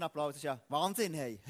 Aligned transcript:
Applaus 0.00 0.36
ist 0.36 0.42
ja 0.44 0.60
Wahnsinn, 0.68 1.14
hey. 1.14 1.40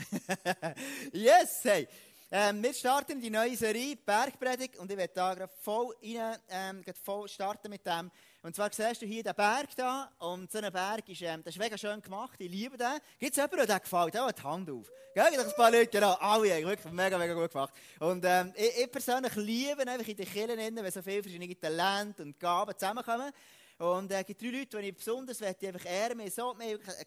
yes, 1.12 1.60
hey. 1.62 1.87
Ähm, 2.35 2.62
wir 2.62 2.72
starten 2.72 3.21
die 3.21 3.29
neue 3.29 3.54
Serie 3.57 3.95
Bergpredigt 3.95 4.79
und 4.79 4.91
ich 4.91 4.96
werde 4.96 5.12
da 5.15 5.34
gerade 5.34 5.53
voll, 5.61 5.95
rein, 6.03 6.38
ähm, 6.49 6.83
voll 7.05 7.28
starten 7.28 7.68
mit 7.68 7.84
dem. 7.84 8.11
Und 8.43 8.57
zwar 8.57 8.73
siehst 8.73 9.02
du 9.02 9.07
hier 9.07 9.23
den 9.23 9.34
Berg 9.34 9.77
da 9.77 10.11
und 10.18 10.50
so 10.50 10.59
ein 10.59 10.73
Berg 10.73 11.07
ist, 11.09 11.20
ähm, 11.20 11.43
das 11.45 11.55
ist 11.55 11.61
mega 11.61 11.77
schön 11.77 12.00
gemacht, 12.00 12.41
ich 12.41 12.50
liebe 12.50 12.79
den. 12.79 12.98
Gibt 13.18 13.32
es 13.32 13.36
jemanden, 13.36 13.66
der 13.66 13.80
gefällt? 13.80 14.14
Ja, 14.14 14.32
die 14.32 14.43
Hand 14.43 14.70
auf. 14.70 14.90
Gell, 15.14 15.24
ein 15.27 15.52
paar 15.54 15.70
Leute, 15.70 15.88
genau, 15.88 16.14
alle 16.14 16.45
wirklich 16.45 16.90
mega, 16.90 17.18
mega 17.18 17.34
gut 17.34 17.52
gemacht. 17.52 17.74
Und 18.00 18.24
ähm, 18.24 18.52
ich, 18.56 18.79
ich 18.79 18.90
persönlich 18.90 19.36
liebe 19.36 19.82
einfach 19.82 20.09
in 20.09 20.16
den 20.16 20.27
Kirchen, 20.27 20.56
wenn 20.56 20.90
so 20.90 21.02
viele 21.02 21.22
verschiedene 21.22 21.61
Talente 21.61 22.22
und 22.22 22.40
Gaben 22.40 22.72
zusammenkommen. 22.79 23.30
Und 23.79 24.12
äh, 24.12 24.20
es 24.20 24.27
gibt 24.27 24.43
drei 24.43 24.48
Leute, 24.48 24.80
die 24.80 24.88
ich 24.88 24.96
besonders 24.96 25.41
möchte, 25.41 25.68
einfach 25.68 25.84
ehren. 25.84 26.18
Wir 26.18 26.25
haben 26.27 26.30
so, 26.30 26.55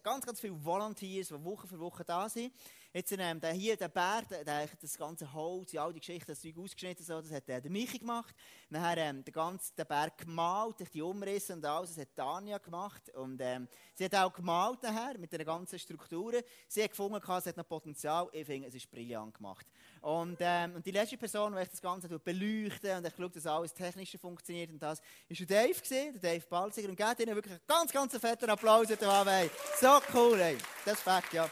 ganz, 0.02 0.26
ganz 0.26 0.40
viele 0.40 0.64
Volunteers, 0.64 1.28
die 1.28 1.44
Woche 1.44 1.66
für 1.66 1.78
Woche 1.78 2.04
da 2.04 2.28
sind. 2.28 2.52
Jetzt 2.96 3.12
ähm, 3.12 3.38
der 3.38 3.52
hier, 3.52 3.76
der 3.76 3.88
Berg, 3.88 4.26
der, 4.30 4.42
der, 4.42 4.70
das 4.80 4.96
ganze 4.96 5.30
Holz, 5.30 5.74
all 5.74 5.92
die 5.92 6.00
Geschichte, 6.00 6.32
das 6.32 6.40
Zeug 6.40 6.56
ausgeschnitten, 6.56 7.04
so, 7.04 7.20
das 7.20 7.30
hat 7.30 7.46
äh, 7.46 7.60
der 7.60 7.70
Michi 7.70 7.98
gemacht. 7.98 8.34
Nachher 8.70 8.96
ähm, 8.96 9.22
den 9.22 9.34
ganzen 9.34 9.76
den 9.76 9.86
Berg 9.86 10.16
gemalt, 10.16 10.76
die 10.94 11.02
Umrisse 11.02 11.52
und 11.52 11.64
alles, 11.66 11.90
das 11.90 11.98
hat 11.98 12.16
Tanja 12.16 12.56
gemacht. 12.56 13.10
Und 13.10 13.38
ähm, 13.42 13.68
sie 13.92 14.06
hat 14.06 14.14
auch 14.14 14.32
gemalt 14.32 14.82
nachher, 14.82 15.18
mit 15.18 15.30
den 15.30 15.44
ganzen 15.44 15.78
Strukturen. 15.78 16.40
Sie 16.68 16.82
hat 16.82 16.88
gefunden, 16.88 17.20
es 17.22 17.46
hat 17.46 17.58
noch 17.58 17.68
Potenzial. 17.68 18.30
Ich 18.32 18.46
finde, 18.46 18.68
es 18.68 18.74
ist 18.74 18.90
brillant 18.90 19.34
gemacht. 19.34 19.66
Und, 20.00 20.38
ähm, 20.40 20.76
und 20.76 20.86
die 20.86 20.90
letzte 20.90 21.18
Person, 21.18 21.54
die 21.54 21.68
das 21.68 21.82
Ganze 21.82 22.08
beleuchtet 22.08 22.96
und 22.96 23.06
ich 23.06 23.14
schaue, 23.14 23.28
dass 23.28 23.46
alles 23.46 23.74
technisch 23.74 24.16
funktioniert 24.18 24.70
und 24.70 24.78
das, 24.78 25.02
ist 25.28 25.40
der 25.40 25.46
Dave 25.46 25.78
gewesen, 25.78 26.18
der 26.18 26.32
Dave 26.32 26.46
Balziger. 26.48 26.88
Und 26.88 26.96
gebt 26.96 27.20
ihnen 27.20 27.34
wirklich 27.34 27.56
einen 27.56 27.66
ganz, 27.66 27.92
ganz 27.92 28.16
fetten 28.16 28.48
Applaus, 28.48 28.88
So 28.88 30.00
cool, 30.14 30.40
ey. 30.40 30.56
Das 30.86 30.98
ist 31.00 31.32
ja. 31.34 31.50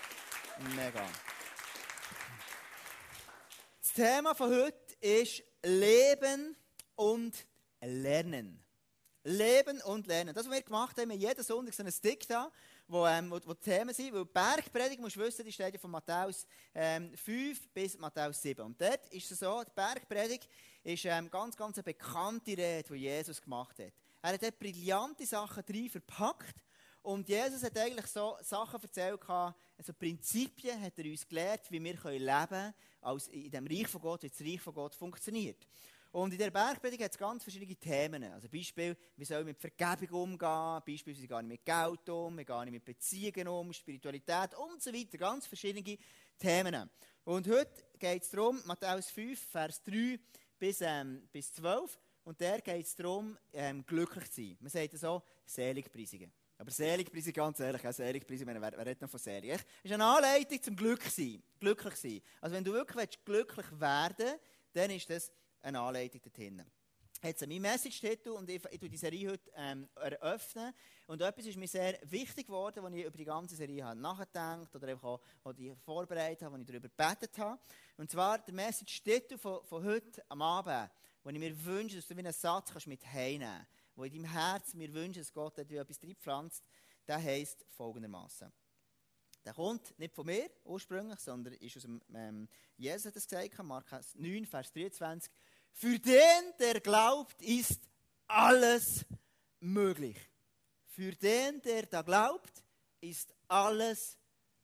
Mega. 0.76 1.04
Thema 3.94 4.34
von 4.34 4.50
heute 4.50 4.96
ist 5.00 5.44
Leben 5.62 6.56
und 6.96 7.46
Lernen. 7.80 8.60
Leben 9.22 9.80
und 9.82 10.08
Lernen. 10.08 10.34
Das, 10.34 10.46
was 10.46 10.52
wir 10.52 10.62
gemacht 10.62 10.98
haben, 10.98 11.10
wir 11.10 11.16
jeden 11.16 11.44
Sonntag 11.44 11.72
so 11.74 11.84
einen 11.84 11.92
Stick 11.92 12.26
da, 12.26 12.50
wo, 12.88 13.06
ähm, 13.06 13.30
wo, 13.30 13.38
wo 13.44 13.54
Themen 13.54 13.94
sind. 13.94 14.12
Weil 14.12 14.24
Bergpredigt, 14.24 15.00
musst 15.00 15.14
du 15.14 15.20
wissen, 15.20 15.44
die 15.44 15.52
steht 15.52 15.74
ja 15.74 15.78
von 15.78 15.92
Matthäus 15.92 16.44
ähm, 16.74 17.16
5 17.16 17.68
bis 17.68 17.96
Matthäus 17.96 18.42
7. 18.42 18.64
Und 18.64 18.80
dort 18.80 19.06
ist 19.12 19.30
es 19.30 19.38
so, 19.38 19.62
die 19.62 19.70
Bergpredigt 19.72 20.48
ist 20.82 21.04
ähm, 21.04 21.30
ganz, 21.30 21.56
ganz 21.56 21.76
eine 21.78 21.84
bekannte 21.84 22.50
Rede, 22.50 22.92
die 22.92 22.96
Jesus 22.96 23.40
gemacht 23.40 23.78
hat. 23.78 23.92
Er 24.22 24.32
hat 24.32 24.42
dort 24.42 24.58
brillante 24.58 25.24
Sachen 25.24 25.64
drin 25.64 25.88
verpackt. 25.88 26.56
Und 27.00 27.28
Jesus 27.28 27.62
hat 27.62 27.78
eigentlich 27.78 28.06
so 28.06 28.36
Sachen 28.40 28.82
erzählt, 28.82 29.20
also 29.28 29.92
Prinzipien 29.96 30.82
hat 30.82 30.98
er 30.98 31.04
uns 31.04 31.28
gelehrt, 31.28 31.70
wie 31.70 31.80
wir 31.80 31.92
leben 31.92 32.48
können, 32.48 32.74
als 33.04 33.28
in 33.28 33.50
dem 33.50 33.66
Reich 33.66 33.88
von 33.88 34.00
Gott, 34.00 34.22
wie 34.22 34.28
das 34.28 34.40
Reich 34.40 34.60
von 34.60 34.74
Gott 34.74 34.94
funktioniert. 34.94 35.66
Und 36.14 36.32
in 36.32 36.38
der 36.38 36.52
Bergpredigt 36.52 37.02
hat 37.02 37.10
es 37.10 37.18
ganz 37.18 37.42
verschiedene 37.42 37.74
Themen. 37.74 38.22
Also 38.32 38.48
Beispiel, 38.48 38.96
wie 39.16 39.24
soll 39.24 39.42
mit 39.42 39.58
Vergebung 39.58 40.22
umgehen, 40.22 40.82
Beispiel, 40.86 41.20
wie 41.20 41.26
gar 41.26 41.42
nicht 41.42 41.50
mit 41.50 41.64
Geld 41.64 42.08
um, 42.08 42.38
wie 42.38 42.44
gar 42.44 42.64
nicht 42.64 42.74
mit 42.74 42.84
Beziehungen 42.84 43.48
um, 43.48 43.72
Spiritualität 43.72 44.54
und 44.54 44.80
so 44.80 44.92
weiter. 44.92 45.18
Ganz 45.18 45.46
verschiedene 45.46 45.98
Themen. 46.38 46.88
Und 47.24 47.48
heute 47.48 47.84
geht 47.98 48.22
es 48.22 48.30
darum, 48.30 48.62
Matthäus 48.64 49.10
5, 49.10 49.40
Vers 49.40 49.82
3 49.82 50.20
bis, 50.56 50.82
ähm, 50.82 51.28
bis 51.32 51.52
12. 51.54 51.98
Und 52.22 52.40
der 52.40 52.60
geht 52.60 52.86
es 52.86 52.94
darum, 52.94 53.36
ähm, 53.52 53.84
glücklich 53.84 54.30
zu 54.30 54.40
sein. 54.40 54.56
Man 54.60 54.70
sagt 54.70 54.96
so, 54.96 55.20
Seligpreisungen. 55.44 56.32
Aber 56.56 56.70
Seligpreisung, 56.70 57.32
ganz 57.32 57.58
ehrlich, 57.60 57.86
auch 57.86 57.92
Seligpreisung, 57.92 58.46
wer, 58.46 58.60
wer 58.60 58.78
redet 58.78 59.02
noch 59.02 59.10
von 59.10 59.18
Selig? 59.18 59.60
Ist 59.82 59.92
eine 59.92 60.04
Anleitung 60.04 60.62
zum 60.62 60.76
Glück 60.76 61.02
sein, 61.02 61.42
glücklich 61.58 61.96
sein. 61.96 62.22
Also 62.40 62.54
wenn 62.54 62.64
du 62.64 62.72
wirklich 62.72 62.96
willst, 62.96 63.24
glücklich 63.24 63.66
werden 63.80 64.16
willst, 64.18 64.40
dann 64.72 64.90
ist 64.90 65.10
das 65.10 65.32
eine 65.62 65.80
Anleitung 65.80 66.20
dorthin. 66.22 66.64
Jetzt 67.22 67.46
mein 67.46 67.62
Message-Titel 67.62 68.30
und 68.30 68.50
ich, 68.50 68.60
ich 68.70 68.78
die 68.78 68.96
Serie 68.98 69.30
heute 69.30 69.50
ähm, 69.56 69.88
eröffnen. 69.94 70.74
Und 71.06 71.22
etwas 71.22 71.46
ist 71.46 71.56
mir 71.56 71.66
sehr 71.66 71.98
wichtig 72.02 72.46
geworden, 72.46 72.84
als 72.84 72.94
ich 72.94 73.04
über 73.04 73.16
die 73.16 73.24
ganze 73.24 73.56
Serie 73.56 73.82
habe 73.82 73.98
nachgedacht 73.98 74.76
oder 74.76 74.88
einfach 74.88 75.18
auch, 75.42 75.52
die 75.54 75.74
vorbereitet 75.74 76.42
habe, 76.42 76.54
als 76.54 76.60
ich 76.60 76.66
darüber 76.66 76.88
gebetet 76.88 77.38
habe. 77.38 77.58
Und 77.96 78.10
zwar 78.10 78.38
der 78.38 78.52
Message-Titel 78.52 79.38
von, 79.38 79.64
von 79.64 79.82
heute 79.84 80.22
am 80.28 80.42
Abend, 80.42 80.90
wo 81.22 81.30
ich 81.30 81.38
mir 81.38 81.64
wünsche, 81.64 81.96
dass 81.96 82.06
du 82.06 82.14
wie 82.14 82.20
einen 82.20 82.32
Satz 82.32 82.70
kannst 82.70 82.86
mit 82.86 83.04
heimnehmen 83.06 83.48
kannst 83.56 83.83
wo 83.96 84.04
in 84.04 84.12
deinem 84.12 84.30
Herz 84.30 84.74
mir 84.74 84.92
wünscht, 84.92 85.20
dass 85.20 85.32
Gott 85.32 85.58
etwas 85.58 86.02
reinpflanzt, 86.02 86.64
der 87.06 87.22
heisst 87.22 87.64
folgendermaßen. 87.70 88.52
Der 89.44 89.52
kommt 89.52 89.98
nicht 89.98 90.14
von 90.14 90.26
mir 90.26 90.50
ursprünglich, 90.64 91.20
sondern 91.20 91.52
ist 91.54 91.76
aus 91.76 91.82
dem, 91.82 92.00
ähm, 92.14 92.48
Jesus 92.76 93.06
hat 93.06 93.16
es 93.16 93.28
gesagt, 93.28 93.62
Markus 93.62 94.14
9, 94.14 94.46
Vers 94.46 94.72
23. 94.72 95.30
Für 95.72 95.98
den, 95.98 96.52
der 96.58 96.80
glaubt, 96.80 97.42
ist 97.42 97.80
alles 98.26 99.04
möglich. 99.60 100.16
Für 100.86 101.12
den, 101.12 101.60
der 101.60 101.86
da 101.86 102.02
glaubt, 102.02 102.62
ist 103.00 103.34
alles 103.48 104.16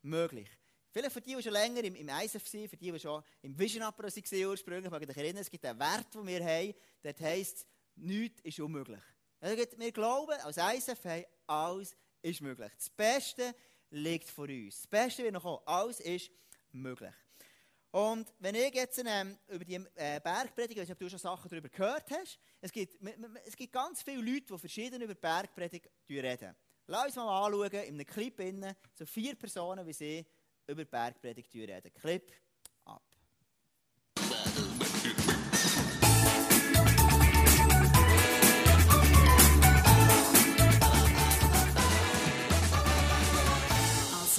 möglich. 0.03 0.49
Vielleicht 0.93 1.13
für 1.13 1.21
die, 1.21 1.37
die 1.37 1.43
schon 1.43 1.53
länger 1.53 1.85
im, 1.85 1.95
im 1.95 2.09
ISF 2.09 2.47
sind, 2.49 2.69
für 2.69 2.77
die, 2.77 2.91
die 2.91 2.99
schon 2.99 3.23
im 3.43 3.59
Vision 3.59 3.83
Apero 3.83 4.09
waren 4.09 4.47
ursprünglich, 4.47 4.91
mag 4.91 5.03
ich 5.03 5.17
erinnern, 5.17 5.43
es 5.43 5.51
gibt 5.51 5.65
einen 5.65 5.79
Wert, 5.79 6.15
den 6.15 6.27
wir 6.27 6.45
haben, 6.45 6.75
der 7.05 7.15
heisst, 7.21 7.67
nichts 7.97 8.41
ist 8.43 8.61
unmöglich. 8.61 9.03
Wir 9.41 9.93
glauben 9.93 10.39
als 10.41 10.57
ISF, 10.57 11.05
hey, 11.05 11.27
alles 11.47 11.97
ist 12.21 12.41
möglich. 12.41 12.71
Das 12.77 12.91
Beste 12.91 13.55
liegt 13.91 14.29
vor 14.29 14.49
uns. 14.49 14.83
Das 14.83 14.87
Beste 14.87 15.23
wird 15.23 15.33
noch 15.33 15.43
kommen. 15.43 15.63
Alles 15.65 16.01
ist 16.01 16.31
möglich. 16.73 17.15
Und 17.93 18.33
wenn 18.39 18.55
ich 18.55 18.73
jetzt 18.73 19.03
ähm, 19.05 19.37
über 19.49 19.65
die 19.65 19.75
äh, 19.95 20.21
Bergpredigt, 20.21 20.73
ich 20.73 20.79
weiß 20.79 20.89
nicht, 20.89 20.93
ob 20.93 20.99
du 20.99 21.11
schon 21.11 21.19
Sachen 21.19 21.49
darüber 21.49 21.69
gehört 21.69 22.09
hast, 22.11 22.39
es 22.61 22.71
gibt, 22.71 22.97
es 23.45 23.57
gibt 23.57 23.73
ganz 23.73 24.03
viele 24.03 24.23
Leute, 24.23 24.53
die 24.53 24.59
verschieden 24.59 25.03
über 25.03 25.15
Bergpredigt 25.15 25.89
reden. 26.09 26.55
Lass 26.87 27.07
uns 27.07 27.17
mal 27.17 27.47
anschauen, 27.47 27.71
in 27.71 27.95
einem 27.95 28.07
Clip 28.07 28.39
innen, 28.41 28.77
so 28.95 29.07
vier 29.07 29.35
Personen, 29.35 29.85
wie 29.87 29.93
sie 29.93 30.25
über 30.69 30.85
Bergpredigt 30.85 31.53
reden. 31.55 31.93
Clip 31.95 32.31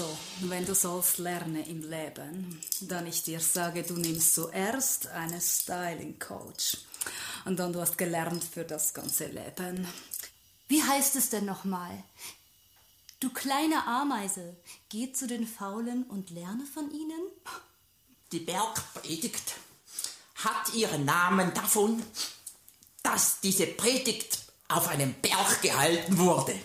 Also, 0.01 0.17
wenn 0.50 0.66
du 0.66 0.73
sollst 0.73 1.19
lernen 1.19 1.63
im 1.63 1.88
Leben, 1.88 2.59
dann 2.79 3.06
ich 3.06 3.22
dir 3.22 3.39
sage, 3.39 3.84
du 3.84 3.94
nimmst 3.94 4.34
zuerst 4.34 5.06
einen 5.09 5.39
Styling 5.39 6.17
Coach 6.17 6.78
und 7.45 7.59
dann 7.59 7.72
du 7.72 7.81
hast 7.81 8.00
gelernt 8.00 8.44
für 8.44 8.63
das 8.63 8.95
ganze 8.95 9.28
Leben. 9.28 9.88
Wie 10.67 10.81
heißt 10.81 11.17
es 11.17 11.29
denn 11.29 11.45
nochmal? 11.45 12.03
Du 13.19 13.29
kleine 13.29 13.85
Ameise, 13.85 14.57
geh 14.89 15.12
zu 15.13 15.28
den 15.28 15.45
Faulen 15.45 16.01
und 16.06 16.31
lerne 16.31 16.66
von 16.66 16.89
ihnen? 16.89 17.22
Die 18.31 18.39
Bergpredigt 18.39 19.53
hat 20.33 20.73
ihren 20.73 21.06
Namen 21.06 21.53
davon, 21.53 22.01
dass 23.03 23.39
diese 23.41 23.68
Predigt 23.68 24.39
auf 24.68 24.88
einem 24.88 25.13
Berg 25.13 25.62
gehalten 25.62 26.18
wurde. 26.18 26.59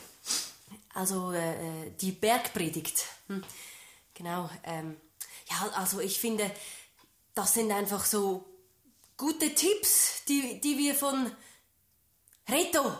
Also 0.97 1.31
äh, 1.33 1.89
äh, 1.89 1.91
die 2.01 2.13
Bergpredigt. 2.13 3.05
Hm. 3.27 3.45
Genau. 4.15 4.49
Ähm, 4.65 4.97
ja, 5.51 5.69
also 5.75 6.01
ich 6.01 6.19
finde, 6.19 6.51
das 7.35 7.53
sind 7.53 7.71
einfach 7.71 8.07
so 8.07 8.47
gute 9.19 9.55
Tipps, 9.55 10.25
die, 10.27 10.59
die 10.63 10.79
wir 10.79 10.95
von 10.95 11.31
Reto. 12.49 12.97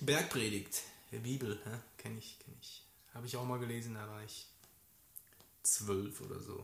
Bergpredigt, 0.00 0.82
der 1.10 1.20
Bibel, 1.20 1.58
ja, 1.64 1.80
kenne 1.96 2.18
ich, 2.18 2.38
kenne 2.38 2.56
ich. 2.60 2.84
Habe 3.14 3.26
ich 3.26 3.34
auch 3.38 3.46
mal 3.46 3.58
gelesen, 3.58 3.94
da 3.94 4.06
war 4.06 4.22
ich 4.22 4.46
zwölf 5.62 6.20
oder 6.20 6.38
so. 6.38 6.62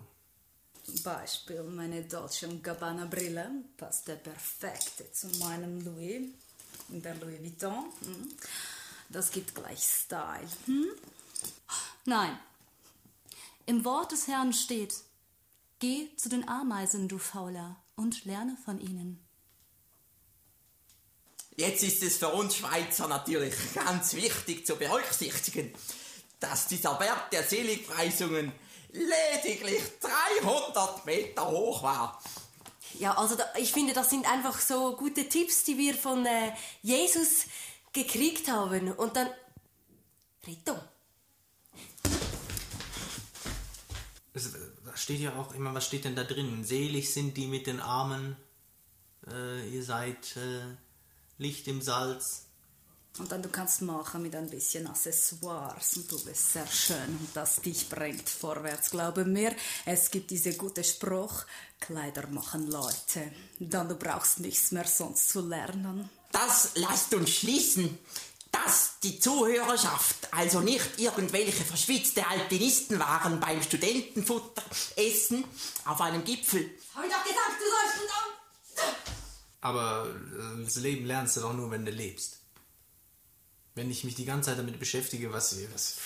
Beispiel 1.03 1.63
meine 1.63 2.03
Dolce 2.03 2.59
Gabbana 2.59 3.07
Brille 3.07 3.51
passte 3.79 4.17
perfekt 4.17 5.17
zu 5.17 5.29
meinem 5.39 5.83
Louis, 5.83 6.29
der 6.89 7.15
Louis 7.15 7.41
Vuitton. 7.41 7.91
Hm. 8.03 8.37
Das 9.13 9.31
gibt 9.31 9.55
gleich 9.55 9.83
Style. 9.83 10.49
Hm? 10.67 10.87
Nein. 12.05 12.39
Im 13.67 13.85
Wort 13.85 14.13
des 14.13 14.27
Herrn 14.27 14.53
steht, 14.53 14.95
geh 15.79 16.09
zu 16.17 16.29
den 16.29 16.49
Ameisen, 16.49 17.09
du 17.09 17.19
Fauler, 17.19 17.77
und 17.95 18.25
lerne 18.25 18.57
von 18.65 18.81
ihnen. 18.81 19.23
Jetzt 21.57 21.83
ist 21.83 22.03
es 22.03 22.17
für 22.17 22.29
uns 22.29 22.57
Schweizer 22.57 23.07
natürlich 23.09 23.55
ganz 23.75 24.15
wichtig 24.15 24.67
zu 24.67 24.77
berücksichtigen, 24.77 25.73
dass 26.41 26.67
dieser 26.67 26.95
Berg 26.95 27.31
der 27.31 27.45
Seligpreisungen 27.45 28.53
lediglich 28.91 29.83
300 30.41 31.05
Meter 31.05 31.51
hoch 31.51 31.83
war. 31.83 32.23
Ja, 32.99 33.17
also 33.17 33.37
da, 33.37 33.45
ich 33.57 33.73
finde, 33.73 33.93
das 33.93 34.11
sind 34.11 34.31
einfach 34.31 34.61
so 34.61 34.97
gute 34.97 35.29
Tipps, 35.29 35.65
die 35.65 35.79
wir 35.79 35.95
von 35.95 36.25
äh, 36.27 36.53
Jesus 36.83 37.47
gekriegt 37.93 38.49
haben. 38.49 38.93
Und 38.93 39.17
dann. 39.17 39.29
Rito. 40.47 40.77
Es, 44.35 44.53
da 44.85 44.97
steht 44.97 45.21
ja 45.21 45.37
auch 45.37 45.55
immer, 45.55 45.75
was 45.75 45.87
steht 45.87 46.05
denn 46.05 46.17
da 46.17 46.25
drin? 46.25 46.65
Selig 46.65 47.13
sind 47.13 47.37
die 47.37 47.47
mit 47.47 47.67
den 47.67 47.81
Armen, 47.81 48.37
äh, 49.31 49.69
ihr 49.69 49.85
seid 49.85 50.37
äh, 50.37 50.77
Licht 51.39 51.69
im 51.69 51.83
Salz. 51.83 52.47
Und 53.19 53.31
dann 53.31 53.43
du 53.43 53.51
kannst 53.51 53.83
machen 53.83 54.23
mit 54.23 54.35
ein 54.35 54.49
bisschen 54.49 54.87
Accessoires 54.87 55.99
und 55.99 56.11
du 56.11 56.25
bist 56.25 56.55
sehr 56.55 56.67
schön 56.67 57.19
und 57.21 57.29
das 57.35 57.61
dich 57.61 57.91
bringt 57.91 58.27
vorwärts. 58.27 58.91
Glaube 58.91 59.27
mir, 59.27 59.55
es 59.85 60.11
gibt 60.11 60.31
diese 60.31 60.55
gute 60.55 60.83
Spruch, 60.83 61.45
Kleider 61.79 62.27
machen 62.29 62.71
Leute. 62.71 63.31
Dann 63.59 63.89
du 63.89 63.97
brauchst 63.97 64.41
nichts 64.41 64.73
mehr 64.73 64.87
sonst 64.87 65.29
zu 65.29 65.47
lernen. 65.47 66.09
Das 66.33 66.73
lasst 66.75 67.15
uns 67.15 67.31
schließen, 67.31 67.99
dass 68.51 68.99
die 69.03 69.19
Zuhörerschaft 69.19 70.33
also 70.33 70.61
nicht 70.61 70.99
irgendwelche 70.99 71.65
verschwitzte 71.65 72.27
Alpinisten 72.27 72.99
waren 72.99 73.41
beim 73.41 73.63
Studentenfutteressen 73.63 75.45
auf 75.87 76.01
einem 76.01 76.23
Gipfel. 76.25 76.71
Hab 76.95 77.05
ich 77.05 77.11
doch 77.11 77.25
gesagt, 77.25 77.59
du 77.59 77.65
sollst 77.65 77.97
dann. 78.09 78.33
Aber 79.63 80.07
äh, 80.07 80.65
das 80.65 80.77
Leben 80.77 81.07
lernst 81.07 81.37
du 81.37 81.41
doch 81.41 81.55
nur, 81.55 81.71
wenn 81.71 81.85
du 81.87 81.91
lebst. 81.93 82.39
Wenn 83.75 83.91
ich 83.91 84.05
mich 84.05 84.15
die 84.15 84.27
ganze 84.27 84.51
Zeit 84.51 84.59
damit 84.59 84.79
beschäftige, 84.79 85.33
was, 85.33 85.57
was, 85.73 85.97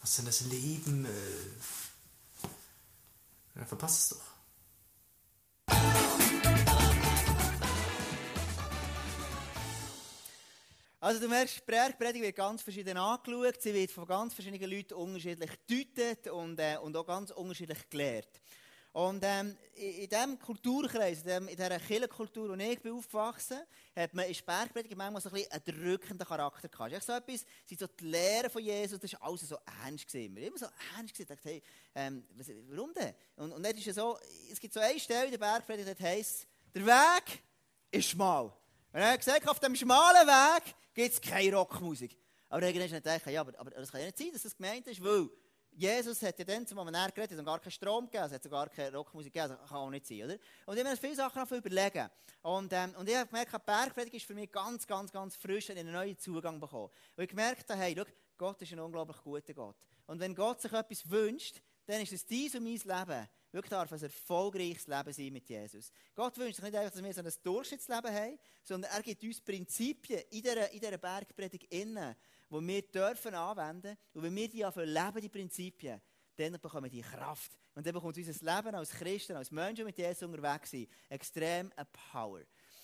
was 0.00 0.16
denn 0.16 0.24
das 0.24 0.40
Leben, 0.40 1.04
äh, 1.04 2.48
ja, 3.58 3.64
verpasst 3.64 4.12
es 4.12 4.18
doch. 4.18 4.28
Also 11.00 11.20
du 11.20 11.28
merkst, 11.28 11.58
die 11.58 11.62
Bergpredigt 11.64 12.24
wird 12.24 12.34
ganz 12.34 12.60
verschieden 12.60 12.96
angeschaut, 12.96 13.62
sie 13.62 13.72
wird 13.72 13.92
von 13.92 14.04
ganz 14.04 14.34
verschiedenen 14.34 14.68
Leuten 14.68 14.94
unterschiedlich 14.94 15.50
gedeutet 15.64 16.26
und, 16.26 16.58
äh, 16.58 16.76
und 16.82 16.96
auch 16.96 17.06
ganz 17.06 17.30
unterschiedlich 17.30 17.88
gelehrt. 17.88 18.40
Und 18.92 19.22
ähm, 19.22 19.56
in, 19.76 20.08
diesem 20.08 20.36
Kulturkreis, 20.40 21.20
in, 21.20 21.28
dem, 21.28 21.48
in 21.48 21.56
dieser 21.56 21.78
Kirchenkultur, 21.78 22.52
in 22.52 22.58
der 22.58 22.72
ich 22.72 22.80
bin 22.80 22.94
aufgewachsen 22.94 23.60
hat 23.94 24.12
man 24.12 24.24
in 24.24 24.36
Bergpredigt 24.44 24.96
manchmal 24.96 25.22
so 25.22 25.28
ein 25.28 25.34
bisschen 25.34 25.52
einen 25.52 25.64
drückenden 25.64 26.26
Charakter 26.26 26.68
gehabt. 26.68 26.92
Ich 26.92 27.02
so 27.04 27.12
etwas, 27.12 27.44
sind 27.64 27.78
so 27.78 27.86
die 27.86 28.04
Lehre 28.04 28.50
von 28.50 28.60
Jesus, 28.60 28.98
das 28.98 29.12
war 29.12 29.22
alles 29.22 29.42
so 29.42 29.56
ernst 29.84 30.04
gewesen. 30.08 30.34
Wir 30.34 30.48
immer 30.48 30.58
so 30.58 30.66
ernst 30.96 31.14
gewesen, 31.14 31.28
dachte, 31.28 31.48
hey, 31.48 31.62
ähm, 31.94 32.26
was, 32.34 32.48
warum 32.70 32.92
denn? 32.92 33.14
Und, 33.36 33.52
und 33.52 33.62
dann 33.62 33.76
ist 33.76 33.86
es 33.86 33.94
so, 33.94 34.18
es 34.50 34.58
gibt 34.58 34.74
so 34.74 34.80
eine 34.80 34.98
Stelle 34.98 35.26
in 35.26 35.30
der 35.30 35.38
Bergpredigt, 35.38 35.96
die 35.96 36.02
heisst, 36.02 36.48
der 36.74 36.84
Weg 36.84 37.40
ist 37.92 38.08
schmal. 38.08 38.52
Und 38.92 39.00
er 39.00 39.12
hat 39.12 39.18
gesagt, 39.18 39.46
auf 39.48 39.60
dem 39.60 39.76
schmalen 39.76 40.26
Weg 40.26 40.74
gibt 40.94 41.12
es 41.14 41.20
keine 41.20 41.56
Rockmusik. 41.56 42.16
Aber 42.48 42.60
dann 42.60 42.74
ist 42.74 42.92
gedacht, 42.92 43.26
ja, 43.26 43.40
aber, 43.40 43.58
aber 43.58 43.70
das 43.70 43.92
kann 43.92 44.00
ja 44.00 44.06
nicht 44.06 44.18
sein, 44.18 44.30
dass 44.32 44.42
das 44.42 44.56
gemeint 44.56 44.86
ist, 44.86 45.02
weil 45.02 45.28
Jesus 45.72 46.20
hat 46.22 46.38
ja 46.38 46.44
dann, 46.44 46.66
zum 46.66 46.76
Moment 46.76 46.96
er 46.96 47.12
geredet, 47.12 47.38
hat 47.38 47.44
gar 47.44 47.60
keinen 47.60 47.70
Strom 47.70 48.06
gegeben, 48.06 48.24
es 48.24 48.32
hat 48.32 48.42
sogar 48.42 48.68
keine 48.68 48.96
Rockmusik 48.96 49.32
gegeben, 49.32 49.56
das 49.60 49.68
kann 49.68 49.78
auch 49.78 49.90
nicht 49.90 50.06
sein, 50.06 50.24
oder? 50.24 50.34
Und 50.66 50.76
ich 50.76 50.80
habe 50.80 50.90
mir 50.90 50.96
viele 50.96 51.14
Sachen 51.14 51.56
überlegen. 51.56 52.10
Und, 52.42 52.72
ähm, 52.72 52.94
und 52.98 53.08
ich 53.08 53.14
habe 53.14 53.28
gemerkt, 53.28 53.52
die 53.52 53.58
Bergpredigt 53.64 54.14
ist 54.16 54.26
für 54.26 54.34
mich 54.34 54.50
ganz, 54.50 54.86
ganz, 54.86 55.12
ganz 55.12 55.36
frisch, 55.36 55.70
einen 55.70 55.92
neuen 55.92 56.18
Zugang 56.18 56.58
bekommen. 56.58 56.90
Und 57.16 57.22
ich 57.22 57.28
gemerkt 57.28 57.68
habe, 57.68 57.80
hey, 57.80 57.94
schau, 57.96 58.04
Gott 58.36 58.62
ist 58.62 58.72
ein 58.72 58.80
unglaublich 58.80 59.18
guter 59.18 59.52
Gott. 59.52 59.76
Und 60.06 60.20
wenn 60.20 60.34
Gott 60.34 60.60
sich 60.60 60.72
etwas 60.72 61.08
wünscht, 61.08 61.60
dann 61.86 62.00
ist 62.00 62.12
es 62.12 62.24
dies 62.24 62.54
und 62.54 62.64
mein 62.64 62.72
Leben. 62.72 63.28
Wirklich 63.50 63.70
darf 63.70 63.90
ein 63.92 64.02
erfolgreiches 64.02 64.86
Leben 64.86 65.12
sein 65.12 65.32
mit 65.32 65.48
Jesus. 65.48 65.90
Gott 66.14 66.36
wünscht 66.36 66.56
sich 66.56 66.64
nicht 66.64 66.76
einfach, 66.76 66.92
dass 66.92 67.02
wir 67.02 67.14
so 67.14 67.22
ein 67.22 67.32
Durchschnittsleben 67.42 68.14
haben, 68.14 68.38
sondern 68.62 68.90
er 68.92 69.02
gibt 69.02 69.22
uns 69.24 69.40
Prinzipien 69.40 70.20
in 70.30 70.42
dieser, 70.42 70.70
in 70.70 70.80
dieser 70.80 70.98
Bergpredigt 70.98 71.64
innen, 71.72 72.14
die 72.50 72.66
wir 72.66 72.82
dürfen 72.82 73.34
anwenden. 73.34 73.96
Und 74.12 74.22
wenn 74.22 74.36
wir 74.36 74.48
die 74.48 74.64
anfangen 74.64 74.88
leben, 74.88 75.20
die 75.20 75.28
Prinzipien, 75.30 76.00
dann 76.36 76.60
bekommen 76.60 76.84
wir 76.84 76.90
die 76.90 77.00
Kraft. 77.00 77.56
Und 77.74 77.86
dann 77.86 77.94
bekommt 77.94 78.16
unser 78.16 78.56
Leben 78.56 78.74
als 78.74 78.90
Christen, 78.90 79.36
als 79.36 79.50
Menschen, 79.50 79.84
mit 79.86 79.96
Jesus 79.96 80.22
unterwegs 80.22 80.70
sind, 80.70 80.88
extrem 81.08 81.72
eine 81.74 81.86
Power. 82.12 82.42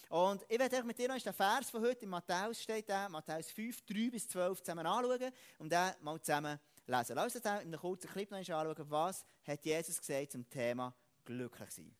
Und 0.08 0.44
ich 0.49 0.58
werde 0.58 0.82
mit 0.84 0.99
dir 0.99 1.08
noch 1.08 1.19
den 1.19 1.32
Vers 1.32 1.70
von 1.70 1.82
heute 1.82 2.05
in 2.05 2.11
Matthäus 2.11 2.62
steht, 2.62 2.88
der, 2.88 3.08
Matthäus 3.08 3.50
5, 3.50 3.82
3 3.82 4.11
bis 4.11 4.28
12 4.28 4.62
zusammen 4.62 4.87
anschauen 4.87 5.32
und 5.58 5.72
den 5.72 5.93
mal 6.00 6.20
zusammen 6.20 6.58
lesen. 6.87 7.17
Lass 7.17 7.35
uns 7.35 7.45
in 7.45 7.51
einem 7.51 7.81
kurzen 7.81 8.11
Clip 8.11 8.31
noch 8.31 8.39
anschauen, 8.39 8.75
was 8.89 9.25
hat 9.47 9.65
Jesus 9.65 9.99
gesagt 9.99 10.33
zum 10.33 10.49
Thema 10.49 10.95
glücklich 11.25 11.71
sein. 11.71 11.95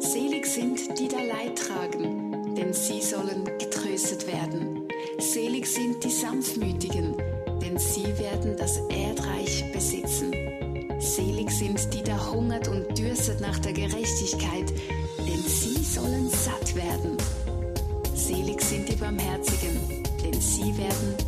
Selig 0.00 0.46
sind, 0.46 0.98
die 0.98 1.08
da 1.08 1.20
Leid 1.20 1.58
tragen, 1.58 2.54
denn 2.54 2.72
sie 2.72 3.00
sollen 3.00 3.44
getröstet 3.58 4.26
werden. 4.26 4.88
Selig 5.18 5.66
sind 5.66 6.02
die 6.04 6.10
Sanftmütigen, 6.10 7.16
denn 7.60 7.78
sie 7.78 8.06
werden 8.18 8.56
das 8.56 8.76
Erdreich 8.88 9.72
besitzen. 9.72 10.32
Selig 11.00 11.50
sind, 11.50 11.92
die 11.94 12.02
da 12.02 12.30
hungert 12.30 12.68
und 12.68 12.98
dürstet 12.98 13.40
nach 13.40 13.58
der 13.58 13.72
Gerechtigkeit, 13.72 14.70
denn 15.18 15.42
sie 15.42 15.82
sollen 15.82 16.28
satt 16.28 16.74
werden. 16.74 17.16
Selig 18.14 18.60
sind 18.60 18.88
die 18.88 18.96
Barmherzigen, 18.96 20.02
denn 20.22 20.40
sie 20.40 20.76
werden 20.76 21.23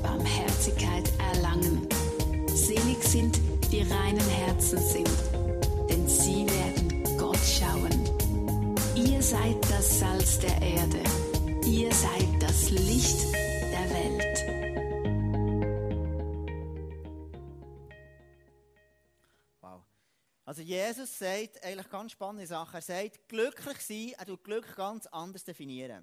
Also 20.56 20.66
Jesus 20.66 21.18
sagt 21.18 21.62
eigentlich 21.62 21.90
ganz 21.90 22.12
spannende 22.12 22.46
Sachen. 22.46 22.76
Er 22.76 22.80
sagt, 22.80 23.28
glücklich 23.28 23.78
sein, 23.78 24.14
er 24.16 24.24
tut 24.24 24.42
Glück 24.42 24.74
ganz 24.74 25.06
anders 25.08 25.44
definieren. 25.44 26.02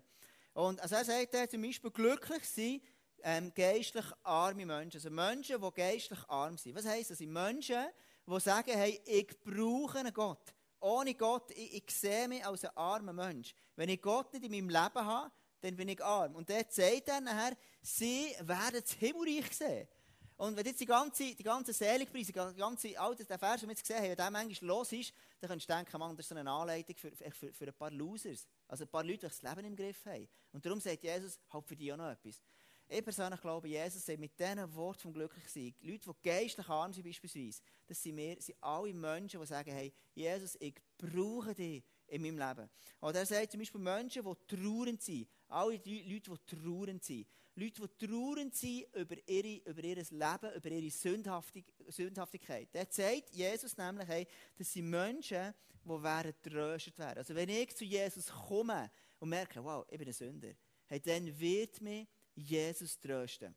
Und 0.53 0.79
also 0.79 0.93
er 0.93 1.03
sagt 1.03 1.33
er 1.33 1.49
zum 1.49 1.63
Beispiel, 1.63 1.89
glücklich 1.89 2.47
sein, 2.47 2.79
ähm, 3.23 3.51
geistlich 3.55 4.05
arme 4.21 4.67
Menschen. 4.67 4.97
Also 4.97 5.09
Menschen, 5.09 5.59
die 5.59 5.71
geistlich 5.71 6.19
arm 6.27 6.55
sind. 6.59 6.75
Was 6.75 6.85
heisst 6.85 7.09
das? 7.09 7.17
sind 7.17 7.33
Menschen, 7.33 7.83
die 8.27 8.39
sagen, 8.39 8.73
hey, 8.73 9.01
ich 9.05 9.39
brauche 9.43 9.97
einen 9.97 10.13
Gott. 10.13 10.53
Ohne 10.79 11.15
Gott, 11.15 11.49
ich, 11.49 11.73
ich 11.73 11.89
sehe 11.89 12.27
mich 12.27 12.45
als 12.45 12.63
ein 12.63 12.77
armer 12.77 13.13
Mensch. 13.13 13.55
Wenn 13.75 13.89
ich 13.89 14.03
Gott 14.03 14.31
nicht 14.33 14.45
in 14.45 14.51
meinem 14.51 14.69
Leben 14.69 15.03
habe, 15.03 15.31
dann 15.61 15.75
bin 15.75 15.87
ich 15.87 16.03
arm. 16.03 16.35
Und 16.35 16.47
der 16.47 16.67
sagt 16.69 17.07
dann 17.07 17.23
nachher, 17.23 17.57
sie 17.81 18.35
werden 18.41 18.83
das 18.83 18.91
Himmelreich 18.91 19.51
sehen. 19.51 19.87
Und 20.37 20.55
wenn 20.57 20.65
jetzt 20.65 20.79
die 20.79 20.85
ganze, 20.85 21.35
die 21.35 21.43
ganze 21.43 21.73
Seligpreise, 21.73 22.33
die 22.33 22.57
ganze, 22.57 22.99
all 22.99 23.15
der 23.15 23.39
Vers, 23.39 23.61
den 23.61 23.69
wir 23.69 23.73
jetzt 23.73 23.81
gesehen 23.81 23.97
haben, 23.97 24.09
wenn 24.09 24.17
der 24.17 24.31
manchmal 24.31 24.67
los 24.67 24.91
ist, 24.91 25.13
dann 25.39 25.49
kannst 25.49 25.69
du 25.69 25.73
denken, 25.73 25.99
man, 25.99 26.15
das 26.15 26.25
ist 26.25 26.29
so 26.29 26.35
eine 26.35 26.49
Anleitung 26.49 26.95
für, 26.95 27.11
für, 27.11 27.53
für 27.53 27.65
ein 27.65 27.73
paar 27.73 27.91
Losers. 27.91 28.47
Also 28.67 28.85
ein 28.85 28.89
paar 28.89 29.03
Leute, 29.03 29.27
die 29.27 29.27
das 29.27 29.41
Leben 29.41 29.65
im 29.65 29.75
Griff 29.75 30.05
haben. 30.05 30.27
Und 30.51 30.65
darum 30.65 30.79
sagt 30.79 31.03
Jesus, 31.03 31.39
halt 31.51 31.65
für 31.65 31.75
die 31.75 31.91
auch 31.93 31.97
noch 31.97 32.09
etwas. 32.09 32.41
Ich 32.87 33.03
persönlich 33.03 33.41
glaube, 33.41 33.67
Jesus 33.67 34.05
sagt 34.05 34.19
mit 34.19 34.37
diesen 34.37 34.75
Worten 34.75 34.99
vom 34.99 35.13
Glücklichsein, 35.13 35.73
Leute, 35.81 36.11
die 36.11 36.29
geistlich 36.29 36.67
arm 36.67 36.93
sind 36.93 37.03
beispielsweise, 37.03 37.61
das 37.87 38.03
sind 38.03 38.17
wir, 38.17 38.39
sind 38.41 38.57
alle 38.61 38.93
Menschen, 38.93 39.39
die 39.39 39.47
sagen, 39.47 39.71
hey, 39.71 39.93
Jesus, 40.13 40.57
ich 40.59 40.75
brauche 40.97 41.55
dich 41.55 41.83
in 42.07 42.21
meinem 42.21 42.37
Leben. 42.37 42.69
Oder 43.01 43.19
er 43.19 43.25
sagt 43.25 43.51
zum 43.51 43.59
Beispiel 43.59 43.81
Menschen, 43.81 44.23
die 44.23 44.55
traurig 44.55 45.01
sind. 45.01 45.27
Alle 45.47 45.79
die 45.79 46.03
Leute, 46.03 46.31
die 46.31 46.55
traurig 46.55 47.03
sind. 47.03 47.27
Leute, 47.55 47.87
die 47.87 48.07
traurig 48.07 48.55
sind 48.55 48.85
über, 48.95 49.15
ihre, 49.27 49.69
über 49.69 49.83
ihr 49.83 49.95
Leben, 49.95 50.53
über 50.55 50.69
ihre 50.69 50.89
Sündhaftig, 50.89 51.65
Sündhaftigkeit. 51.87 52.73
Der 52.73 52.87
sagt 52.89 53.29
Jesus 53.31 53.77
nämlich, 53.77 54.07
hey, 54.07 54.27
das 54.57 54.73
sind 54.73 54.89
Menschen, 54.89 55.53
die 55.83 56.03
werden 56.03 56.33
tröstet 56.41 56.97
werden. 56.97 57.19
Also 57.19 57.35
wenn 57.35 57.49
ich 57.49 57.75
zu 57.75 57.85
Jesus 57.85 58.27
komme 58.27 58.89
und 59.19 59.29
merke, 59.29 59.63
wow, 59.63 59.85
ich 59.89 59.97
bin 59.97 60.07
ein 60.07 60.13
Sünder, 60.13 60.53
hey, 60.87 60.99
dann 60.99 61.39
wird 61.39 61.79
mich 61.81 62.07
Jesus 62.35 62.99
trösten. 62.99 63.55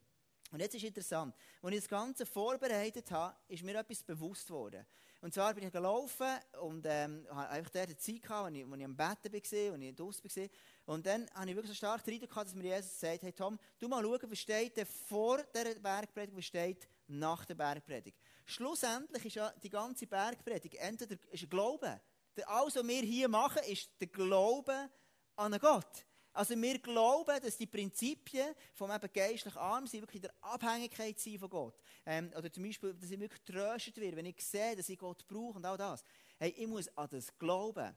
Und 0.52 0.60
jetzt 0.60 0.74
ist 0.74 0.84
interessant, 0.84 1.34
als 1.62 1.74
ich 1.74 1.80
das 1.80 1.88
Ganze 1.88 2.26
vorbereitet 2.26 3.10
habe, 3.10 3.36
ist 3.48 3.62
mir 3.62 3.78
etwas 3.78 4.02
bewusst 4.02 4.48
worden. 4.50 4.86
Und 5.20 5.34
zwar 5.34 5.54
bin 5.54 5.64
ich 5.64 5.72
gelaufen 5.72 6.38
und 6.60 6.86
ähm, 6.88 7.26
habe 7.30 7.48
einfach 7.48 7.70
dort 7.70 8.00
Zeit 8.00 8.22
gehabt, 8.22 8.46
als 8.46 8.54
ich, 8.54 8.64
als 8.64 8.78
ich 8.78 8.84
am 8.84 8.96
Betten 8.96 9.32
war, 9.32 9.72
als 9.74 9.82
ich 9.82 9.96
draussen 9.96 10.24
war. 10.24 10.94
Und 10.94 11.06
dann 11.06 11.28
habe 11.34 11.50
ich 11.50 11.56
wirklich 11.56 11.70
so 11.70 11.74
stark 11.74 12.04
den 12.04 12.14
Eindruck 12.14 12.30
gehabt, 12.30 12.46
dass 12.46 12.54
mir 12.54 12.76
Jesus 12.76 13.00
sagt, 13.00 13.22
hey 13.22 13.32
Tom, 13.32 13.58
du 13.78 13.88
mal 13.88 14.02
schauen, 14.02 14.30
was 14.30 14.38
steht 14.38 14.76
denn 14.76 14.86
vor 14.86 15.42
der 15.42 15.74
Bergpredigt, 15.74 16.36
was 16.36 16.44
steht 16.44 16.88
nach 17.08 17.44
der 17.44 17.54
Bergpredigt. 17.54 18.18
Schlussendlich 18.44 19.26
ist 19.26 19.34
ja 19.34 19.50
die 19.62 19.70
ganze 19.70 20.06
Bergpredigt 20.06 20.76
entweder 20.76 21.16
ist 21.30 21.50
Glaube. 21.50 22.00
Alles, 22.44 22.76
was 22.76 22.86
wir 22.86 23.02
hier 23.02 23.28
machen, 23.28 23.62
ist 23.64 23.90
der 23.98 24.08
Glaube 24.08 24.90
an 25.36 25.58
Gott. 25.58 26.06
Also 26.36 26.54
wir 26.54 26.78
glauben, 26.78 27.40
dass 27.42 27.56
die 27.56 27.66
Prinzipien 27.66 28.54
vom 28.74 28.90
eben 28.90 29.10
geistlich 29.10 29.56
arm 29.56 29.86
sind, 29.86 30.02
wirklich 30.02 30.22
in 30.22 30.28
der 30.28 30.34
Abhängigkeit 30.42 31.18
sind 31.18 31.38
von 31.38 31.48
Gott. 31.48 31.80
Ähm, 32.04 32.30
oder 32.36 32.52
zum 32.52 32.62
Beispiel, 32.62 32.92
dass 32.92 33.10
ich 33.10 33.18
wirklich 33.18 33.42
tröstet 33.42 33.96
werde, 33.96 34.18
wenn 34.18 34.26
ich 34.26 34.44
sehe, 34.44 34.76
dass 34.76 34.90
ich 34.90 34.98
Gott 34.98 35.26
brauche 35.26 35.56
und 35.56 35.64
all 35.64 35.78
das. 35.78 36.04
Hey, 36.38 36.50
ich 36.50 36.66
muss 36.66 36.88
an 36.94 37.08
das 37.10 37.36
glauben. 37.38 37.96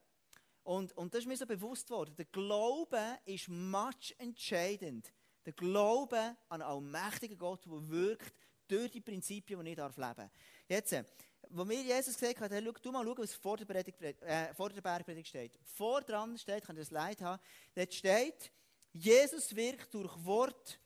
Und, 0.64 0.96
und 0.96 1.14
das 1.14 1.22
ist 1.22 1.28
mir 1.28 1.36
so 1.36 1.46
bewusst 1.46 1.90
worden. 1.90 2.16
Der 2.16 2.26
Glaube 2.26 3.02
ist 3.26 3.50
much 3.50 4.16
entscheidend. 4.18 5.12
Der 5.46 5.52
Glaube 5.52 6.38
an 6.48 6.62
einen 6.62 6.62
allmächtigen 6.62 7.38
Gott, 7.38 7.66
der 7.66 7.90
wirkt 7.90 8.34
durch 8.70 8.90
die 8.92 9.02
Prinzipien, 9.02 9.60
die 9.66 9.72
ich 9.72 9.78
leben 9.78 9.96
darf. 9.98 10.30
Jetzt, 10.70 10.94
äh, 10.94 11.04
wo 11.50 11.66
mir 11.66 11.82
Jesus 11.82 12.16
gesagt 12.16 12.40
hat, 12.42 12.52
hey, 12.52 12.62
schau, 12.64 12.72
du 12.72 12.92
mal 12.92 13.04
schauen, 13.04 13.18
was 13.18 13.34
vor 13.34 13.58
der, 13.58 13.88
äh, 14.22 14.54
vor 14.54 14.70
der 14.70 14.82
Bergpredigt 14.82 15.28
steht. 15.28 15.60
Vor 15.64 16.02
dran 16.02 16.38
steht, 16.38 16.66
kann 16.66 16.76
das 16.76 16.92
Leid 16.92 17.22
haben, 17.22 17.42
dort 17.74 17.94
steht, 17.94 18.52
Jesus 18.92 19.56
wirkt 19.56 19.94
durch 19.94 20.14
Wort 20.26 20.80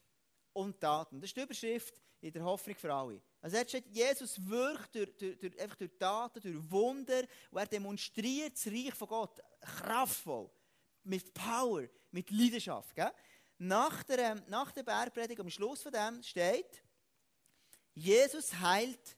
und 0.54 0.80
Taten. 0.80 1.20
Das 1.20 1.30
ist 1.30 1.38
die 1.38 1.42
Überschrift 1.42 2.02
in 2.22 2.32
der 2.32 2.44
Hoffnung 2.44 2.76
für 2.76 2.94
alle. 2.94 3.22
Also 3.42 3.58
dort 3.58 3.70
steht, 3.70 3.88
Jesus 3.88 4.40
wirkt 4.48 4.96
durch, 4.96 5.16
durch, 5.18 5.38
durch, 5.40 5.60
einfach 5.60 5.76
durch 5.76 5.92
Taten, 5.98 6.42
durch 6.42 6.72
Wunder 6.72 7.24
und 7.52 7.60
er 7.60 7.66
demonstriert 7.66 8.54
das 8.54 8.68
Reich 8.68 8.94
von 8.94 9.08
Gott 9.08 9.42
kraftvoll, 9.60 10.50
mit 11.04 11.34
Power, 11.34 11.84
mit 12.12 12.30
Leidenschaft. 12.32 12.96
Gell? 12.96 13.12
Nach, 13.58 14.04
der, 14.04 14.20
ähm, 14.20 14.44
nach 14.48 14.72
der 14.72 14.84
Bergpredigt, 14.84 15.40
am 15.40 15.50
Schluss 15.50 15.82
von 15.82 15.92
dem 15.92 16.24
steht, 16.24 16.84
Jesus 17.94 18.54
heilt 18.60 19.18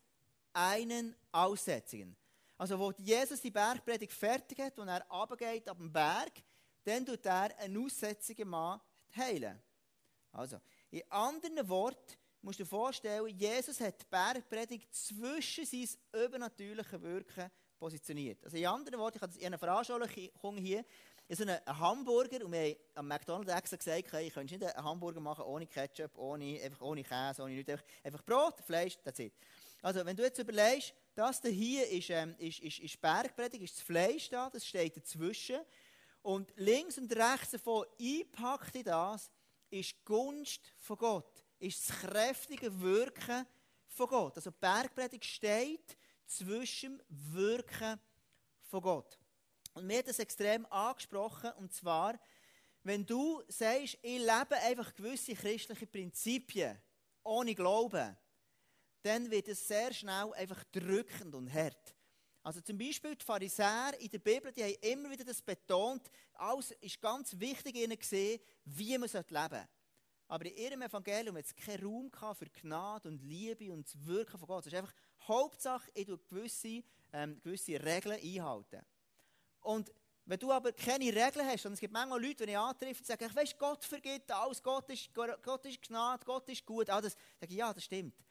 einen 0.55 1.15
Aussätzigen. 1.31 2.15
Also, 2.57 2.79
wo 2.79 2.91
Jesus 2.97 3.41
die 3.41 3.51
Bergpredigt 3.51 4.13
fertig 4.13 4.59
hat 4.59 4.79
und 4.79 4.87
er 4.87 5.05
runtergeht 5.09 5.67
ab 5.67 5.77
dem 5.77 5.91
Berg, 5.91 6.31
dann 6.83 7.05
tut 7.05 7.25
er 7.25 7.57
einen 7.59 7.85
aussätzigen 7.85 8.47
Mann 8.47 8.79
heilen. 9.15 9.61
Also, 10.31 10.59
in 10.89 11.03
anderen 11.11 11.67
Worten 11.67 12.15
musst 12.41 12.59
du 12.59 12.63
dir 12.63 12.69
vorstellen, 12.69 13.27
Jesus 13.37 13.81
hat 13.81 14.01
die 14.01 14.05
Bergpredigt 14.09 14.93
zwischen 14.95 15.65
sein 15.65 15.89
übernatürlichen 16.13 17.01
Wirken 17.01 17.51
positioniert. 17.77 18.43
Also, 18.45 18.55
in 18.55 18.65
anderen 18.65 18.99
Worten, 18.99 19.17
ich 19.17 19.21
habe 19.21 19.45
eine 19.45 19.57
Veranschaulichung 19.57 20.57
hier, 20.57 20.85
ich 21.27 21.37
so 21.37 21.43
einen 21.43 21.59
Hamburger 21.65 22.45
und 22.45 22.51
wir 22.51 22.59
haben 22.59 22.75
am 22.93 23.07
McDonald's 23.07 23.51
extra 23.51 23.77
gesagt, 23.77 24.13
hey, 24.13 24.27
ich 24.27 24.33
könnte 24.33 24.57
nicht 24.57 24.63
einen 24.63 24.85
Hamburger 24.85 25.19
machen 25.19 25.43
ohne 25.43 25.65
Ketchup, 25.65 26.15
ohne, 26.17 26.61
einfach 26.61 26.81
ohne 26.81 27.03
Käse, 27.03 27.41
ohne 27.41 27.55
nichts, 27.55 27.71
einfach, 27.71 27.85
einfach 28.03 28.23
Brot, 28.23 28.61
Fleisch, 28.63 28.97
that's 29.03 29.19
it. 29.19 29.33
Also, 29.85 30.03
wenn 30.03 30.17
du 30.17 30.23
jetzt 30.23 30.39
überlegst, 30.39 30.95
das 31.13 31.43
hier 31.43 31.87
ist, 31.87 32.09
ähm, 32.09 32.33
ist, 32.39 32.59
ist, 32.59 32.79
ist 32.79 32.99
Bergpredigt, 32.99 33.65
ist 33.65 33.77
das 33.77 33.83
Fleisch 33.83 34.29
da, 34.29 34.49
das 34.49 34.65
steht 34.65 34.97
dazwischen. 34.97 35.59
Und 36.23 36.51
links 36.55 36.97
und 36.97 37.15
rechts 37.15 37.51
davon 37.51 37.85
eingepackt 38.01 38.73
in 38.73 38.83
das, 38.83 39.29
ist 39.69 40.03
Gunst 40.03 40.73
von 40.77 40.97
Gott, 40.97 41.43
ist 41.59 41.87
das 41.87 41.99
kräftige 41.99 42.81
Wirken 42.81 43.45
von 43.85 44.07
Gott. 44.07 44.35
Also, 44.37 44.51
Bergpredigt 44.51 45.25
steht 45.25 45.95
zwischen 46.25 46.97
dem 46.97 47.33
Wirken 47.35 47.99
von 48.63 48.81
Gott. 48.81 49.19
Und 49.75 49.85
mir 49.85 49.99
hat 49.99 50.07
das 50.07 50.17
extrem 50.17 50.65
angesprochen, 50.65 51.51
und 51.59 51.71
zwar, 51.71 52.19
wenn 52.81 53.05
du 53.05 53.43
sagst, 53.49 53.99
ich 54.01 54.17
lebe 54.17 54.55
einfach 54.63 54.95
gewisse 54.95 55.35
christliche 55.35 55.85
Prinzipien 55.85 56.75
ohne 57.23 57.53
Glauben, 57.53 58.17
dann 59.05 59.29
wird 59.29 59.47
es 59.47 59.67
sehr 59.67 59.93
schnell 59.93 60.33
einfach 60.33 60.63
drückend 60.71 61.35
und 61.35 61.53
hart. 61.53 61.95
Also 62.41 62.59
zum 62.61 62.77
Beispiel 62.77 63.15
die 63.15 63.23
Pharisäer 63.23 63.93
in 63.99 64.09
der 64.09 64.19
Bibel, 64.19 64.51
die 64.51 64.63
haben 64.63 64.75
immer 64.81 65.11
wieder 65.11 65.23
das 65.23 65.41
betont, 65.41 66.09
alles 66.33 66.71
ist 66.81 66.99
ganz 66.99 67.39
wichtig 67.39 67.75
ihnen 67.75 67.97
gesehen, 67.97 68.39
wie 68.65 68.97
man 68.97 69.09
leben 69.09 69.27
sollte. 69.29 69.69
Aber 70.27 70.45
in 70.45 70.57
ihrem 70.57 70.81
Evangelium 70.81 71.37
hat 71.37 71.45
es 71.45 71.55
keinen 71.55 71.83
Raum 71.83 72.11
für 72.35 72.49
Gnade 72.49 73.07
und 73.07 73.21
Liebe 73.21 73.71
und 73.71 73.85
das 73.85 74.05
Wirken 74.05 74.39
von 74.39 74.47
Gott. 74.47 74.65
Es 74.65 74.73
ist 74.73 74.79
einfach 74.79 74.93
Hauptsache, 75.27 75.89
ich 75.93 76.07
tue 76.07 76.17
gewisse, 76.17 76.83
ähm, 77.13 77.39
gewisse 77.43 77.83
Regeln 77.83 78.19
einhalten. 78.19 78.81
Und 79.61 79.91
wenn 80.25 80.39
du 80.39 80.51
aber 80.51 80.71
keine 80.71 81.05
Regeln 81.05 81.45
hast, 81.45 81.67
und 81.67 81.73
es 81.73 81.79
gibt 81.79 81.93
manchmal 81.93 82.19
Leute, 82.19 82.45
die 82.45 82.53
ich 82.53 82.57
antreffe 82.57 83.01
und 83.01 83.05
sagen, 83.05 83.35
weißt, 83.35 83.57
Gott 83.59 83.85
vergibt 83.85 84.31
alles, 84.31 84.63
Gott 84.63 84.89
ist, 84.89 85.13
Gott 85.13 85.65
ist 85.65 85.81
Gnade, 85.83 86.25
Gott 86.25 86.49
ist 86.49 86.65
gut. 86.65 86.89
All 86.89 87.03
das, 87.03 87.13
sage 87.39 87.51
ich, 87.51 87.57
ja, 87.59 87.71
das 87.71 87.83
stimmt. 87.83 88.24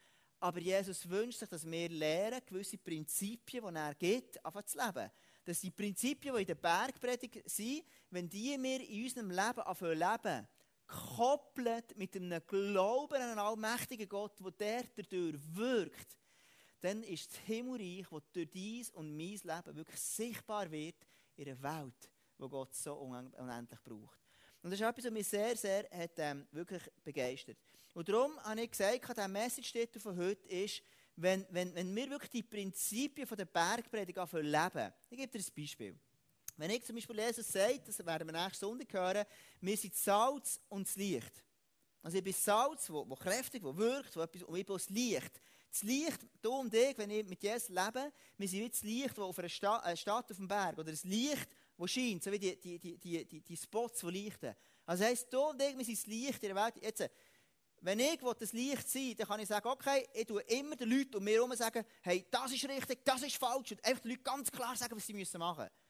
Aber 0.44 0.60
Jesus 0.60 1.08
wünscht 1.08 1.38
sich, 1.38 1.48
dass 1.48 1.64
wir 1.64 1.88
lernen, 1.88 2.38
gewisse 2.44 2.76
Prinzipien, 2.76 3.64
die 3.66 3.80
er 3.80 3.94
gibt, 3.94 4.44
einfach 4.44 4.62
zu 4.64 4.76
leben. 4.76 5.10
Dass 5.42 5.62
die 5.62 5.70
Prinzipien, 5.70 6.34
die 6.34 6.42
in 6.42 6.46
der 6.46 6.54
Bergpredigt 6.54 7.48
sind, 7.48 7.82
wenn 8.10 8.28
die 8.28 8.54
wir 8.62 8.86
in 8.86 9.04
unserem 9.04 9.30
Leben 9.30 9.60
anfangen 9.60 9.98
leben, 9.98 10.46
koppelt 10.86 11.96
mit 11.96 12.14
einem 12.14 12.42
Glauben 12.46 13.14
an 13.14 13.22
einen 13.22 13.38
allmächtigen 13.38 14.06
Gott, 14.06 14.38
der 14.60 14.84
dadurch 14.94 15.40
wirkt, 15.54 16.18
dann 16.82 17.02
ist 17.04 17.30
das 17.30 17.38
Himmelreich, 17.46 18.06
das 18.10 18.22
durch 18.34 18.50
dies 18.50 18.90
und 18.90 19.16
mein 19.16 19.40
Leben 19.42 19.76
wirklich 19.76 20.00
sichtbar 20.00 20.70
wird 20.70 21.06
in 21.36 21.48
einer 21.48 21.62
Welt, 21.62 22.10
die 22.38 22.48
Gott 22.50 22.74
so 22.74 22.92
unendlich 22.96 23.82
braucht. 23.82 24.23
Und 24.64 24.70
das 24.70 24.80
ist 24.80 24.86
etwas, 24.86 25.04
was 25.04 25.12
mich 25.12 25.28
sehr, 25.28 25.54
sehr 25.56 25.86
hat, 25.90 26.12
ähm, 26.16 26.46
wirklich 26.50 26.82
begeistert. 27.04 27.58
Und 27.92 28.08
darum 28.08 28.42
habe 28.42 28.62
ich 28.62 28.70
gesagt, 28.70 29.14
der 29.14 29.28
Message 29.28 29.74
von 29.98 30.16
heute 30.16 30.48
ist, 30.48 30.82
wenn, 31.16 31.46
wenn, 31.50 31.74
wenn 31.74 31.94
wir 31.94 32.08
wirklich 32.08 32.30
die 32.30 32.42
Prinzipien 32.42 33.26
von 33.26 33.36
der 33.36 33.44
Bergpredigt 33.44 34.16
leben, 34.16 34.92
ich 35.10 35.18
gebe 35.18 35.28
dir 35.28 35.38
ein 35.38 35.54
Beispiel. 35.54 35.94
Wenn 36.56 36.70
ich 36.70 36.82
zum 36.82 36.96
Beispiel 36.96 37.20
Jesus 37.20 37.46
sagt, 37.46 37.88
das 37.88 37.98
werden 38.06 38.26
wir 38.26 38.42
nächste 38.42 38.60
Sonntag 38.60 38.90
hören, 38.90 39.26
wir 39.60 39.76
sind 39.76 39.94
Salz 39.94 40.58
und 40.70 40.88
das 40.88 40.96
Licht. 40.96 41.44
Also 42.00 42.16
ich 42.16 42.24
bin 42.24 42.32
Salz, 42.32 42.88
wo, 42.88 43.06
wo 43.06 43.16
kräftig, 43.16 43.62
wo 43.62 43.76
wirkt, 43.76 44.16
wo 44.16 44.22
etwas, 44.22 44.44
und 44.44 44.56
ich 44.56 44.64
bin 44.64 44.76
das 44.76 44.88
Licht. 44.88 45.40
Das 45.70 45.82
Licht, 45.82 46.20
du 46.40 46.52
und 46.52 46.72
ich, 46.72 46.96
wenn 46.96 47.10
ich 47.10 47.26
mit 47.26 47.42
Jesus 47.42 47.68
lebe, 47.68 48.10
wir 48.38 48.48
sind 48.48 48.60
wie 48.60 48.70
das 48.70 48.82
Licht, 48.82 49.10
das 49.10 49.18
auf 49.18 49.38
einer 49.38 49.48
Stadt, 49.50 49.84
äh, 49.84 49.94
Stadt 49.94 50.30
auf 50.30 50.38
dem 50.38 50.48
Berg, 50.48 50.78
oder 50.78 50.90
das 50.90 51.04
Licht, 51.04 51.50
das 51.76 51.90
scheint, 51.90 52.22
so 52.22 52.30
wie 52.30 52.38
die, 52.38 52.56
die, 52.60 52.78
die, 52.78 53.24
die, 53.24 53.40
die 53.40 53.56
Spots, 53.56 54.00
die 54.00 54.24
leuchten. 54.24 54.54
Also 54.86 55.04
heisst, 55.04 55.32
du 55.32 55.40
und 55.40 55.58
wir 55.58 55.84
sind 55.84 56.06
Licht 56.06 56.42
in 56.42 56.54
der 56.54 56.64
Welt. 56.64 56.74
Jetzt, 56.82 57.08
wenn 57.80 58.00
ich 58.00 58.20
das 58.38 58.52
Licht 58.52 58.88
sein 58.88 59.14
dann 59.16 59.26
kann 59.26 59.40
ich 59.40 59.48
sagen, 59.48 59.68
okay, 59.68 60.06
ich 60.12 60.26
tue 60.26 60.40
immer 60.42 60.76
den 60.76 60.90
Leuten 60.90 61.16
um 61.16 61.24
mir 61.24 61.34
herum 61.34 61.54
sagen, 61.54 61.84
hey, 62.02 62.26
das 62.30 62.52
ist 62.52 62.68
richtig, 62.68 63.04
das 63.04 63.22
ist 63.22 63.36
falsch. 63.36 63.72
Und 63.72 63.84
einfach 63.84 64.02
den 64.02 64.12
Leuten 64.12 64.24
ganz 64.24 64.50
klar 64.50 64.76
sagen, 64.76 64.96
was 64.96 65.06
sie 65.06 65.12
müssen 65.12 65.38
machen 65.38 65.64
müssen. 65.64 65.84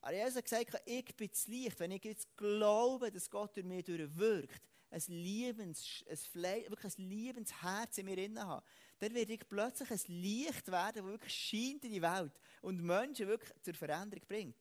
Aber 0.00 0.12
Jesus 0.12 0.36
hat 0.36 0.44
gesagt, 0.44 0.82
ich 0.84 1.16
bin 1.16 1.30
das 1.30 1.46
Licht. 1.46 1.80
Wenn 1.80 1.92
ich 1.92 2.04
jetzt 2.04 2.36
glaube, 2.36 3.10
dass 3.10 3.30
Gott 3.30 3.56
durch 3.56 3.64
mich 3.64 3.86
wirkt, 3.88 4.62
ein 4.90 5.02
liebens, 5.08 6.04
ein 6.08 6.16
Fle 6.16 6.64
wirklich 6.68 6.98
ein 6.98 7.08
liebens 7.08 7.62
Herz 7.62 7.98
in 7.98 8.04
mir 8.04 8.18
innen 8.18 8.46
habe, 8.46 8.64
dann 8.98 9.14
werde 9.14 9.32
ich 9.32 9.48
plötzlich 9.48 9.90
ein 9.90 10.00
Licht 10.08 10.70
werden, 10.70 11.02
das 11.02 11.04
wirklich 11.04 11.34
scheint 11.34 11.84
in 11.84 11.92
die 11.92 12.02
Welt 12.02 12.32
und 12.60 12.82
Menschen 12.82 13.28
wirklich 13.28 13.50
zur 13.62 13.74
Veränderung 13.74 14.24
bringt. 14.28 14.56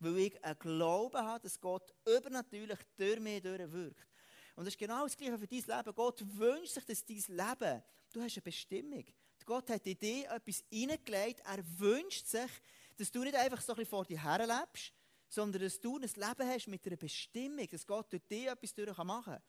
Weil 0.00 0.18
ich 0.18 0.44
einen 0.44 0.58
Glauben 0.58 1.18
habe, 1.18 1.40
dass 1.40 1.60
Gott 1.60 1.94
übernatürlich 2.06 2.78
durch 2.96 3.20
mich 3.20 3.42
wirkt. 3.44 4.08
Und 4.56 4.64
das 4.64 4.74
ist 4.74 4.78
genau 4.78 5.02
das 5.04 5.16
Gleiche 5.16 5.38
für 5.38 5.46
dein 5.46 5.78
Leben. 5.78 5.94
Gott 5.94 6.24
wünscht 6.36 6.74
sich, 6.74 6.84
dass 6.84 7.04
dein 7.04 7.16
Leben, 7.16 7.82
du 8.12 8.22
hast 8.22 8.36
eine 8.36 8.42
Bestimmung. 8.42 9.04
Gott 9.44 9.70
hat 9.70 9.86
in 9.86 9.98
dir 9.98 10.30
etwas 10.30 10.64
hineingelegt. 10.70 11.40
Er 11.44 11.62
wünscht 11.78 12.26
sich, 12.26 12.50
dass 12.96 13.10
du 13.10 13.22
nicht 13.22 13.34
einfach 13.34 13.60
so 13.60 13.72
ein 13.72 13.76
bisschen 13.76 13.90
vor 13.90 14.04
dir 14.04 14.22
her 14.22 14.46
lebst, 14.46 14.92
sondern 15.28 15.62
dass 15.62 15.80
du 15.80 15.96
ein 15.96 16.02
Leben 16.02 16.48
hast 16.48 16.68
mit 16.68 16.86
einer 16.86 16.96
Bestimmung, 16.96 17.68
dass 17.68 17.86
Gott 17.86 18.12
durch 18.12 18.22
dich 18.26 18.46
etwas 18.46 18.74
durch 18.74 18.96
machen 18.98 19.34
kann. 19.34 19.42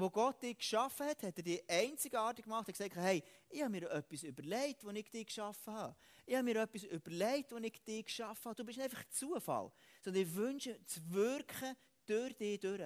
Wo 0.00 0.08
Gott 0.10 0.40
dich 0.40 0.56
geschaffen 0.58 1.06
hat, 1.08 1.24
hat 1.24 1.36
er 1.38 1.42
dich 1.42 1.68
einzigartig 1.68 2.44
gemacht. 2.44 2.68
Er 2.68 2.72
hat 2.72 2.78
gesagt, 2.78 2.94
hey, 2.94 3.20
ich 3.48 3.60
habe 3.60 3.72
mir 3.72 3.90
etwas 3.90 4.22
überlegt, 4.22 4.84
als 4.84 4.96
ich 4.96 5.10
dich 5.10 5.26
geschaffen 5.26 5.74
habe. 5.74 5.96
Ich 6.24 6.36
habe 6.36 6.44
mir 6.44 6.62
etwas 6.62 6.84
überlegt, 6.84 7.52
als 7.52 7.64
ich 7.64 7.82
dich 7.82 8.04
geschaffen 8.04 8.44
habe. 8.44 8.54
Du 8.54 8.64
bist 8.64 8.78
nicht 8.78 8.84
einfach 8.84 9.04
Zufall, 9.10 9.72
sondern 10.00 10.22
ich 10.22 10.32
wünsche 10.36 10.84
zu 10.84 11.00
wirken 11.10 11.74
durch 12.06 12.32
dich 12.36 12.60
durch. 12.60 12.80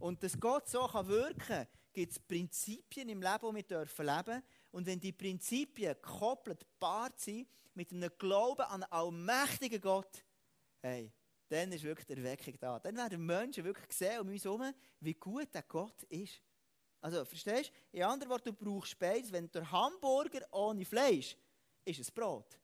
Und 0.00 0.20
dass 0.20 0.38
Gott 0.40 0.68
so 0.68 0.84
kann 0.88 1.06
wirken 1.06 1.68
gibt 1.92 2.12
es 2.12 2.18
Prinzipien 2.18 3.08
im 3.08 3.22
Leben, 3.22 3.48
die 3.50 3.54
wir 3.54 3.62
dürfen 3.62 4.06
leben 4.06 4.42
Und 4.72 4.84
wenn 4.86 4.98
die 4.98 5.12
Prinzipien 5.12 5.94
gekoppelt, 5.94 6.66
paart 6.80 7.20
sind 7.20 7.48
mit 7.74 7.92
einem 7.92 8.10
Glauben 8.18 8.62
an 8.62 8.82
einen 8.82 8.92
allmächtigen 8.92 9.80
Gott, 9.80 10.24
hey, 10.80 11.12
dann 11.48 11.70
ist 11.70 11.84
wirklich 11.84 12.06
die 12.06 12.14
Erweckung 12.14 12.54
da. 12.58 12.80
Dann 12.80 12.96
werden 12.96 13.24
Menschen 13.24 13.64
wirklich 13.64 13.92
sehen 13.92 14.20
um 14.20 14.28
uns 14.28 14.44
herum, 14.44 14.72
wie 14.98 15.14
gut 15.14 15.54
der 15.54 15.62
Gott 15.62 16.02
ist. 16.04 16.42
Also, 17.00 17.24
verstehst 17.24 17.70
du? 17.92 17.98
In 17.98 18.04
anderen 18.04 18.30
Worten, 18.30 18.54
du 18.56 18.64
brauchst 18.64 18.98
beides. 18.98 19.30
Wenn 19.32 19.50
der 19.50 19.70
Hamburger 19.70 20.40
ohne 20.52 20.84
Fleisch 20.84 21.36
ist 21.84 22.00
es 22.00 22.10
Brot. 22.10 22.58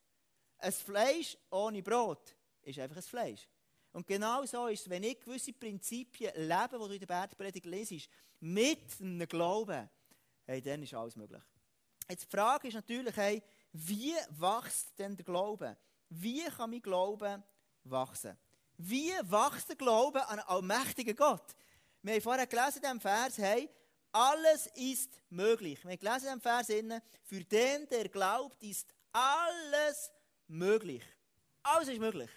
Ein 0.59 0.73
Fleisch 0.73 1.37
ohne 1.51 1.83
Brot 1.83 2.35
ist 2.63 2.79
einfach 2.79 2.97
ein 2.97 3.03
Fleisch. 3.03 3.49
Und 3.93 4.07
genau 4.07 4.45
so 4.45 4.67
ist 4.67 4.83
es, 4.83 4.91
wenn 4.91 5.05
ich 5.05 5.21
gewisse 5.21 5.53
Prinzipien 5.53 6.33
lebe, 6.35 6.71
die 6.73 6.89
du 6.89 6.95
in 6.95 6.99
der 6.99 7.07
Bergpredigt 7.07 7.67
lesest, 7.67 8.09
mit 8.41 9.01
einem 9.01 9.29
Glauben, 9.29 9.89
hey, 10.47 10.61
dann 10.61 10.83
ist 10.83 10.95
alles 10.95 11.15
möglich. 11.15 11.43
Jetzt 12.09 12.25
die 12.25 12.37
Frage 12.37 12.69
ist 12.69 12.75
natürlich, 12.75 13.17
hey, 13.17 13.43
wie 13.73 14.15
wächst 14.31 14.99
denn 14.99 15.17
der 15.17 15.25
Glaube? 15.25 15.77
Wie 16.09 16.45
kann 16.45 16.71
mein 16.71 16.83
Glaube 16.83 17.43
wachsen? 17.85 18.37
Wie 18.77 19.11
wächst 19.11 19.69
der 19.69 19.77
Glaube 19.77 20.27
an 20.27 20.41
einen 20.41 20.49
allmächtigen 20.49 21.15
Gott? 21.15 21.55
Wir 22.03 22.15
haben 22.15 22.21
vorher 22.21 22.47
gelesen 22.47 22.77
in 22.77 22.83
diesem 22.83 23.01
Vers, 23.01 23.39
hey, 23.39 23.71
alles 24.15 24.69
ist 24.77 25.21
möglich. 25.29 25.85
Wir 25.85 25.93
in 25.93 25.99
diesem 25.99 26.41
Vers, 26.41 26.69
für 27.25 27.45
den, 27.45 27.89
der 27.89 28.09
glaubt, 28.09 28.63
ist 28.63 28.87
alles 29.13 30.11
möglich. 30.47 31.03
Alles 31.65 31.89
ist 31.89 31.99
möglich. 31.99 32.31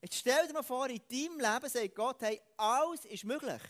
Jetzt 0.00 0.16
stell 0.16 0.48
dir 0.48 0.52
mal 0.52 0.62
vor, 0.64 0.88
in 0.88 1.00
deinem 1.08 1.38
Leben 1.38 1.68
sagt 1.68 1.94
Gott, 1.94 2.20
hey, 2.22 2.40
alles 2.56 3.04
ist 3.04 3.24
möglich. 3.24 3.62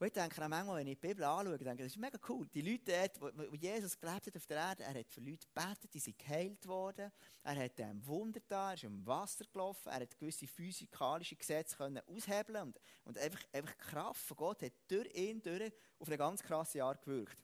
Und 0.00 0.06
ich 0.06 0.12
denke 0.12 0.40
auch 0.44 0.48
manchmal, 0.48 0.76
wenn 0.76 0.86
ich 0.86 1.00
die 1.00 1.08
Bibel 1.08 1.24
anschaue, 1.24 1.58
denke 1.58 1.82
das 1.82 1.92
ist 1.92 1.98
mega 1.98 2.18
cool. 2.28 2.46
Die 2.54 2.62
Leute 2.62 2.92
dort, 2.92 3.36
wo, 3.36 3.54
Jesus 3.56 3.98
gelebt 3.98 4.26
hat 4.28 4.36
auf 4.36 4.46
der 4.46 4.56
Erde, 4.56 4.84
er 4.84 4.94
hat 4.94 5.10
für 5.10 5.20
Leute 5.20 5.44
gebetet, 5.48 5.92
die 5.92 5.98
sind 5.98 6.16
geheilt 6.16 6.64
worden. 6.68 7.10
Er 7.42 7.56
hat 7.56 7.80
ähm, 7.80 8.06
Wunder 8.06 8.40
da, 8.46 8.68
er 8.68 8.74
ist 8.74 8.84
im 8.84 9.04
Wasser 9.04 9.44
gelaufen, 9.52 9.88
er 9.88 10.00
hat 10.00 10.16
gewisse 10.16 10.46
physikalische 10.46 11.34
Gesetze 11.34 11.76
können 11.76 12.00
aushebeln 12.06 12.68
und, 12.68 12.80
und 13.04 13.18
einfach, 13.18 13.40
einfach 13.52 13.74
die 13.74 13.90
Kraft 13.90 14.24
von 14.24 14.36
Gott 14.36 14.62
hat 14.62 14.72
durch 14.86 15.12
ihn 15.14 15.42
durch 15.42 15.72
auf 15.98 16.06
eine 16.06 16.16
ganz 16.16 16.44
krasse 16.44 16.82
Art 16.84 17.02
gewirkt. 17.02 17.36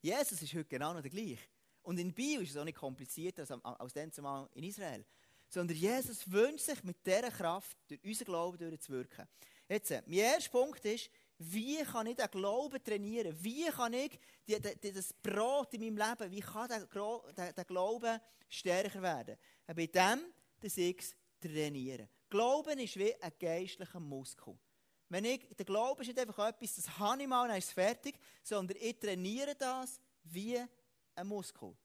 Jesus 0.00 0.42
ist 0.42 0.54
heute 0.54 0.66
genau 0.66 0.92
noch 0.92 1.02
der 1.02 1.10
gleiche. 1.10 1.38
Und 1.82 1.98
in 1.98 2.14
Bio 2.14 2.40
ist 2.40 2.50
es 2.50 2.56
auch 2.56 2.64
nicht 2.64 2.78
komplizierter 2.78 3.42
als, 3.42 3.64
als 3.64 3.92
dann 3.92 4.12
zumal 4.12 4.48
in 4.54 4.62
Israel. 4.62 5.04
Sondern 5.48 5.76
Jesus 5.76 6.30
wünscht 6.30 6.66
sich 6.66 6.84
mit 6.84 7.04
dieser 7.04 7.30
Kraft 7.30 7.76
durch 7.88 8.02
unseren 8.04 8.26
Glauben 8.26 8.58
durchzuwirken. 8.58 9.26
Jetzt, 9.68 9.90
äh, 9.90 10.02
mein 10.06 10.18
erster 10.18 10.50
Punkt 10.50 10.84
ist, 10.84 11.10
wie 11.38 11.82
kann 11.82 12.06
ich 12.06 12.16
den 12.16 12.30
Glauben 12.30 12.82
trainieren? 12.82 13.36
Wie 13.42 13.66
kann 13.66 13.92
ich 13.92 14.18
die, 14.46 14.60
die, 14.60 14.92
das 14.92 15.12
Brot 15.12 15.74
in 15.74 15.80
meinem 15.80 16.08
Leben, 16.08 16.30
wie 16.30 16.40
kann 16.40 16.68
der, 16.68 16.86
der, 17.32 17.52
der 17.52 17.64
Glauben 17.64 18.20
stärker 18.48 19.02
werden? 19.02 19.36
Und 19.66 19.76
bei 19.76 19.86
dem, 19.86 20.20
dass 20.60 20.76
ich 20.76 20.98
es 20.98 21.16
trainiere. 21.40 22.08
Glauben 22.30 22.78
ist 22.78 22.96
wie 22.96 23.14
ein 23.20 23.32
geistlicher 23.38 24.00
Muskel. 24.00 24.58
Wenn 25.08 25.24
ich, 25.26 25.46
der 25.56 25.64
Glaube 25.66 26.02
ist 26.02 26.08
nicht 26.08 26.18
einfach 26.18 26.48
etwas, 26.48 26.76
das 26.76 26.98
habe 26.98 27.22
ich 27.22 27.28
mal, 27.28 27.46
dann 27.48 27.58
ist 27.58 27.72
fertig, 27.72 28.18
sondern 28.42 28.78
ich 28.80 28.98
trainiere 28.98 29.54
das 29.54 30.00
wie 30.24 30.58
ein 31.14 31.26
Muskel. 31.26 31.76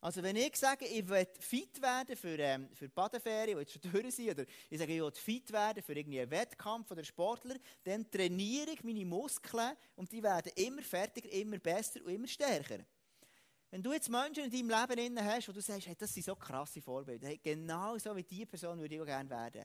Also 0.00 0.22
wenn 0.22 0.36
ich 0.36 0.54
sage, 0.54 0.86
ich 0.86 1.08
will 1.08 1.26
fit 1.40 1.82
werden 1.82 2.16
für, 2.16 2.38
ähm, 2.38 2.68
für 2.72 2.86
die 2.86 2.94
Badeferien, 2.94 3.56
die 3.56 3.62
jetzt 3.62 3.72
schon 3.72 3.90
durch 3.90 4.14
sind, 4.14 4.30
oder 4.30 4.44
ich 4.70 4.78
sage, 4.78 4.94
ich 4.94 5.00
will 5.00 5.10
fit 5.10 5.52
werden 5.52 5.82
für 5.82 5.92
einen 5.92 6.30
Wettkampf 6.30 6.90
oder 6.92 7.02
Sportler, 7.02 7.56
dann 7.82 8.08
trainiere 8.08 8.70
ich 8.70 8.84
meine 8.84 9.04
Muskeln 9.04 9.76
und 9.96 10.12
die 10.12 10.22
werden 10.22 10.52
immer 10.54 10.82
fertiger, 10.82 11.30
immer 11.32 11.58
besser 11.58 12.00
und 12.04 12.12
immer 12.12 12.28
stärker. 12.28 12.78
Wenn 13.70 13.82
du 13.82 13.92
jetzt 13.92 14.08
Menschen 14.08 14.44
in 14.44 14.68
deinem 14.68 14.90
Leben 14.90 15.24
hast, 15.24 15.48
wo 15.48 15.52
du 15.52 15.60
sagst, 15.60 15.88
hey, 15.88 15.96
das 15.96 16.14
sind 16.14 16.24
so 16.24 16.36
krasse 16.36 16.80
Vorbilder, 16.80 17.26
hey, 17.26 17.40
genau 17.42 17.98
so 17.98 18.14
wie 18.14 18.22
diese 18.22 18.46
Person 18.46 18.78
würde 18.78 18.94
ich 18.94 19.00
auch 19.00 19.06
gerne 19.06 19.28
werden. 19.28 19.64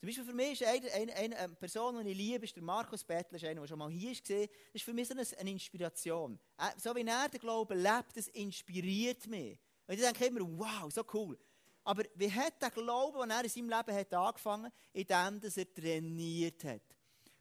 Zum 0.00 0.06
Beispiel 0.06 0.24
für 0.24 0.32
mich 0.32 0.58
ist 0.58 0.66
eine, 0.66 0.90
eine, 1.14 1.36
eine 1.36 1.54
Person, 1.56 2.02
die 2.02 2.12
ich 2.12 2.16
liebe, 2.16 2.46
ist 2.46 2.56
der 2.56 2.62
Markus 2.62 3.04
Bettler, 3.04 3.38
der 3.38 3.66
schon 3.66 3.78
mal 3.78 3.90
hier 3.90 4.12
war. 4.12 4.46
Das 4.46 4.48
ist 4.72 4.82
für 4.82 4.94
mich 4.94 5.06
so 5.06 5.14
eine, 5.14 5.50
Inspiration. 5.50 6.40
Äh, 6.56 6.70
so 6.78 6.96
wie 6.96 7.06
er 7.06 7.28
den 7.28 7.38
Glauben 7.38 7.78
lebt, 7.78 8.16
das 8.16 8.28
inspiriert 8.28 9.26
mich. 9.26 9.58
Und 9.86 9.94
ich 9.96 10.00
denke 10.00 10.24
immer, 10.24 10.40
wow, 10.40 10.90
so 10.90 11.04
cool. 11.12 11.38
Aber 11.84 12.02
wie 12.14 12.32
hat 12.32 12.62
der 12.62 12.70
Glaube, 12.70 13.20
den 13.20 13.30
er 13.30 13.44
in 13.44 13.50
seinem 13.50 13.68
Leben 13.68 13.94
hat 13.94 14.14
angefangen, 14.14 14.72
indem 14.94 15.38
dass 15.38 15.58
er 15.58 15.70
trainiert 15.70 16.64
hat? 16.64 16.82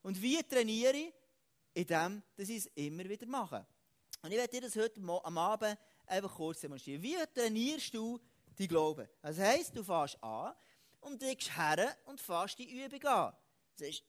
Und 0.02 0.22
wie 0.22 0.44
trainiere 0.44 0.98
ich? 0.98 1.14
Indem 1.74 2.22
dass 2.36 2.50
ich 2.50 2.58
es 2.58 2.66
immer 2.76 3.08
wieder 3.08 3.26
mache. 3.26 3.66
Und 4.22 4.32
ich 4.32 4.38
werde 4.38 4.52
dir 4.52 4.62
das 4.68 4.76
heute 4.76 5.00
am 5.00 5.38
Abend 5.38 5.78
einfach 6.06 6.36
kurz 6.36 6.60
demonstrieren. 6.60 7.02
Wie 7.02 7.16
trainierst 7.34 7.94
du 7.94 8.20
deinen 8.58 8.68
Glauben? 8.68 9.08
Das 9.22 9.38
heisst, 9.38 9.78
du 9.78 9.82
fährst 9.82 10.22
an, 10.22 10.54
und 11.02 11.22
legst 11.22 11.56
her 11.58 11.96
und 12.06 12.20
fährst 12.20 12.60
die 12.60 12.84
Übung 12.84 13.04
an. 13.06 13.34
Du 13.78 13.86
sagst, 13.86 14.04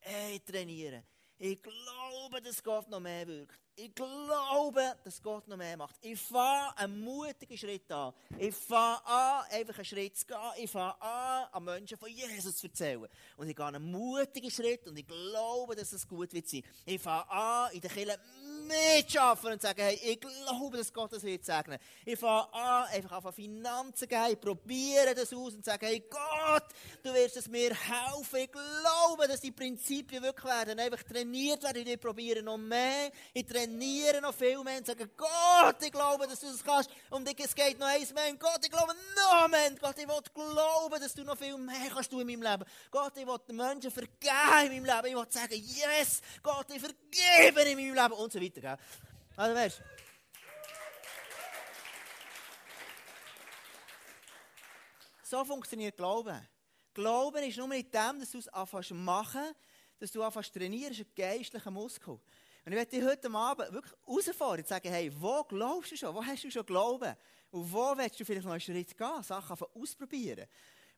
hey, 0.00 0.40
trainieren. 0.40 1.04
Ich 1.38 1.60
glaube, 1.60 2.40
dass 2.40 2.62
Gott 2.62 2.88
noch 2.88 3.00
mehr 3.00 3.26
wirkt. 3.26 3.58
Ich 3.74 3.94
glaube, 3.94 4.96
dass 5.02 5.20
Gott 5.20 5.48
noch 5.48 5.56
mehr 5.56 5.76
macht. 5.76 5.96
Ich 6.02 6.20
fange 6.20 6.76
einen 6.76 7.00
mutigen 7.00 7.56
Schritt 7.56 7.90
an. 7.90 8.12
Ich 8.38 8.54
fange 8.54 9.04
an, 9.06 9.44
einfach 9.50 9.76
einen 9.76 9.84
Schritt 9.84 10.16
zu 10.16 10.26
gehen. 10.26 10.38
Ich 10.58 10.70
fange 10.70 11.00
an, 11.00 11.48
an 11.50 11.64
Menschen 11.64 11.96
von 11.96 12.10
Jesus 12.10 12.58
zu 12.58 12.66
erzählen. 12.66 13.08
Und 13.36 13.48
ich 13.48 13.56
gehe 13.56 13.64
einen 13.64 13.90
mutigen 13.90 14.50
Schritt 14.50 14.86
und 14.86 14.98
ich 14.98 15.06
glaube, 15.06 15.74
dass 15.74 15.92
es 15.92 16.06
gut 16.06 16.32
wird 16.34 16.48
sein. 16.48 16.62
Ich 16.84 17.00
fange 17.00 17.28
an, 17.30 17.72
in 17.72 17.80
der 17.80 17.90
Kirche 17.90 18.18
mitschaffen 18.66 19.52
und 19.52 19.62
sagen, 19.62 19.80
hey, 19.80 19.98
ich 20.02 20.20
glaube, 20.20 20.76
dass 20.76 20.92
Gott 20.92 21.12
das 21.12 21.22
wird 21.22 21.44
segnen. 21.44 21.78
Ich 22.04 22.18
fange 22.18 22.52
an, 22.52 22.84
einfach 22.92 23.24
auf 23.24 23.34
Finanzen 23.34 24.08
gehen, 24.08 24.26
ich 24.32 24.40
probiere 24.40 25.14
das 25.14 25.32
aus 25.32 25.54
und 25.54 25.64
sage, 25.64 25.86
hey 25.86 26.04
Gott, 26.10 26.64
du 27.02 27.12
wirst 27.14 27.36
es 27.36 27.48
mir 27.48 27.70
helfen. 27.70 28.40
Ich 28.40 28.52
glaube, 28.52 29.28
dass 29.28 29.40
die 29.40 29.52
Prinzipien 29.52 30.22
wirklich 30.22 30.44
werden, 30.44 30.78
einfach 30.78 31.02
trainiert 31.02 31.62
werden. 31.62 31.86
Ich 31.86 32.00
probiere 32.00 32.42
noch 32.42 32.58
mehr. 32.58 33.10
Ich 33.32 33.46
trainiere 33.46 34.20
noch 34.20 34.34
viel 34.34 34.62
mehr 34.62 34.78
und 34.78 34.86
sage, 34.86 35.08
Gott, 35.16 35.76
ich 35.80 35.92
glaube, 35.92 36.26
dass 36.26 36.40
du 36.40 36.46
das 36.46 36.62
kannst. 36.62 36.90
Und 37.10 37.28
es 37.28 37.54
geht 37.54 37.78
noch 37.78 37.86
eins 37.86 38.12
mehr. 38.12 38.34
Gott, 38.34 38.60
ich 38.62 38.70
glaube 38.70 38.94
noch 39.16 39.48
mehr. 39.48 39.70
Gott, 39.80 39.98
ich 39.98 40.08
will 40.08 40.20
glauben, 40.34 41.00
dass 41.00 41.14
du 41.14 41.24
noch 41.24 41.38
viel 41.38 41.56
mehr 41.56 41.90
kannst 41.92 42.10
tun 42.10 42.28
in 42.28 42.40
meinem 42.40 42.50
Leben. 42.50 42.64
Gott, 42.90 43.16
ich 43.16 43.26
will 43.26 43.38
den 43.48 43.56
Menschen 43.56 43.90
vergeben 43.90 44.72
in 44.72 44.82
meinem 44.82 44.84
Leben. 44.84 45.06
Ich 45.06 45.14
will 45.14 45.26
sagen, 45.30 45.54
yes, 45.54 46.20
Gott, 46.42 46.66
ich 46.74 46.80
vergebe 46.80 47.62
in 47.62 47.78
meinem 47.78 47.94
Leben 47.94 48.12
und. 48.12 48.32
Gell? 48.60 48.76
Also 49.36 49.54
weißt 49.54 49.78
du, 49.78 49.82
So 55.32 55.46
funktioniert 55.46 55.96
Glauben. 55.96 56.46
Glauben 56.92 57.42
ist 57.44 57.56
nur 57.56 57.66
mit 57.66 57.94
dem, 57.94 58.20
dass 58.20 58.32
du 58.32 58.38
es 58.38 58.48
anfängst 58.48 58.88
zu 58.88 58.94
machen, 58.94 59.54
dass 59.98 60.12
du 60.12 60.22
anfängst 60.22 60.52
zu 60.52 60.58
trainieren, 60.58 60.92
ist 60.92 61.00
ein 61.00 61.06
geistlicher 61.16 61.70
Muskel. 61.70 62.20
Und 62.64 62.72
ich 62.72 62.72
werde 62.72 62.90
dich 62.90 63.02
heute 63.02 63.30
Abend 63.32 63.72
wirklich 63.72 63.94
herausfordern 64.04 64.58
und 64.58 64.68
sagen, 64.68 64.90
hey, 64.90 65.10
wo 65.18 65.42
glaubst 65.44 65.90
du 65.90 65.96
schon? 65.96 66.14
Wo 66.14 66.22
hast 66.22 66.44
du 66.44 66.50
schon 66.50 66.66
Glauben? 66.66 67.16
Und 67.50 67.72
wo 67.72 67.96
willst 67.96 68.20
du 68.20 68.26
vielleicht 68.26 68.44
noch 68.44 68.52
einen 68.52 68.60
Schritt 68.60 68.94
gehen, 68.94 69.22
Sachen 69.22 69.56
ausprobieren? 69.74 70.46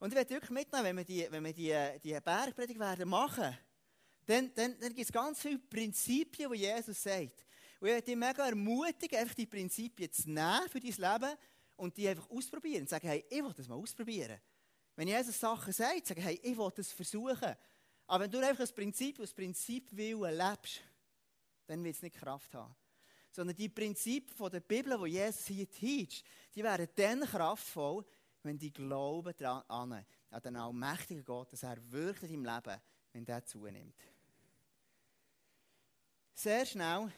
Und 0.01 0.09
ich 0.09 0.17
werde 0.17 0.31
wirklich 0.31 0.51
mitnehmen, 0.51 0.85
wenn 0.85 0.97
wir 0.97 1.05
die, 1.05 1.29
wenn 1.31 1.45
wir 1.45 1.53
die, 1.53 2.01
die 2.03 2.19
Bergpredigt 2.21 2.81
werden 2.81 3.09
machen, 3.09 3.57
dann, 4.27 4.53
dann, 4.55 4.79
dann 4.79 4.95
gibt 4.95 5.07
es 5.07 5.13
ganz 5.13 5.41
viele 5.41 5.59
Prinzipien, 5.59 6.51
die 6.53 6.59
Jesus 6.59 7.03
sagt. 7.03 7.45
Und 7.81 7.89
ich 7.89 7.95
werde 7.95 8.03
dich 8.03 8.17
mega 8.17 8.47
ermutigen, 8.47 9.19
einfach 9.19 9.35
die 9.35 9.47
Prinzipien 9.47 10.11
zu 10.13 10.31
nehmen 10.31 10.69
für 10.69 10.81
dein 10.81 10.91
Leben 10.91 11.37
und 11.77 11.97
die 11.97 12.09
einfach 12.09 12.31
ausprobieren. 12.31 12.83
Und 12.83 12.89
sagen, 12.89 13.09
hey, 13.09 13.25
ich 13.29 13.43
will 13.43 13.53
das 13.53 13.69
mal 13.69 13.75
ausprobieren. 13.75 14.41
Wenn 14.97 15.09
Jesus 15.09 15.39
Sachen 15.39 15.73
sagt, 15.73 16.07
sagen, 16.07 16.23
hey, 16.23 16.41
ich 16.43 16.57
will 16.57 16.71
das 16.75 16.93
versuchen. 16.93 17.57
Aber 18.07 18.25
wenn 18.25 18.31
du 18.31 18.39
einfach 18.39 18.59
das 18.59 18.73
Prinzip 18.73 19.19
das 19.19 19.33
Prinzip 19.33 19.95
Willen 19.97 20.37
lebst, 20.37 20.81
dann 21.67 21.83
wird 21.83 21.97
es 21.97 22.03
nicht 22.03 22.17
Kraft 22.17 22.55
haben. 22.55 22.75
Sondern 23.31 23.57
die 23.57 23.69
Prinzipien 23.69 24.51
der 24.51 24.61
Bibel, 24.61 24.99
die 25.05 25.13
Jesus 25.13 25.47
hier 25.47 25.69
teacht, 25.69 26.25
die 26.55 26.63
werden 26.63 26.89
dann 26.95 27.21
kraftvoll, 27.23 28.05
wenn 28.43 28.59
die 28.59 28.73
glauben 28.73 29.35
daran, 29.37 30.05
an 30.31 30.43
den 30.43 30.57
allmächtigen 30.57 31.25
Gott, 31.25 31.53
dass 31.53 31.63
er 31.63 31.77
wirklich 31.91 32.31
deinem 32.31 32.45
Leben, 32.45 32.81
wenn 33.13 33.25
der 33.25 33.45
zunimmt. 33.45 33.97
Sehr 36.37 36.67
schnell 36.67 37.13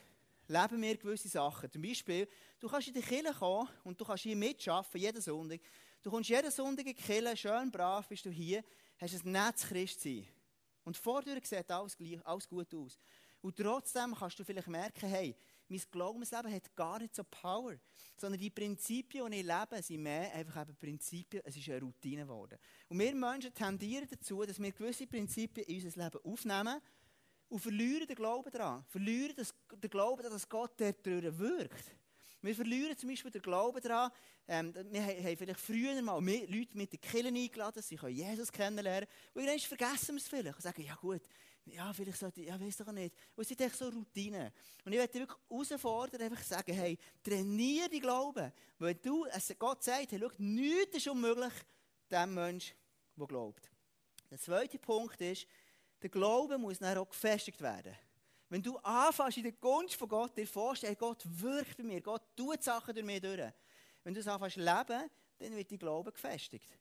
leben 0.46 0.82
wir 0.82 0.96
gewisse 0.98 1.28
Sachen. 1.28 1.72
Zum 1.72 1.80
Beispiel, 1.80 2.28
du 2.60 2.68
kannst 2.68 2.88
in 2.88 2.94
die 2.94 3.00
Kirche 3.00 3.32
kommen 3.32 3.66
und 3.82 3.98
du 3.98 4.04
kannst 4.04 4.24
hier 4.24 4.36
mitschaffen, 4.36 5.00
jeden 5.00 5.22
Sonntag. 5.22 5.60
Du 6.02 6.10
kommst 6.10 6.28
jeden 6.28 6.50
Sonntag 6.50 6.86
in 6.86 6.94
die 6.94 7.02
Kirche, 7.02 7.36
schön 7.36 7.70
brav 7.70 8.06
bist 8.08 8.26
du 8.26 8.30
hier, 8.30 8.62
hast 8.98 9.24
ein 9.24 9.32
nettes 9.32 9.66
Christsein. 9.66 10.28
Und 10.84 10.98
vor 10.98 11.22
dir 11.22 11.40
sieht 11.42 11.70
alles, 11.70 11.96
gleich, 11.96 12.24
alles 12.26 12.46
gut 12.46 12.72
aus. 12.74 12.98
Und 13.40 13.56
trotzdem 13.56 14.14
kannst 14.14 14.38
du 14.38 14.44
vielleicht 14.44 14.68
merken, 14.68 15.08
hey, 15.08 15.34
mein 15.68 15.82
Glaubensleben 15.90 16.52
hat 16.52 16.76
gar 16.76 16.98
nicht 16.98 17.14
so 17.16 17.24
Power. 17.24 17.74
Sondern 18.18 18.40
die 18.40 18.50
Prinzipien, 18.50 19.30
die 19.30 19.40
ich 19.40 19.46
lebe, 19.46 19.82
sind 19.82 20.02
mehr 20.02 20.32
einfach 20.34 20.62
eben 20.62 20.76
Prinzipien, 20.76 21.42
es 21.44 21.56
ist 21.56 21.68
eine 21.68 21.80
Routine 21.80 22.22
geworden. 22.22 22.58
Und 22.88 22.98
wir 22.98 23.14
Menschen 23.14 23.52
tendieren 23.52 24.06
dazu, 24.08 24.44
dass 24.44 24.60
wir 24.60 24.72
gewisse 24.72 25.06
Prinzipien 25.06 25.66
in 25.66 25.84
unser 25.84 26.04
Leben 26.04 26.20
aufnehmen 26.22 26.80
und 27.48 27.58
verlieren 27.58 28.06
den 28.06 28.16
Glauben 28.16 28.50
daran. 28.50 28.84
Verlieren 28.88 29.34
den 29.36 29.90
Glauben 29.90 30.18
daran, 30.18 30.32
dass 30.32 30.48
Gott 30.48 30.72
dort 30.76 31.04
wirkt. 31.04 31.84
Wir 32.42 32.54
verlieren 32.54 32.96
zum 32.96 33.08
Beispiel 33.08 33.30
den 33.30 33.42
Glauben 33.42 33.80
daran, 33.80 34.12
ähm, 34.46 34.72
wir 34.90 35.04
haben 35.04 35.36
vielleicht 35.36 35.58
früher 35.58 36.00
mal 36.00 36.22
Leute 36.22 36.76
mit 36.76 36.92
den 36.92 37.00
Killen 37.00 37.34
eingeladen, 37.34 37.82
sie 37.82 37.96
können 37.96 38.14
Jesus 38.14 38.52
kennenlernen. 38.52 39.08
Und 39.34 39.46
dann 39.46 39.58
vergessen 39.58 40.14
wir 40.14 40.20
es 40.20 40.28
vielleicht 40.28 40.54
und 40.54 40.62
sagen, 40.62 40.82
ja 40.82 40.94
gut, 40.94 41.22
ja, 41.64 41.92
vielleicht 41.92 42.18
sollte 42.18 42.42
ich, 42.42 42.46
ja, 42.46 42.60
weiß 42.60 42.76
doch 42.76 42.92
nicht. 42.92 43.14
Und 43.34 43.42
es 43.42 43.48
sind 43.48 43.60
echt 43.60 43.74
so 43.74 43.88
Routinen. 43.88 44.52
Und 44.84 44.92
ich 44.92 44.98
möchte 44.98 45.18
wirklich 45.18 45.38
herausfordern, 45.50 46.22
einfach 46.22 46.44
sagen, 46.44 46.72
hey, 46.72 46.96
trainiere 47.24 47.88
die 47.88 47.98
Glauben. 47.98 48.52
Weil 48.78 48.94
du, 48.94 49.24
also 49.24 49.54
Gott 49.56 49.82
sagt, 49.82 50.12
hey, 50.12 50.20
schau, 50.20 50.30
nichts 50.38 50.96
ist 50.96 51.08
unmöglich 51.08 51.52
dem 52.08 52.34
Menschen, 52.34 52.76
der 53.16 53.26
glaubt. 53.26 53.68
Der 54.30 54.38
zweite 54.38 54.78
Punkt 54.78 55.20
ist, 55.20 55.46
der 56.02 56.10
Glaube 56.10 56.58
muss 56.58 56.78
dann 56.78 56.98
auch 56.98 57.08
gefestigt 57.08 57.60
werden. 57.60 57.94
Wenn 58.48 58.62
du 58.62 58.76
anfängst, 58.78 59.38
in 59.38 59.42
der 59.44 59.52
Gunst 59.52 59.96
von 59.96 60.08
Gott 60.08 60.36
dir 60.36 60.46
vorstellst, 60.46 60.98
Gott 60.98 61.22
wirkt 61.24 61.76
bei 61.76 61.82
mir, 61.82 62.00
Gott 62.00 62.22
tut 62.36 62.62
Sachen 62.62 62.94
durch 62.94 63.06
mich 63.06 63.20
durch. 63.20 63.52
Wenn 64.04 64.14
du 64.14 64.20
es 64.20 64.28
anfängst 64.28 64.56
leben, 64.56 65.10
dann 65.38 65.56
wird 65.56 65.70
dein 65.70 65.78
Glaube 65.78 66.12
gefestigt. 66.12 66.78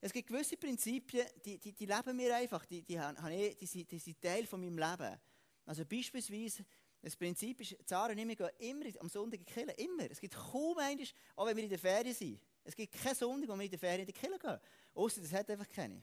Es 0.00 0.12
gibt 0.12 0.28
gewisse 0.28 0.56
Prinzipien, 0.56 1.26
die, 1.44 1.58
die, 1.58 1.72
die 1.72 1.86
leben 1.86 2.18
wir 2.18 2.36
einfach, 2.36 2.64
die, 2.66 2.82
die, 2.82 2.96
die, 2.96 3.56
die, 3.56 3.66
sind, 3.66 3.90
die 3.90 3.98
sind 3.98 4.20
Teil 4.20 4.46
von 4.46 4.60
meinem 4.60 4.78
Leben. 4.78 5.20
Also 5.64 5.84
beispielsweise, 5.84 6.64
das 7.02 7.16
Prinzip 7.16 7.60
ist, 7.60 7.76
Zara 7.86 8.12
und 8.12 8.18
ich 8.18 8.36
gehen 8.36 8.50
immer 8.58 8.84
am 9.00 9.08
Sonntag 9.08 9.40
in 9.40 9.46
die 9.46 9.52
Kirche, 9.52 9.72
immer. 9.72 10.10
Es 10.10 10.20
gibt 10.20 10.34
kaum 10.34 10.78
eines, 10.78 11.12
auch 11.34 11.46
wenn 11.46 11.56
wir 11.56 11.64
in 11.64 11.70
der 11.70 11.78
Ferien 11.78 12.14
sind. 12.14 12.40
Es 12.64 12.74
gibt 12.74 12.92
keinen 12.92 13.14
Sonntag, 13.14 13.48
wo 13.48 13.54
wir 13.54 13.64
in 13.64 13.70
der 13.70 13.78
Ferien 13.78 14.00
in 14.00 14.06
die 14.06 14.12
Kirche 14.12 14.38
gehen. 14.38 14.58
Außer 14.94 15.20
das 15.20 15.32
hat 15.32 15.50
einfach 15.50 15.68
keine. 15.68 16.02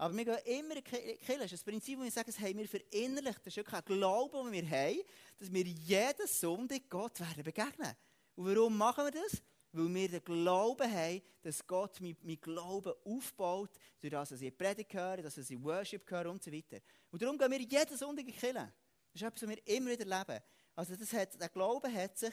Aber 0.00 0.16
wir 0.16 0.24
gehen 0.24 0.60
immer 0.60 0.76
in 0.76 0.82
Kirche. 0.82 1.46
Das 1.46 1.62
Prinzip, 1.62 1.98
wo 1.98 2.04
wir 2.04 2.10
sagen, 2.10 2.32
das 2.32 2.40
haben 2.40 2.56
wir 2.56 2.66
verinnerlicht. 2.66 3.40
Das 3.40 3.48
ist 3.48 3.56
wirklich 3.58 3.76
ein 3.76 3.84
Glaube, 3.84 4.44
den 4.44 4.52
wir 4.52 4.70
haben, 4.70 5.00
dass 5.38 5.52
wir 5.52 5.62
jeden 5.62 6.26
Sonntag 6.26 6.88
Gott 6.88 7.20
werden 7.20 7.44
begegnen. 7.44 7.94
Und 8.34 8.46
warum 8.46 8.78
machen 8.78 9.04
wir 9.04 9.10
das? 9.10 9.42
Weil 9.72 9.92
wir 9.92 10.08
den 10.08 10.24
Glauben 10.24 10.90
haben, 10.90 11.20
dass 11.42 11.66
Gott 11.66 12.00
mein, 12.00 12.16
mein 12.22 12.40
Glauben 12.40 12.94
aufbaut, 13.04 13.72
durch 14.00 14.10
das, 14.10 14.30
dass 14.30 14.40
ich 14.40 14.56
Predigt 14.56 14.94
höre, 14.94 15.18
dass 15.18 15.36
ich 15.36 15.62
Worship 15.62 16.10
höre 16.10 16.30
und 16.30 16.42
so 16.42 16.50
weiter. 16.50 16.78
Und 17.10 17.20
darum 17.20 17.36
gehen 17.36 17.50
wir 17.50 17.60
jeden 17.60 17.96
Sonntag 17.98 18.26
in 18.26 18.32
Kirche. 18.34 18.72
Das 19.12 19.20
ist 19.20 19.22
etwas, 19.22 19.42
was 19.42 19.50
wir 19.50 19.66
immer 19.66 19.90
wieder 19.90 20.06
leben. 20.06 20.42
Also 20.76 20.96
das 20.96 21.12
hat, 21.12 21.38
der 21.38 21.50
Glaube 21.50 21.92
hat 21.92 22.16
sich 22.16 22.32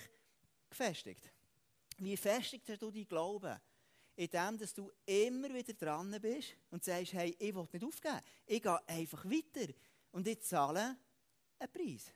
gefestigt. 0.70 1.34
Wie 1.98 2.16
festigst 2.16 2.82
du 2.82 2.90
deinen 2.90 3.10
Glauben? 3.10 3.60
Indem 4.18 4.58
dass 4.58 4.74
du 4.74 4.92
immer 5.06 5.54
wieder 5.54 5.74
dran 5.74 6.14
bist 6.20 6.56
und 6.72 6.84
sagst, 6.84 7.14
hey, 7.14 7.36
ich 7.40 7.56
will 7.56 7.68
nicht 7.72 7.86
aufgeben. 7.86 8.20
Ich 8.46 8.62
gehe 8.62 8.88
einfach 8.90 9.24
weiter. 9.24 9.72
Und 10.12 10.28
ich 10.28 10.42
zahle 10.42 10.98
einen 11.60 11.72
Preis. 11.72 12.12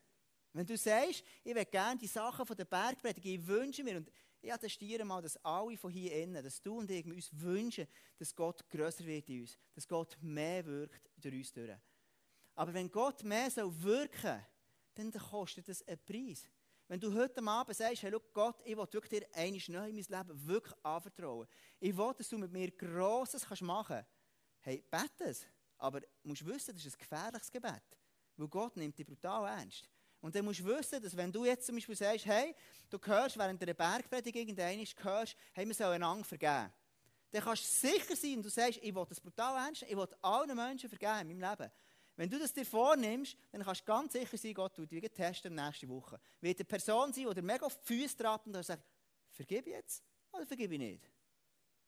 Wenn 0.52 0.66
du 0.66 0.76
sagst, 0.76 1.24
ich 1.44 1.56
will 1.56 1.66
gerne 1.66 2.00
die 2.00 2.08
Sachen 2.08 2.46
von 2.46 2.58
der 2.58 2.66
Bergpredigt, 2.66 3.26
ich 3.26 3.48
wünsche 3.48 3.84
mir, 3.84 3.98
und 3.98 4.12
ich 4.42 4.52
attestiere 4.52 5.06
mal, 5.06 5.22
dass 5.22 5.38
alle 5.46 5.78
von 5.78 5.92
hier 5.92 6.12
innen, 6.24 6.44
dass 6.44 6.62
du 6.62 6.80
und 6.80 6.90
ich 6.90 7.06
uns 7.06 7.30
wünschen, 7.40 7.88
dass 8.18 8.36
Gott 8.36 8.68
grösser 8.68 9.06
wird 9.06 9.30
in 9.30 9.42
uns, 9.42 9.58
dass 9.76 9.88
Gott 9.88 10.18
mehr 10.22 10.66
wirkt 10.66 11.12
durch 11.18 11.36
uns 11.36 11.54
durch. 11.54 11.78
Aber 12.56 12.74
wenn 12.74 12.92
Gott 12.92 13.24
mehr 13.24 13.50
soll 13.52 13.72
wirken, 13.82 14.44
dann 14.96 15.12
kostet 15.12 15.68
das 15.70 15.88
einen 15.88 16.00
Preis. 16.04 16.50
Wenn 16.92 17.00
du 17.00 17.14
heute 17.14 17.42
Abend 17.48 17.78
sagst, 17.78 18.04
hey, 18.04 18.12
Gott, 18.34 18.58
ich 18.66 18.76
will 18.76 18.86
wirklich 18.92 19.22
dir 19.22 19.26
einmal 19.34 19.62
neu 19.70 19.88
in 19.88 19.96
mein 19.96 20.26
Leben 20.26 20.46
wirklich 20.46 20.76
anvertrauen. 20.84 21.48
Ich 21.80 21.96
will, 21.96 22.14
dass 22.18 22.28
du 22.28 22.38
mit 22.38 22.52
mir 22.52 22.70
Grosses 22.70 23.46
kannst 23.46 23.62
machen 23.62 23.96
kannst. 23.96 24.10
Hey, 24.60 24.84
bete 24.92 25.24
es. 25.30 25.46
Aber 25.78 26.02
du 26.02 26.08
musst 26.24 26.46
wissen, 26.46 26.74
das 26.74 26.86
ist 26.86 26.96
ein 26.96 27.00
gefährliches 27.00 27.50
Gebet. 27.50 27.82
Weil 28.36 28.48
Gott 28.50 28.76
nimmt 28.76 28.98
dich 28.98 29.06
brutal 29.06 29.48
ernst. 29.48 29.88
Und 30.20 30.36
dann 30.36 30.44
musst 30.44 30.60
du 30.60 30.66
wissen, 30.66 31.02
dass 31.02 31.16
wenn 31.16 31.32
du 31.32 31.46
jetzt 31.46 31.66
zum 31.66 31.76
Beispiel 31.76 31.96
sagst, 31.96 32.26
hey, 32.26 32.54
du 32.90 33.00
hörst 33.02 33.38
während 33.38 33.62
der 33.62 33.74
Bergpredigt 33.74 34.36
irgendeiner 34.36 34.84
hörst, 34.84 35.38
hey, 35.54 35.66
wir 35.66 35.74
sollen 35.74 35.94
einander 35.94 36.26
vergeben. 36.26 36.74
Dann 37.32 37.42
kannst 37.42 37.64
du 37.64 37.88
sicher 37.88 38.18
sein, 38.18 38.36
und 38.36 38.44
du 38.44 38.50
sagst, 38.50 38.80
ich 38.84 38.94
will 38.94 39.06
das 39.08 39.22
brutal 39.22 39.66
ernst, 39.66 39.84
ich 39.84 39.96
will 39.96 40.10
allen 40.22 40.54
Menschen 40.58 40.90
vergeben 40.90 41.30
in 41.30 41.40
meinem 41.40 41.58
Leben. 41.58 41.72
Wenn 42.16 42.30
du 42.30 42.38
das 42.38 42.54
dir 42.54 42.66
vornimmst, 42.66 43.36
dann 43.52 43.64
kannst 43.64 43.82
du 43.82 43.86
ganz 43.86 44.14
sicher 44.14 44.38
sein, 44.38 44.54
Gott 44.54 44.76
tut 44.76 44.92
dich 44.92 45.02
testen 45.10 45.56
nächste 45.56 45.88
Woche. 45.88 46.20
Wird 46.40 46.60
eine 46.60 46.66
Person 46.66 47.14
sein, 47.14 47.28
die 47.34 47.42
mega 47.42 47.66
auf 47.66 47.78
die 47.78 47.86
Füße 47.86 48.18
trabt 48.18 48.48
und 48.48 48.64
sagt, 48.64 48.84
vergib 49.32 49.68
jetzt 49.68 50.04
oder 50.32 50.46
vergib 50.46 50.72
ich 50.72 50.80
nicht? 50.80 51.10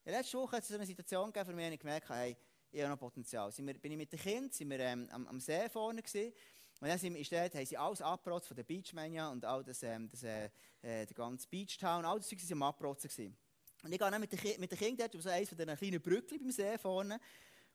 In 0.05 0.11
letzter 0.11 0.39
Woche 0.39 0.57
hat 0.57 0.63
es 0.63 0.69
so 0.69 0.75
eine 0.75 0.85
Situation 0.85 1.31
gegeben, 1.31 1.45
für 1.45 1.55
mich, 1.55 1.73
ich 1.73 1.79
gemerkt 1.79 2.09
habe, 2.09 2.19
hey, 2.19 2.37
ich 2.71 2.81
habe 2.81 2.89
noch 2.89 2.99
Potenzial. 2.99 3.51
Wir, 3.55 3.73
bin 3.75 3.91
ich 3.91 3.97
mit 3.97 4.11
den 4.11 4.19
Kindern 4.19 4.51
sind 4.51 4.69
wir, 4.69 4.79
ähm, 4.79 5.07
am, 5.11 5.27
am, 5.27 5.39
See 5.39 5.69
vorne 5.69 6.01
gewesen, 6.01 6.33
und 6.81 6.89
dann 6.89 6.97
sind 6.97 7.13
wir, 7.13 7.23
dort, 7.23 7.55
haben 7.55 7.65
sie 7.65 7.77
alles 7.77 8.01
abgerotzt 8.01 8.47
von 8.47 8.57
der 8.57 8.63
Beachmania 8.63 9.29
und 9.29 9.45
all 9.45 9.63
das, 9.63 9.83
ähm, 9.83 10.09
das, 10.09 10.23
äh, 10.23 10.45
äh, 10.81 11.05
der 11.05 11.15
ganze 11.15 11.47
Beachtown, 11.47 12.03
all 12.03 12.17
das 12.17 12.27
Zeug 12.27 12.39
waren 12.41 12.53
am 12.53 12.63
Abrotzen. 12.63 13.37
Und 13.83 13.91
ich 13.91 13.99
gehe 13.99 14.11
dann 14.11 14.19
mit 14.19 14.31
den, 14.31 14.59
mit 14.59 14.71
den 14.71 14.77
Kindern 14.77 14.97
dort 14.97 15.13
über 15.13 15.23
so 15.23 15.29
eines 15.29 15.49
von 15.49 15.57
diesen 15.57 15.77
kleinen 15.77 16.01
Brücken 16.01 16.39
beim 16.39 16.51
See 16.51 16.77
vorne 16.77 17.19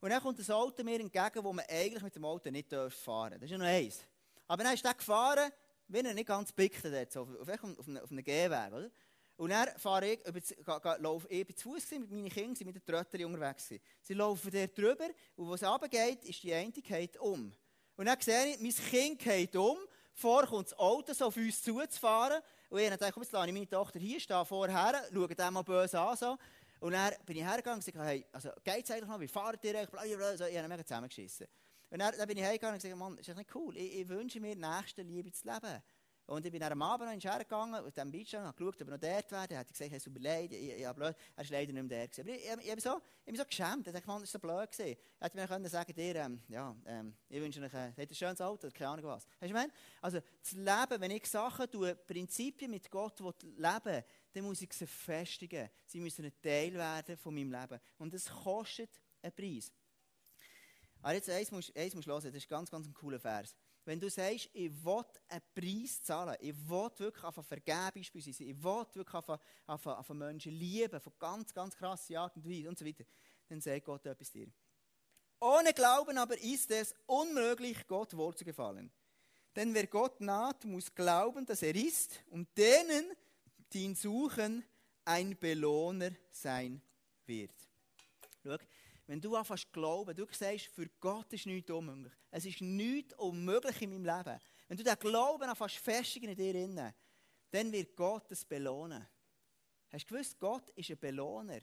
und 0.00 0.10
dann 0.10 0.22
kommt 0.22 0.38
ein 0.38 0.54
Auto 0.54 0.84
mir 0.84 1.00
entgegen, 1.00 1.42
wo 1.42 1.52
man 1.52 1.64
eigentlich 1.68 2.02
mit 2.02 2.14
dem 2.14 2.24
Auto 2.24 2.50
nicht 2.50 2.70
fahren 2.70 3.30
darf. 3.30 3.40
Das 3.40 3.42
ist 3.42 3.50
ja 3.50 3.58
noch 3.58 3.66
eins. 3.66 4.04
Aber 4.46 4.62
dann 4.62 4.74
ist 4.74 4.84
der 4.84 4.94
gefahren, 4.94 5.50
wenn 5.88 6.06
er 6.06 6.14
nicht 6.14 6.26
ganz 6.26 6.52
pickt, 6.52 6.84
dort, 6.84 7.12
so, 7.12 7.22
auf, 7.22 7.48
auf, 7.48 7.78
auf, 7.78 8.10
einem, 8.10 8.24
Gehweg. 8.24 8.72
Oder? 8.72 8.90
Und 9.36 9.50
dann 9.50 9.68
fahre 9.76 10.12
ich, 10.12 10.26
über, 10.26 10.98
laufe 10.98 11.28
ich 11.28 11.56
zu 11.56 11.70
Fuß 11.70 11.90
mit 11.92 12.10
meinen 12.10 12.28
Kindern, 12.28 12.66
mit 12.66 12.76
den 12.76 12.84
Tröttern 12.84 13.24
unterwegs. 13.24 13.72
Sie 14.02 14.14
laufen 14.14 14.50
dort 14.50 14.76
drüber 14.76 15.08
und 15.36 15.48
wo 15.48 15.54
es 15.54 15.62
runtergeht, 15.62 16.24
ist 16.24 16.42
die 16.42 16.52
eine 16.52 16.70
geht 16.70 17.18
um. 17.18 17.52
Und 17.96 18.06
dann 18.06 18.20
sehe 18.20 18.54
ich, 18.54 18.60
mein 18.60 18.72
Kind 18.72 19.18
geht 19.18 19.56
um, 19.56 19.78
vor 20.12 20.46
kommt 20.46 20.66
das 20.66 20.78
Auto 20.78 21.12
so 21.12 21.26
auf 21.26 21.36
uns 21.36 21.62
zuzufahren. 21.62 22.42
Und 22.68 22.80
ich 22.80 22.88
dachte, 22.90 23.12
komm, 23.12 23.22
jetzt 23.22 23.32
lasse 23.32 23.46
ich 23.46 23.52
meine 23.52 23.68
Tochter 23.68 23.98
hier 23.98 24.20
stehen, 24.20 24.44
vorher, 24.44 25.04
schaue 25.12 25.28
den 25.28 25.52
mal 25.52 25.62
böse 25.62 26.00
an. 26.00 26.16
So. 26.16 26.36
Und 26.80 26.92
dann 26.92 27.12
bin 27.26 27.36
ich 27.36 27.42
hergegangen 27.44 27.78
und 27.78 27.84
gesagt, 27.84 28.06
hey, 28.06 28.24
also 28.32 28.50
geht's 28.64 28.90
eigentlich 28.90 29.08
noch, 29.08 29.20
wie 29.20 29.28
fahrt 29.28 29.64
ihr 29.64 29.74
eigentlich, 29.76 29.90
blablabla, 29.90 30.36
so, 30.36 30.44
ich 30.44 30.56
habe 30.56 30.68
mega 30.68 30.84
zusammengeschissen. 30.84 31.46
Und 31.90 31.98
dann, 31.98 32.14
dann 32.16 32.28
bin 32.28 32.36
ich 32.36 32.44
hergegangen 32.44 32.74
und 32.74 32.82
gesagt, 32.82 32.98
Mann, 32.98 33.16
das 33.16 33.28
ist 33.28 33.36
nicht 33.36 33.54
cool, 33.54 33.76
ich, 33.76 34.00
ich 34.00 34.08
wünsche 34.08 34.40
mir 34.40 34.54
nächste 34.54 35.02
Liebe 35.02 35.32
zu 35.32 35.46
leben. 35.46 35.82
Und 36.28 36.44
ich 36.44 36.52
bin 36.52 36.62
am 36.62 36.82
Abend 36.82 37.14
noch 37.14 37.30
hergegangen, 37.32 37.74
auf 37.74 37.94
dem 37.94 38.10
Beach, 38.10 38.34
habe 38.34 38.52
geschaut, 38.52 38.82
ob 38.82 38.88
er 38.88 38.94
noch 38.94 39.00
dort 39.00 39.32
wäre. 39.32 39.46
Er 39.48 39.58
hat 39.60 39.72
gesagt, 39.72 39.92
es 39.92 40.04
tut 40.04 40.12
mir 40.12 40.20
leid, 40.20 40.52
ich, 40.52 40.72
ich, 40.72 40.88
blöd. 40.90 41.16
er 41.34 41.42
ist 41.42 41.50
leider 41.50 41.72
nicht 41.72 41.88
mehr 41.88 42.06
der. 42.06 42.22
Aber 42.22 42.28
ich, 42.30 42.44
ich, 42.44 42.66
ich, 42.66 42.72
ich, 42.76 42.82
so, 42.82 43.00
ich 43.20 43.32
bin 43.32 43.36
so 43.36 43.44
geschämt, 43.46 43.86
ich 43.86 43.92
dachte, 43.94 44.06
das 44.06 44.22
ist 44.24 44.32
so 44.32 44.38
blöd 44.38 44.70
gewesen. 44.70 44.98
Er 45.18 45.24
hätte 45.24 45.36
mir 45.38 45.48
können 45.48 45.66
sagen 45.70 45.94
dir, 45.94 46.16
ähm, 46.16 46.42
ja, 46.48 46.76
ähm, 46.84 47.16
ich 47.30 47.40
wünsche 47.40 47.62
euch 47.62 47.74
ein, 47.74 47.94
ein 47.96 48.14
schönes 48.14 48.42
Auto, 48.42 48.68
keine 48.70 48.90
Ahnung 48.90 49.06
was. 49.06 49.26
Hast 49.40 49.50
du 49.50 49.56
ich 49.56 49.72
Also, 50.02 50.20
das 50.42 50.52
Leben, 50.52 51.00
wenn 51.00 51.10
ich 51.12 51.26
Sachen 51.26 51.70
tue, 51.70 51.94
Prinzipien 51.94 52.70
mit 52.70 52.90
Gott 52.90 53.18
leben 53.56 54.04
dann 54.34 54.44
muss 54.44 54.60
ich 54.60 54.72
sie 54.74 54.86
festigen. 54.86 55.70
Sie 55.86 55.98
müssen 55.98 56.26
ein 56.26 56.32
Teil 56.42 56.74
werden 56.74 57.16
von 57.16 57.34
meinem 57.34 57.52
Leben. 57.52 57.80
Und 57.96 58.12
das 58.12 58.26
kostet 58.26 58.90
einen 59.22 59.32
Preis. 59.32 59.72
Aber 61.00 61.14
jetzt 61.14 61.30
eins 61.30 61.50
musst, 61.50 61.74
eins 61.76 61.94
musst 61.94 62.06
du 62.06 62.12
hören, 62.12 62.24
das 62.24 62.34
ist 62.34 62.48
ganz, 62.48 62.70
ganz 62.70 62.86
ein 62.86 62.94
cooler 62.94 63.18
Vers. 63.18 63.56
Wenn 63.88 64.00
du 64.00 64.10
sagst, 64.10 64.50
ich 64.52 64.84
will 64.84 65.04
einen 65.28 65.42
Preis 65.54 66.02
zahlen, 66.02 66.36
ich 66.42 66.54
will 66.68 66.90
wirklich 66.98 67.24
auf 67.24 67.36
vergeben 67.36 67.90
beispielsweise, 67.94 68.44
ich 68.44 68.62
will 68.62 68.84
wirklich 68.92 69.14
auf, 69.66 69.86
auf 69.86 70.08
Menschen 70.10 70.52
lieben, 70.52 71.00
von 71.00 71.14
ganz, 71.18 71.54
ganz 71.54 71.74
krasser 71.74 72.20
Art 72.20 72.36
und 72.36 72.46
Weise 72.46 72.68
und 72.68 72.78
so 72.78 72.84
weiter, 72.84 73.04
dann 73.48 73.62
sagt 73.62 73.86
Gott 73.86 74.04
etwas 74.04 74.30
dir. 74.30 74.46
Ohne 75.40 75.72
Glauben 75.72 76.18
aber 76.18 76.38
ist 76.38 76.70
es 76.70 76.94
unmöglich, 77.06 77.86
Gott 77.86 78.14
wohl 78.14 78.36
zu 78.36 78.44
gefallen. 78.44 78.92
Denn 79.56 79.72
wer 79.72 79.86
Gott 79.86 80.20
naht, 80.20 80.66
muss 80.66 80.94
glauben, 80.94 81.46
dass 81.46 81.62
er 81.62 81.74
ist 81.74 82.22
und 82.28 82.46
denen, 82.58 83.10
die 83.72 83.84
ihn 83.84 83.94
suchen, 83.94 84.66
ein 85.06 85.34
Belohner 85.38 86.10
sein 86.30 86.82
wird. 87.24 87.54
Schau, 88.42 88.58
wenn 89.08 89.20
du 89.22 89.34
anfängst 89.34 89.72
glauben, 89.72 90.14
du 90.14 90.26
sagst, 90.30 90.66
für 90.66 90.86
Gott 91.00 91.32
ist 91.32 91.46
nichts 91.46 91.70
unmöglich. 91.70 92.12
Es 92.30 92.44
ist 92.44 92.60
nichts 92.60 93.14
unmöglich 93.14 93.80
in 93.80 93.90
meinem 93.90 94.04
Leben. 94.04 94.38
Wenn 94.68 94.76
du 94.76 94.84
den 94.84 94.98
Glauben 94.98 95.44
anfängst 95.44 95.76
festigen 95.76 96.28
in 96.28 96.36
dir 96.36 96.54
innen, 96.54 96.92
dann 97.50 97.72
wird 97.72 97.96
Gott 97.96 98.30
es 98.30 98.44
belohnen. 98.44 99.08
Hast 99.90 100.04
du 100.04 100.14
gewusst, 100.14 100.38
Gott 100.38 100.68
ist 100.70 100.90
ein 100.90 100.98
Belohner. 100.98 101.60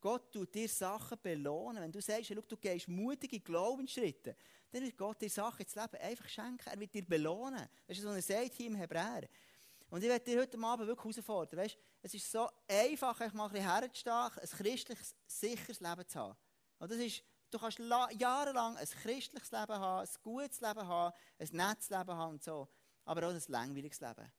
Gott 0.00 0.32
tut 0.32 0.54
dir 0.54 0.66
Sachen 0.66 1.18
belohnen. 1.20 1.82
Wenn 1.82 1.92
du 1.92 2.00
sagst, 2.00 2.30
du 2.30 2.56
gehst 2.56 2.88
mutige 2.88 3.40
Glaubensschritte, 3.40 4.34
dann 4.70 4.82
wird 4.82 4.96
Gott 4.96 5.20
dir 5.20 5.28
Sachen 5.28 5.60
ins 5.60 5.74
Leben 5.74 5.96
einfach 5.96 6.28
schenken. 6.28 6.70
Er 6.70 6.80
wird 6.80 6.94
dir 6.94 7.04
belohnen. 7.04 7.68
Das 7.86 7.98
ist, 7.98 8.04
was 8.06 8.14
er 8.14 8.22
sagt 8.22 8.54
hier 8.54 8.68
im 8.68 8.76
Hebräer. 8.76 9.28
Und 9.90 10.02
ich 10.02 10.08
werde 10.08 10.24
dir 10.24 10.40
heute 10.40 10.58
Abend 10.58 10.86
wirklich 10.86 11.16
herausfordern. 11.16 11.60
Weißt, 11.60 11.76
es 12.00 12.14
ist 12.14 12.30
so 12.30 12.48
einfach, 12.66 13.18
mal 13.34 13.46
ein 13.46 13.52
bisschen 13.52 13.70
herzustehen, 13.70 14.14
ein 14.14 14.48
christliches, 14.48 15.14
sicheres 15.26 15.80
Leben 15.80 16.08
zu 16.08 16.18
haben. 16.18 16.38
Und 16.78 16.90
das 16.90 16.98
ist, 16.98 17.22
du 17.50 17.58
kannst 17.58 17.78
jahrelang 17.78 18.76
ein 18.76 18.86
christliches 18.86 19.50
Leben 19.50 19.74
haben, 19.74 20.06
ein 20.06 20.22
gutes 20.22 20.60
Leben 20.60 20.86
haben, 20.86 21.14
ein 21.38 21.48
nettes 21.52 21.90
Leben 21.90 22.14
haben 22.14 22.30
und 22.32 22.42
so. 22.42 22.68
Aber 23.04 23.26
auch 23.26 23.32
ein 23.32 23.42
langweiliges 23.48 24.00
Leben. 24.00 24.30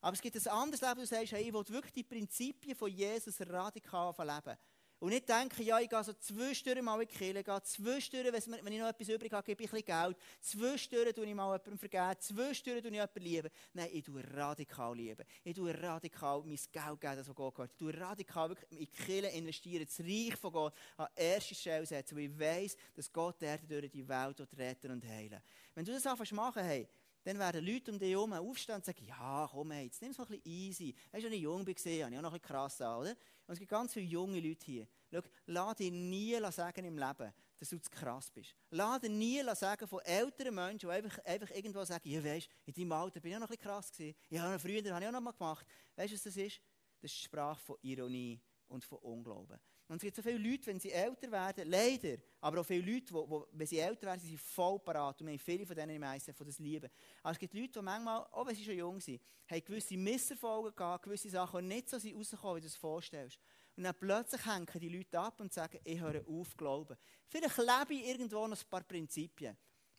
Aber 0.00 0.14
es 0.14 0.20
gibt 0.20 0.36
ein 0.36 0.52
anderes 0.52 0.80
Leben, 0.80 0.96
wo 0.96 1.00
du 1.00 1.06
sagst, 1.06 1.32
hey, 1.32 1.48
ich 1.48 1.52
will 1.52 1.68
wirklich 1.68 1.92
die 1.92 2.04
Prinzipien 2.04 2.76
von 2.76 2.90
Jesus 2.90 3.40
radikal 3.40 4.14
leben. 4.18 4.56
Und 5.00 5.10
nicht 5.10 5.28
denken, 5.28 5.62
ja, 5.62 5.78
ich 5.78 5.88
gehe 5.88 6.02
so 6.02 6.12
zwischendurch 6.12 6.82
mal 6.82 7.00
in 7.00 7.06
die 7.06 7.14
Kirche, 7.14 7.44
gehe 7.44 7.62
zwischendurch, 7.62 8.46
wenn 8.46 8.72
ich 8.72 8.80
noch 8.80 8.88
etwas 8.88 9.08
übrig 9.08 9.32
habe, 9.32 9.44
gebe 9.44 9.62
ich 9.62 9.72
ein 9.72 9.80
bisschen 9.80 9.86
Geld, 9.86 10.16
zwischendurch 10.40 11.14
tue 11.14 11.26
ich 11.26 11.34
mal 11.34 11.44
jemandem 11.44 11.78
vergeben, 11.78 12.14
zwischendurch 12.18 12.82
tue 12.82 12.90
ich 12.90 12.94
jemanden 12.94 13.20
lieben. 13.20 13.50
Nein, 13.74 13.88
ich 13.92 14.02
tue 14.02 14.24
radikal 14.34 14.96
lieben. 14.96 15.24
Ich 15.44 15.54
tue 15.54 15.82
radikal 15.82 16.42
mein 16.44 16.58
Geld 16.72 17.00
geben, 17.00 17.16
das 17.16 17.34
Gott 17.34 17.54
gehört. 17.54 17.70
Ich 17.70 17.78
tue 17.78 17.96
radikal 17.96 18.48
wirklich 18.48 18.72
in 18.72 18.78
die 18.78 18.86
Kirche 18.86 19.28
investieren, 19.28 19.86
das 19.86 20.00
Reich 20.00 20.36
von 20.36 20.52
Gott 20.52 20.74
an 20.96 21.06
erste 21.14 21.54
Stelle 21.54 21.86
setzen, 21.86 22.16
weil 22.16 22.24
ich 22.24 22.38
weiss, 22.38 22.76
dass 22.94 23.12
Gott 23.12 23.40
der 23.40 23.58
durch 23.58 23.90
die 23.90 24.08
Welt 24.08 24.48
retten 24.56 24.90
und 24.90 25.06
heilen 25.06 25.40
Wenn 25.74 25.84
du 25.84 25.92
das 25.92 26.06
anfängst 26.06 26.32
machen, 26.32 26.64
hey, 26.64 26.88
dann 27.28 27.38
werden 27.38 27.62
Leute 27.62 27.92
um 27.92 27.98
dich 27.98 28.10
herum 28.10 28.32
aufstehen 28.32 28.76
und 28.76 28.86
sagen, 28.86 29.04
ja, 29.04 29.46
komm, 29.50 29.72
jetzt 29.72 30.00
nimm 30.00 30.12
es 30.12 30.16
mal 30.16 30.24
ein 30.24 30.30
bisschen 30.30 30.50
easy. 30.50 30.94
Weißt 31.12 31.24
du, 31.24 31.28
als 31.28 31.36
ich 31.36 31.42
jung 31.42 31.66
war, 31.66 31.66
habe 31.66 31.74
ich 31.74 32.04
auch 32.04 32.08
noch 32.08 32.16
ein 32.16 32.22
bisschen 32.22 32.40
krass 32.40 32.80
an, 32.80 33.00
oder? 33.00 33.10
Und 33.10 33.52
es 33.52 33.58
gibt 33.58 33.70
ganz 33.70 33.92
viele 33.92 34.06
junge 34.06 34.40
Leute 34.40 34.64
hier. 34.64 34.88
Schau, 35.12 35.20
lass 35.44 35.76
dir 35.76 35.90
nie 35.90 36.40
sagen 36.50 36.86
im 36.86 36.96
Leben, 36.96 37.34
dass 37.58 37.68
du 37.68 37.78
zu 37.78 37.90
krass 37.90 38.30
bist. 38.30 38.54
Lass 38.70 39.02
dir 39.02 39.10
nie 39.10 39.42
sagen 39.54 39.86
von 39.86 40.00
älteren 40.00 40.54
Menschen, 40.54 40.88
die 40.88 40.94
einfach, 40.94 41.18
einfach 41.22 41.50
irgendwo 41.50 41.84
sagen, 41.84 42.08
ja, 42.08 42.24
weißt 42.24 42.48
in 42.64 42.72
deinem 42.72 42.92
Alter 42.92 43.20
bin 43.20 43.32
ich 43.32 43.36
auch 43.36 43.40
noch 43.40 43.50
ein 43.50 43.56
bisschen 43.58 43.70
krass 43.70 43.92
gewesen. 43.92 44.16
Ja, 44.30 44.58
früher 44.58 44.78
habe 44.78 45.04
ich 45.04 45.08
auch 45.08 45.12
noch 45.12 45.20
mal 45.20 45.32
gemacht. 45.32 45.66
Weißt 45.96 46.10
du, 46.10 46.14
was 46.14 46.22
das 46.22 46.36
ist? 46.38 46.62
Das 47.02 47.12
ist 47.12 47.18
die 47.20 47.24
Sprache 47.24 47.60
von 47.60 47.76
Ironie. 47.82 48.40
Und 48.68 48.84
von 48.84 48.98
Unglauben. 48.98 49.58
Und 49.88 49.96
es 49.96 50.02
gibt 50.02 50.16
so 50.16 50.22
viele 50.22 50.38
Leute, 50.38 50.66
wenn 50.66 50.78
sie 50.78 50.92
älter 50.92 51.30
werden, 51.30 51.68
leider, 51.68 52.18
aber 52.40 52.60
auch 52.60 52.66
viele 52.66 52.92
Leute, 52.92 53.06
die, 53.06 53.12
die 53.12 53.42
wenn 53.52 53.66
sie 53.66 53.78
älter 53.78 54.06
werden, 54.06 54.20
sind 54.20 54.38
voll 54.38 54.78
parat. 54.78 55.20
Und 55.20 55.26
wir 55.26 55.32
haben 55.32 55.38
viele 55.38 55.66
von 55.66 55.74
denen 55.74 55.96
im 55.96 56.02
ICF, 56.02 56.36
von 56.36 56.46
das 56.46 56.58
lieben. 56.58 56.90
Aber 57.22 57.32
es 57.32 57.38
gibt 57.38 57.54
Leute, 57.54 57.72
die 57.72 57.82
manchmal, 57.82 58.26
auch 58.30 58.46
wenn 58.46 58.54
sie 58.54 58.64
schon 58.64 58.76
jung 58.76 59.00
sind, 59.00 59.20
haben 59.50 59.64
gewisse 59.64 59.96
Misserfolge 59.96 60.72
gehabt, 60.72 61.04
gewisse 61.04 61.30
Sachen, 61.30 61.62
die 61.62 61.74
nicht 61.74 61.88
so 61.88 61.98
sind 61.98 62.16
rausgekommen, 62.16 62.56
wie 62.56 62.60
du 62.60 62.66
es 62.66 62.76
vorstellst. 62.76 63.38
Und 63.76 63.84
dann 63.84 63.94
plötzlich 63.94 64.44
hängen 64.44 64.66
die 64.74 64.88
Leute 64.88 65.18
ab 65.18 65.40
und 65.40 65.52
sagen, 65.52 65.78
ich 65.84 66.00
höre 66.00 66.26
auf 66.28 66.56
glauben. 66.56 66.96
Vielleicht 67.26 67.56
lebe 67.56 67.94
ich 67.94 68.08
irgendwo 68.08 68.46
noch 68.46 68.60
ein 68.60 68.68
paar 68.68 68.82
Prinzipien. 68.82 69.56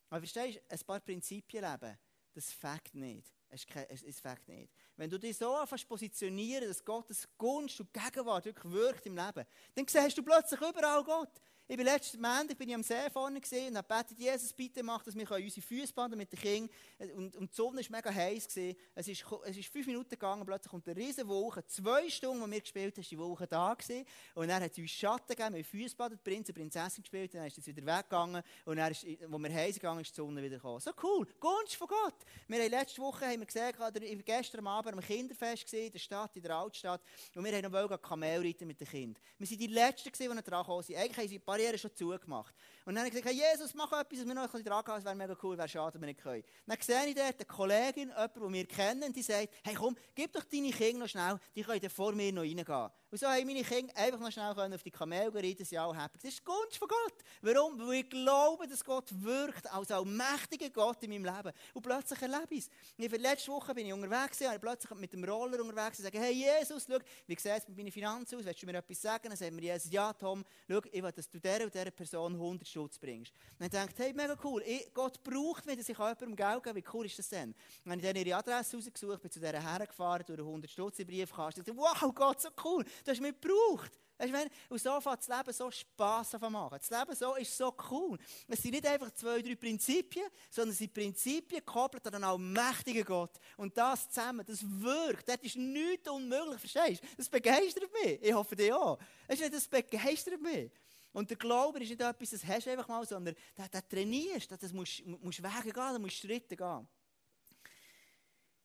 Aber 0.10 0.20
verstehst 0.20 0.58
du, 0.58 0.62
ein 0.70 0.80
paar 0.86 1.00
Prinzipien 1.00 1.64
leben, 1.64 1.98
das 2.34 2.52
fängt 2.52 2.94
nicht. 2.94 3.39
Es, 3.52 3.66
es, 4.04 4.20
fängt 4.20 4.48
nicht. 4.48 4.72
Wenn 4.96 5.10
du 5.10 5.18
dich 5.18 5.36
so 5.36 5.54
anfängst 5.56 5.88
positionieren, 5.88 6.68
dass 6.68 6.86
Gottes 6.86 7.28
Gunst 7.38 7.80
und 7.80 7.92
Gegenwart 7.92 8.46
wirklich 8.46 8.72
wirkt 8.72 9.06
im 9.08 9.16
Leben, 9.18 9.46
dann 9.74 9.88
siehst 9.88 10.18
du 10.18 10.24
plötzlich 10.24 10.62
überall 10.62 11.04
Gott. 11.04 11.42
Ich 11.72 11.78
bin 11.78 11.86
letzten 11.86 12.20
Montag 12.20 12.58
bin 12.58 12.68
ich 12.68 12.74
am 12.74 12.82
See 12.82 13.12
vorne 13.14 13.40
gesehen 13.40 13.68
und 13.68 13.78
habe 13.78 13.88
betet, 13.88 14.18
Jesus, 14.18 14.52
bitte 14.52 14.82
mach, 14.82 15.04
dass 15.04 15.16
wir 15.16 15.30
unsere 15.30 15.62
Füße 15.62 15.94
baden 15.94 16.18
mit 16.18 16.32
den 16.32 16.40
Kindern. 16.40 16.76
Und, 17.16 17.36
und 17.36 17.52
die 17.52 17.56
Sonne 17.56 17.82
war 17.82 17.98
mega 17.98 18.12
heiß. 18.12 18.48
Gewesen. 18.48 18.76
Es 18.96 19.08
ist, 19.08 19.24
es 19.46 19.56
ist 19.56 19.72
fünf 19.72 19.86
Minuten 19.86 20.10
gegangen, 20.10 20.44
plötzlich 20.44 20.72
kommt 20.72 20.88
eine 20.88 21.00
riesige 21.00 21.28
Wolke. 21.28 21.64
Zwei 21.68 22.10
Stunden, 22.10 22.42
wo 22.42 22.50
wir 22.50 22.60
gespielt 22.60 22.96
haben, 22.96 23.02
ist 23.02 23.12
die 23.12 23.20
Wolke 23.20 23.46
da 23.46 23.76
gewesen. 23.76 24.04
Und 24.34 24.48
dann 24.48 24.64
hat 24.64 24.74
sie 24.74 24.82
uns 24.82 24.90
Schatten 24.90 25.28
gegeben, 25.28 25.54
wir 25.54 25.60
haben 25.60 25.64
Füße 25.64 25.96
baden, 25.96 26.18
Prinz 26.24 26.50
und 26.50 26.56
Prinzessin 26.56 27.04
gespielt, 27.04 27.36
dann 27.36 27.46
ist 27.46 27.64
sie 27.64 27.76
wieder 27.76 27.86
weggegangen. 27.86 28.42
Und 28.66 28.78
dann, 28.78 28.92
ist, 28.92 29.06
wo 29.28 29.38
wir 29.38 29.54
heiß 29.54 29.76
gegangen 29.76 30.02
ist 30.02 30.10
die 30.10 30.16
Sonne 30.16 30.42
wieder 30.42 30.56
gekommen. 30.56 30.80
So 30.80 30.90
cool, 31.04 31.28
Gunst 31.40 31.76
von 31.76 31.88
Gott. 31.88 32.26
Wir 32.48 32.64
haben 32.64 32.72
letzte 32.72 33.00
Woche 33.00 33.28
haben 33.28 33.42
wir 33.42 33.46
gesehen, 33.46 33.76
oder 33.76 34.00
gestern 34.00 34.66
Abend 34.66 34.94
am 34.94 35.02
Kinderfest 35.02 35.66
gesehen, 35.66 35.86
in 35.86 35.92
der 35.92 36.00
Stadt, 36.00 36.36
in 36.36 36.42
der 36.42 36.56
Altstadt. 36.56 37.02
Und 37.36 37.46
wir 37.46 37.56
haben 37.56 37.72
noch 37.72 38.02
Kamel 38.02 38.42
reiten 38.42 38.66
mit 38.66 38.82
den 38.82 38.88
Kindern. 38.88 39.24
Wir 39.38 39.46
sind 39.46 39.62
die 39.62 39.68
Letzten 39.68 40.12
die 40.12 40.44
dran 40.44 40.66
sind. 40.82 40.96
Eigentlich 40.96 41.16
haben 41.16 41.28
sie 41.28 41.38
die 41.38 41.59
Barriere 41.60 41.78
schon 41.78 41.94
zugemacht 41.94 42.30
gemacht. 42.30 42.56
Und 42.86 42.96
dann 42.96 43.06
habe 43.06 43.16
ich 43.16 43.22
gesagt, 43.22 43.38
hey, 43.38 43.52
Jesus, 43.52 43.74
mach 43.74 43.92
etwas, 43.92 44.20
dass 44.20 44.28
wir 44.28 44.34
noch 44.34 44.50
dran 44.50 44.84
gehen, 44.84 44.96
es 44.98 45.06
wäre 45.06 45.16
mega 45.16 45.38
cool, 45.44 45.58
wäre 45.58 45.68
schade, 45.68 45.94
wenn 45.96 46.02
wir 46.02 46.08
nicht 46.08 46.22
können. 46.22 46.44
Dann 46.66 46.78
sehe 46.82 47.08
ich 47.08 47.16
dort 47.16 47.36
eine 47.36 47.46
Kollegin, 47.46 48.10
jemanden, 48.10 48.42
den 48.42 48.54
wir 48.54 48.66
kennen, 48.66 49.14
die 49.14 49.22
sagt, 49.22 49.50
hey 49.64 49.76
komm, 49.76 49.96
gib 50.16 50.34
doch 50.34 50.44
deine 50.44 50.72
Kinder 50.72 51.00
noch 51.00 51.10
schnell, 51.10 51.40
die 51.56 51.64
können 51.64 51.90
vor 51.90 52.14
mir 52.14 52.32
noch 52.34 52.42
reingehen. 52.42 52.90
Und 53.12 53.18
so 53.18 53.28
haben 53.28 53.46
meine 53.46 53.64
Kinder 53.64 53.96
einfach 53.96 54.20
noch 54.20 54.32
schnell 54.32 54.74
auf 54.74 54.84
die 54.84 54.92
Kamel 54.92 55.30
reiten, 55.30 55.66
sind 55.66 55.78
alle 55.80 56.00
happy. 56.00 56.20
Das 56.22 56.32
ist 56.32 56.46
Gunst 56.46 56.78
von 56.78 56.88
Gott. 56.88 57.16
Warum? 57.42 57.80
Weil 57.80 58.02
ich 58.02 58.10
glaube, 58.10 58.68
dass 58.68 58.84
Gott 58.84 59.10
wirkt 59.12 59.72
als 59.72 59.92
allmächtiger 59.92 60.70
Gott 60.70 61.02
in 61.04 61.10
meinem 61.10 61.26
Leben. 61.26 61.52
Und 61.74 61.82
plötzlich 61.82 62.22
erlebe 62.22 62.54
ich 62.56 62.70
es. 62.98 63.12
Letzte 63.20 63.52
Woche 63.52 63.74
bin 63.74 63.88
ich 63.88 63.94
unterwegs, 63.94 64.42
und 64.42 64.62
plötzlich 64.62 65.00
mit 65.00 65.12
dem 65.14 65.24
Roller 65.24 65.60
unterwegs 65.60 66.00
und 66.00 66.06
sage, 66.06 66.20
hey 66.20 66.34
Jesus, 66.34 66.86
schau, 66.88 67.00
wie 67.26 67.36
sieht 67.36 67.52
es 67.52 67.68
mit 67.68 67.78
meinen 67.78 67.92
Finanzen 67.92 68.36
aus? 68.36 68.46
Willst 68.46 68.62
du 68.62 68.66
mir 68.68 68.78
etwas 68.78 69.02
sagen? 69.02 69.28
Dann 69.28 69.38
sagen 69.38 69.56
wir 69.56 69.64
Jesus, 69.64 69.92
ja 69.92 70.14
Tom, 70.14 70.46
schau, 70.68 70.80
ich 70.92 71.02
will, 71.02 71.12
dass 71.12 71.30
du 71.30 71.40
dieser 71.50 71.66
und 71.66 71.74
dieser 71.74 71.92
Person 71.92 72.34
100 72.34 72.68
Schutz 72.68 72.98
bringst. 72.98 73.32
Und 73.60 73.74
dann 73.74 73.88
denkt, 73.88 74.00
hey, 74.00 74.14
mega 74.14 74.38
cool, 74.44 74.62
ich, 74.66 74.94
Gott 74.94 75.22
braucht 75.24 75.66
mich, 75.66 75.78
dass 75.78 75.90
ich 75.90 75.98
jemandem 75.98 76.36
Geld 76.36 76.64
gebe. 76.64 76.76
Wie 76.76 76.86
cool 76.94 77.06
ist 77.06 77.20
das 77.20 77.30
denn? 77.30 77.50
Und 77.50 77.56
dann 77.86 77.92
habe 77.94 78.08
ich 78.08 78.14
dann 78.14 78.26
ihre 78.28 78.38
Adresse 78.38 78.78
rausgesucht, 78.78 79.22
bin 79.22 79.32
zu 79.32 79.40
dieser 79.40 79.62
hergefahren, 79.62 80.24
durch 80.26 80.40
einen 80.40 80.48
100 80.48 80.72
Stutz 80.72 80.98
Briefkasten. 80.98 81.66
Wow, 81.76 82.14
Gott, 82.14 82.42
so 82.42 82.50
cool, 82.64 82.84
du 82.84 83.12
hast 83.12 83.22
mich 83.22 83.34
gebraucht. 83.40 83.92
Weißt 84.20 84.34
du, 84.34 84.74
und 84.74 84.82
so 84.82 85.00
fängt 85.00 85.20
das 85.20 85.28
Leben 85.30 85.54
so 85.54 85.72
Spass 85.72 86.32
zu 86.32 86.38
machen. 86.38 86.78
Das 86.78 86.90
Leben 86.90 87.16
so 87.16 87.36
ist 87.36 87.56
so 87.56 87.74
cool. 87.90 88.18
Es 88.50 88.62
sind 88.62 88.72
nicht 88.72 88.86
einfach 88.86 89.12
zwei, 89.12 89.42
drei 89.42 89.56
Prinzipien, 89.56 90.26
sondern 90.50 90.72
es 90.72 90.80
sind 90.80 90.94
Prinzipien 90.94 91.62
gekoppelt 91.66 92.06
an 92.06 92.16
einen 92.16 92.24
allmächtigen 92.26 93.06
Gott. 93.06 93.40
Und 93.56 93.78
das 93.78 94.10
zusammen, 94.10 94.46
das 94.46 94.60
wirkt. 94.62 95.30
Das 95.30 95.38
ist 95.42 95.56
nichts 95.56 96.10
unmöglich, 96.10 96.60
verstehst 96.60 97.02
du? 97.02 97.08
Das 97.16 97.30
begeistert 97.30 97.90
mich. 98.04 98.22
Ich 98.22 98.34
hoffe 98.34 98.58
dich 98.58 98.74
auch. 98.74 99.00
Das 99.26 99.68
begeistert 99.70 100.42
mich. 100.42 100.70
Und 101.12 101.30
der 101.30 101.38
Glaube 101.38 101.80
ist 101.80 101.90
nicht 101.90 102.02
etwas, 102.02 102.30
das 102.30 102.46
hast 102.46 102.68
du 102.68 102.72
einfach 102.72 102.88
mal, 102.88 103.06
sondern 103.06 103.36
das, 103.56 103.70
das 103.72 103.88
trainierst, 103.88 104.52
das 104.52 104.72
musst 104.72 105.00
du 105.00 105.44
Wege 105.44 105.64
gehen, 105.64 105.74
da 105.74 106.00
musst 106.00 106.18
Schritte 106.18 106.56
gehen. 106.56 106.88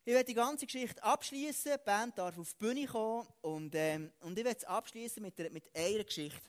Ich 0.06 0.12
werde 0.12 0.26
die 0.26 0.34
ganze 0.34 0.66
Geschichte 0.66 1.02
abschließen. 1.02 1.72
Die 1.72 1.82
Band 1.82 2.18
darf 2.18 2.36
auf 2.36 2.52
die 2.52 2.58
Bühne 2.58 2.86
kommen 2.86 3.26
und, 3.40 3.74
ähm, 3.74 4.12
und 4.20 4.38
ich 4.38 4.44
werde 4.44 4.58
es 4.58 4.64
abschließen 4.64 5.22
mit, 5.22 5.38
mit 5.50 5.74
einer 5.74 6.04
Geschichte. 6.04 6.42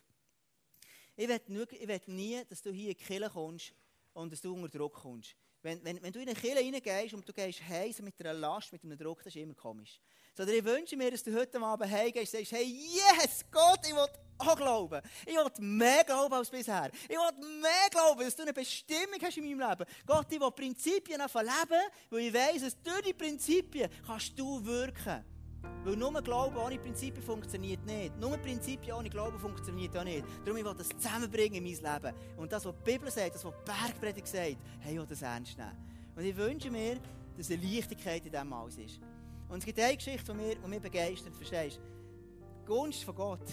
Ich 1.15 1.29
will 1.29 2.01
nie, 2.07 2.43
dass 2.49 2.61
du 2.61 2.71
hier 2.71 2.89
in 2.89 2.97
die 2.97 3.03
Kirche 3.03 3.29
kommst 3.29 3.73
und 4.11 4.33
dass 4.33 4.41
du 4.41 4.53
unter 4.53 4.67
Druck 4.77 4.95
kommst. 4.95 5.37
Wenn, 5.61 5.81
wenn, 5.85 6.03
wenn 6.03 6.11
du 6.11 6.19
in 6.19 6.27
eine 6.27 6.37
Kirche 6.37 6.57
reingehst 6.57 7.13
und 7.13 7.27
du 7.27 7.31
gehst 7.31 7.61
heim 7.65 7.93
so 7.93 8.03
mit 8.03 8.19
einer 8.19 8.33
Last, 8.33 8.73
mit 8.73 8.83
einem 8.83 8.97
Druck, 8.97 9.23
das 9.23 9.33
ist 9.33 9.41
immer 9.41 9.53
komisch. 9.53 10.01
Sondern 10.35 10.55
ich 10.55 10.65
wünsche 10.65 10.97
mir, 10.97 11.11
dass 11.11 11.23
du 11.23 11.33
heute 11.33 11.59
Abend 11.61 11.89
heimgehst 11.89 12.33
und 12.33 12.39
sagst, 12.39 12.51
hey, 12.51 12.65
yes, 12.65 13.45
Gott, 13.49 13.79
ich 13.87 13.95
will 13.95 14.07
auch 14.37 14.55
glauben. 14.57 15.01
Ich 15.25 15.33
will 15.33 15.49
mehr 15.59 16.03
glauben 16.03 16.33
als 16.33 16.49
bisher. 16.49 16.91
Ich 17.07 17.15
will 17.15 17.61
mehr 17.61 17.89
glauben, 17.89 18.19
dass 18.19 18.35
du 18.35 18.41
eine 18.41 18.53
Bestimmung 18.53 19.19
hast 19.21 19.37
in 19.37 19.45
meinem 19.45 19.69
Leben. 19.69 19.85
Gott, 20.05 20.27
ich 20.29 20.39
will 20.39 20.51
Prinzipien 20.51 21.21
leben, 21.21 21.81
weil 22.09 22.19
ich 22.19 22.33
weiss, 22.33 22.61
dass 22.61 22.81
durch 22.81 23.01
die 23.01 23.13
Prinzipien 23.13 23.89
kannst 24.05 24.37
du 24.37 24.63
wirken. 24.65 25.23
Weil 25.83 25.95
nur 25.95 26.21
Glauben 26.21 26.57
ohne 26.57 26.79
Prinzipien 26.79 27.23
funktioniert 27.23 27.85
nicht. 27.85 28.17
Nur 28.17 28.37
Prinzipien 28.37 28.95
ohne 28.95 29.09
Glauben 29.09 29.39
funktioniert 29.39 29.95
auch 29.95 30.03
nicht. 30.03 30.25
Darum 30.43 30.57
ich 30.57 30.65
will 30.65 30.73
das 30.75 30.89
zusammenbringen 30.89 31.63
in 31.63 31.79
mein 31.81 32.01
Leben. 32.01 32.15
Und 32.37 32.51
das, 32.51 32.65
was 32.65 32.73
die 32.75 32.91
Bibel 32.91 33.09
sagt, 33.11 33.35
das, 33.35 33.45
was 33.45 33.53
die 33.53 33.71
Bergpredigt 33.71 34.27
sagt, 34.27 34.57
hey, 34.79 34.93
ich 34.93 34.99
will 34.99 35.05
das 35.07 35.21
ernst 35.21 35.57
nehmen. 35.57 35.77
Und 36.15 36.25
ich 36.25 36.35
wünsche 36.35 36.71
mir, 36.71 36.99
dass 37.37 37.51
eine 37.51 37.61
Leichtigkeit 37.61 38.25
in 38.25 38.31
diesem 38.31 38.51
alles 38.51 38.77
ist. 38.77 38.99
Und 39.49 39.59
es 39.59 39.65
gibt 39.65 39.79
eine 39.79 39.95
Geschichte, 39.95 40.33
die 40.33 40.37
mich, 40.37 40.57
die 40.63 40.67
mich 40.67 40.81
begeistert, 40.81 41.35
verstehst 41.35 41.79
du? 41.79 42.65
Gunst 42.65 43.03
von 43.03 43.15
Gott, 43.15 43.45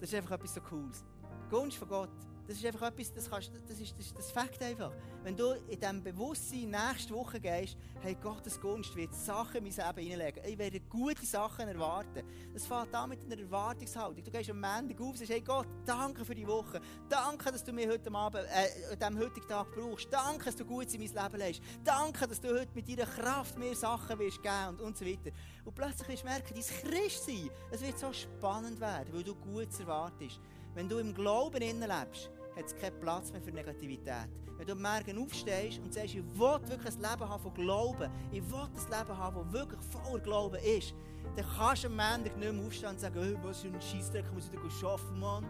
das 0.00 0.10
ist 0.10 0.14
einfach 0.14 0.32
etwas 0.32 0.54
so 0.54 0.60
Cooles. 0.60 1.04
Gunst 1.50 1.76
von 1.76 1.88
Gott, 1.88 2.10
das 2.50 2.58
ist 2.58 2.66
einfach 2.66 2.88
etwas, 2.88 3.12
das, 3.14 3.30
kannst, 3.30 3.52
das 3.68 3.78
ist 3.78 3.94
das, 3.96 4.12
das 4.12 4.32
Fakt 4.32 4.60
einfach. 4.60 4.90
Wenn 5.22 5.36
du 5.36 5.52
in 5.68 5.78
diesem 5.78 6.02
Bewusstsein 6.02 6.70
nächste 6.70 7.14
Woche 7.14 7.38
gehst, 7.38 7.76
hey, 8.00 8.16
Gottes 8.20 8.60
Gunst 8.60 8.96
wird 8.96 9.14
Sachen 9.14 9.58
in 9.58 9.72
mein 9.72 9.72
Leben 9.72 10.08
hineinlegen. 10.08 10.42
Ich 10.44 10.58
werde 10.58 10.80
gute 10.80 11.24
Sachen 11.24 11.68
erwarten. 11.68 12.24
Das 12.52 12.66
fängt 12.66 12.92
an 12.92 13.10
mit 13.10 13.22
einer 13.22 13.40
Erwartungshaltung. 13.40 14.24
Du 14.24 14.32
gehst 14.32 14.50
am 14.50 14.60
Montag 14.60 15.00
auf 15.00 15.10
und 15.10 15.18
sagst, 15.18 15.30
hey 15.30 15.42
Gott, 15.42 15.68
danke 15.86 16.24
für 16.24 16.34
die 16.34 16.44
Woche. 16.44 16.80
Danke, 17.08 17.52
dass 17.52 17.62
du 17.62 17.72
mich 17.72 17.86
heute 17.86 18.12
Abend, 18.12 18.44
äh, 18.46 18.94
an 18.94 18.98
diesem 18.98 19.18
heutigen 19.20 19.46
Tag 19.46 19.70
brauchst. 19.70 20.12
Danke, 20.12 20.46
dass 20.46 20.56
du 20.56 20.64
Gutes 20.64 20.94
in 20.94 21.02
mein 21.02 21.22
Leben 21.22 21.38
legst. 21.38 21.62
Danke, 21.84 22.26
dass 22.26 22.40
du 22.40 22.48
heute 22.48 22.74
mit 22.74 22.88
deiner 22.88 23.06
Kraft 23.06 23.58
mir 23.60 23.76
Sachen 23.76 24.18
wirst 24.18 24.42
geben 24.42 24.70
und, 24.70 24.80
und 24.80 24.98
so 24.98 25.06
weiter. 25.06 25.30
Und 25.64 25.74
plötzlich 25.76 26.08
wirst 26.08 26.22
du 26.24 26.26
merken, 26.26 26.52
dein 26.52 26.90
Christsein, 26.90 27.48
es 27.70 27.80
wird 27.80 27.96
so 27.96 28.12
spannend 28.12 28.80
werden, 28.80 29.14
weil 29.14 29.22
du 29.22 29.36
Gutes 29.36 29.78
erwartest. 29.78 30.40
Wenn 30.74 30.88
du 30.88 30.98
im 30.98 31.14
Glauben 31.14 31.60
lebst, 31.60 32.30
hat 32.56 32.66
es 32.66 32.76
keinen 32.76 32.98
Platz 33.00 33.32
mehr 33.32 33.40
für 33.40 33.52
Negativität. 33.52 34.28
Wenn 34.56 34.66
du 34.66 34.72
am 34.72 34.82
Morgen 34.82 35.22
aufstehst 35.22 35.78
und 35.78 35.92
sagst, 35.94 36.14
ich 36.14 36.16
will 36.16 36.58
wirklich 36.68 36.94
ein 36.94 37.00
Leben 37.00 37.28
haben 37.28 37.42
von 37.42 37.54
Glauben, 37.54 38.10
ich 38.30 38.42
will 38.42 38.60
ein 38.60 38.98
Leben 38.98 39.18
haben, 39.18 39.36
das 39.44 39.52
wirklich 39.52 39.80
voller 39.90 40.20
Glauben 40.20 40.58
ist, 40.62 40.94
dann 41.36 41.46
kannst 41.56 41.84
du 41.84 41.88
am 41.88 41.96
Montag 41.96 42.36
nicht 42.36 42.52
mehr 42.52 42.66
aufstehen 42.66 42.90
und 42.90 43.00
sagen, 43.00 43.22
hey, 43.22 43.36
was 43.42 43.60
für 43.60 43.68
ein 43.68 43.80
Scheissdreck 43.80 44.32
muss 44.32 44.50
ich 44.52 44.80
da 44.80 44.88
arbeiten, 44.88 45.20
Mann. 45.20 45.46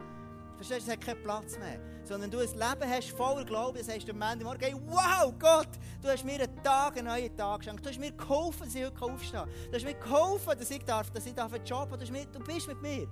Verstehst 0.56 0.86
du, 0.86 0.90
es 0.90 0.96
hat 0.98 1.04
keinen 1.04 1.22
Platz 1.22 1.58
mehr. 1.58 1.80
Sondern 2.04 2.30
du 2.30 2.38
ein 2.38 2.46
Leben 2.46 2.90
hast 2.90 3.10
voller 3.12 3.46
Glauben, 3.46 3.78
das 3.78 3.88
heißt 3.88 4.10
am 4.10 4.18
Montagmorgen, 4.18 4.60
hey, 4.60 4.74
wow, 4.86 5.32
Gott, 5.38 5.70
du 6.02 6.08
hast 6.08 6.22
mir 6.22 6.34
einen 6.34 6.62
Tag, 6.62 6.98
einen 6.98 7.06
neuen 7.06 7.34
Tag 7.34 7.60
geschenkt. 7.60 7.82
Du 7.82 7.88
hast 7.88 7.98
mir 7.98 8.12
geholfen, 8.12 8.64
dass 8.64 8.74
ich 8.74 8.84
heute 8.84 9.00
aufstehen 9.00 9.40
kann. 9.40 9.48
Du 9.70 9.76
hast 9.76 9.84
mir 9.84 9.94
geholfen, 9.94 10.58
dass 10.58 10.70
ich 10.70 10.84
darf, 10.84 11.10
dass 11.10 11.24
ich 11.24 11.34
darf 11.34 11.52
einen 11.52 11.64
Job 11.64 11.90
habe. 11.90 12.04
Du, 12.04 12.12
du 12.12 12.40
bist 12.40 12.68
mit 12.68 12.82
mir. 12.82 13.08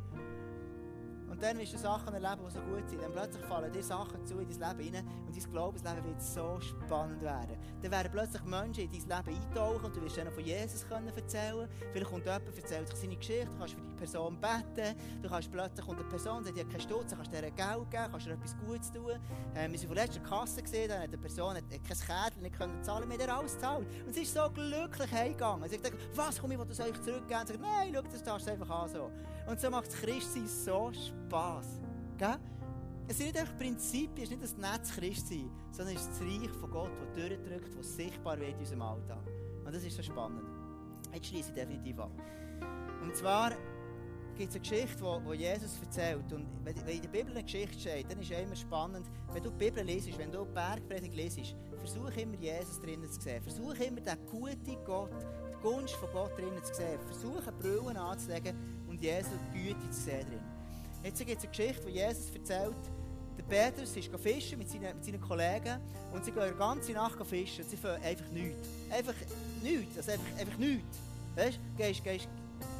Und 1.38 1.44
dann 1.44 1.56
wirst 1.56 1.72
du 1.72 1.78
Sachen 1.78 2.12
erleben, 2.12 2.42
die 2.44 2.52
so 2.52 2.60
gut 2.62 2.90
sind. 2.90 3.00
Dann 3.00 3.12
plötzlich 3.12 3.44
fallen 3.44 3.72
dir 3.72 3.80
Sachen 3.80 4.26
zu 4.26 4.40
in 4.40 4.48
dein 4.58 4.76
Leben 4.76 4.96
rein 4.96 5.06
und 5.24 5.36
dein 5.36 5.52
Glaubensleben 5.52 6.04
wird 6.04 6.20
so 6.20 6.58
spannend 6.60 7.22
werden. 7.22 7.56
Dann 7.80 7.92
werden 7.92 8.10
plötzlich 8.10 8.42
Menschen 8.42 8.90
in 8.90 9.06
dein 9.08 9.24
Leben 9.24 9.40
eintauchen 9.40 9.84
und 9.84 9.94
du 9.94 10.02
wirst 10.02 10.16
ihnen 10.16 10.32
von 10.32 10.44
Jesus 10.44 10.84
können 10.88 11.06
erzählen 11.06 11.68
Vielleicht 11.92 12.10
kommt 12.10 12.24
jemand, 12.24 12.56
erzählt 12.56 12.88
sich 12.88 12.98
seine 12.98 13.16
Geschichte, 13.16 13.46
du 13.46 13.56
kannst 13.56 13.74
für 13.74 13.80
die 13.80 13.94
Person 13.94 14.40
beten, 14.40 14.96
du 15.22 15.28
kannst 15.28 15.52
plötzlich 15.52 15.86
unter 15.86 16.00
eine 16.00 16.10
Person, 16.10 16.42
die 16.42 16.60
hat 16.60 16.70
keinen 16.70 16.80
Stutz, 16.80 17.14
kannst 17.14 17.32
dir 17.32 17.40
Geld 17.42 17.54
geben, 17.54 18.08
kannst 18.10 18.26
dir 18.26 18.32
etwas 18.32 18.56
Gutes 18.66 18.90
tun. 18.90 19.12
Ähm, 19.54 19.70
wir 19.70 19.78
sind 19.78 19.86
von 19.86 19.96
letzter 19.96 20.20
Kasse 20.20 20.60
gesehen, 20.60 20.88
da 20.88 20.96
hat 20.96 21.04
eine 21.04 21.18
Person 21.18 21.54
hat 21.54 21.70
kein 21.70 21.80
Kärtchen 21.80 22.42
nicht 22.42 22.58
können 22.58 22.82
zahlen, 22.82 23.08
wir 23.08 23.16
haben 23.16 23.38
alles 23.38 23.54
gezahlt. 23.54 23.86
Und 24.04 24.12
sie 24.12 24.22
ist 24.22 24.34
so 24.34 24.50
glücklich 24.50 25.12
heimgegangen. 25.12 25.68
Sie 25.68 25.76
sagt, 25.76 25.92
was, 26.16 26.40
komm, 26.40 26.50
ich 26.50 26.58
will 26.58 26.66
das 26.66 26.80
euch 26.80 27.00
zurückgeben. 27.00 27.46
Sie 27.46 27.52
sagt, 27.52 27.60
nein, 27.60 27.92
schau, 27.94 28.02
das 28.02 28.24
darfst 28.24 28.48
du 28.48 28.50
einfach 28.50 28.70
an 28.70 28.88
so. 28.88 29.12
Und 29.48 29.58
so 29.58 29.70
macht 29.70 29.90
Christsein 29.90 30.46
so 30.46 30.92
Spass. 30.92 31.80
Gell? 32.18 32.36
Es 33.06 33.16
sind 33.16 33.28
nicht 33.28 33.38
einfach 33.38 33.56
Prinzipien, 33.56 34.18
es 34.18 34.24
ist 34.24 34.30
nicht 34.30 34.42
das 34.42 34.56
Netz 34.58 34.94
Christsein, 34.94 35.50
sondern 35.70 35.96
es 35.96 36.02
ist 36.02 36.10
das 36.10 36.20
Reich 36.20 36.50
von 36.60 36.70
Gott, 36.70 36.90
das 37.00 37.16
durchdrückt, 37.16 37.78
das 37.78 37.96
sichtbar 37.96 38.38
wird 38.38 38.50
in 38.50 38.58
unserem 38.58 38.82
Alltag. 38.82 39.26
Und 39.64 39.74
das 39.74 39.82
ist 39.82 39.96
so 39.96 40.02
spannend. 40.02 40.42
Jetzt 41.14 41.28
schließe 41.28 41.48
ich 41.48 41.54
definitiv 41.54 41.98
ab. 41.98 42.10
Und 43.00 43.16
zwar 43.16 43.52
gibt 44.36 44.50
es 44.50 44.56
eine 44.56 44.60
Geschichte, 44.60 45.02
die, 45.02 45.30
die 45.30 45.42
Jesus 45.42 45.80
erzählt. 45.80 46.30
Und 46.30 46.46
wenn, 46.62 46.76
in 46.76 47.02
der 47.02 47.08
Bibel 47.08 47.30
eine 47.30 47.42
Geschichte 47.42 47.78
steht, 47.78 48.10
dann 48.10 48.20
ist 48.20 48.30
es 48.30 48.38
immer 48.38 48.56
spannend, 48.56 49.06
wenn 49.32 49.42
du 49.42 49.50
die 49.50 49.64
Bibel 49.64 49.82
lesest, 49.82 50.18
wenn 50.18 50.30
du 50.30 50.44
die 50.44 50.52
Bergpredigt 50.52 51.14
lesest, 51.14 51.56
versuch 51.78 52.14
immer 52.16 52.36
Jesus 52.36 52.78
drinnen 52.82 53.10
zu 53.10 53.18
sehen. 53.18 53.42
Versuch 53.42 53.74
immer 53.76 54.02
den 54.02 54.26
guten 54.30 54.84
Gott, 54.84 55.10
die 55.50 55.62
Gunst 55.62 55.94
von 55.94 56.10
Gott 56.12 56.36
drinnen 56.36 56.62
zu 56.62 56.74
sehen. 56.74 57.00
Versuch 57.06 57.42
Brillen 57.58 57.96
anzulegen 57.96 58.54
und 58.98 59.04
Jesus 59.04 59.32
Güte 59.52 59.90
zu 59.90 60.00
sehen 60.00 60.26
drin. 60.26 60.40
Jetzt 61.04 61.18
gibt 61.18 61.30
es 61.30 61.44
eine 61.44 61.48
Geschichte, 61.48 61.86
die 61.86 61.92
Jesus 61.92 62.34
erzählt. 62.34 62.74
Der 63.36 63.42
Petrus 63.44 63.96
ist 63.96 64.10
fischen 64.20 64.58
mit 64.58 64.68
seinen, 64.68 64.96
mit 64.96 65.04
seinen 65.04 65.20
Kollegen 65.20 65.80
und 66.12 66.24
sie 66.24 66.32
gehen 66.32 66.50
die 66.52 66.58
ganze 66.58 66.92
Nacht 66.92 67.24
fischen 67.24 67.64
und 67.64 67.70
sie 67.70 67.76
fangen 67.76 68.02
einfach 68.02 68.28
nichts. 68.32 68.68
Einfach 68.90 69.14
nichts, 69.62 69.96
also 69.96 70.10
einfach, 70.10 70.40
einfach 70.40 70.58
nichts. 70.58 70.98
Weißt 71.36 71.56
du, 71.56 71.76
gehst, 71.76 72.04
gehst, 72.04 72.28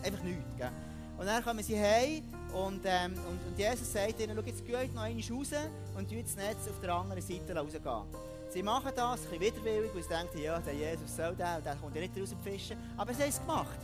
einfach 0.03 0.23
nichts. 0.25 0.57
Gell? 0.57 0.71
Und 1.17 1.27
dann 1.27 1.45
kommen 1.45 1.63
sie 1.63 1.79
heim 1.79 2.25
und, 2.53 2.81
ähm, 2.85 3.13
und, 3.29 3.47
und 3.47 3.59
Jesus 3.59 3.93
sagt 3.93 4.21
ihnen, 4.21 4.37
schau, 4.37 4.43
jetzt 4.43 4.67
geht 4.67 4.95
noch 4.95 5.03
einmal 5.03 5.23
raus 5.31 5.53
und 5.97 6.11
das 6.11 6.37
Netz 6.37 6.69
auf 6.69 6.81
der 6.81 6.95
anderen 6.95 7.23
Seite 7.23 7.55
rausgehen. 7.55 8.03
Sie 8.51 8.63
machen 8.63 8.91
das, 8.97 9.21
ein 9.25 9.39
bisschen 9.39 9.41
widerwillig, 9.41 9.91
weil 9.95 10.03
sie 10.03 10.09
denken, 10.09 10.39
ja, 10.39 10.59
der 10.59 10.75
Jesus 10.75 11.15
soll 11.15 11.37
der, 11.37 11.61
der 11.61 11.77
kommt 11.77 11.95
ja 11.95 12.01
nicht 12.01 12.19
raus 12.19 12.35
fischen. 12.43 12.79
Aber 12.97 13.13
sie 13.13 13.23
haben 13.23 13.29
es 13.29 13.41
gemacht. 13.41 13.79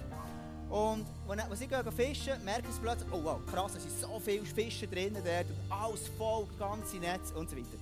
Und 0.70 1.06
sie 1.54 1.66
gehen 1.68 1.92
fischen, 1.92 2.44
merken 2.44 2.72
sie 2.72 2.80
plötzlich, 2.80 3.08
oh 3.12 3.22
wow, 3.22 3.40
krass, 3.46 3.74
es 3.76 3.82
sind 3.82 4.00
so 4.00 4.18
viele 4.18 4.44
Fische 4.44 4.88
drinnen 4.88 5.22
dort 5.24 5.46
und 5.48 5.72
alles 5.72 6.08
voll, 6.18 6.46
das 6.48 6.58
ganze 6.58 6.96
Netz 6.96 7.30
und 7.30 7.48
so 7.48 7.56
weiter. 7.56 7.78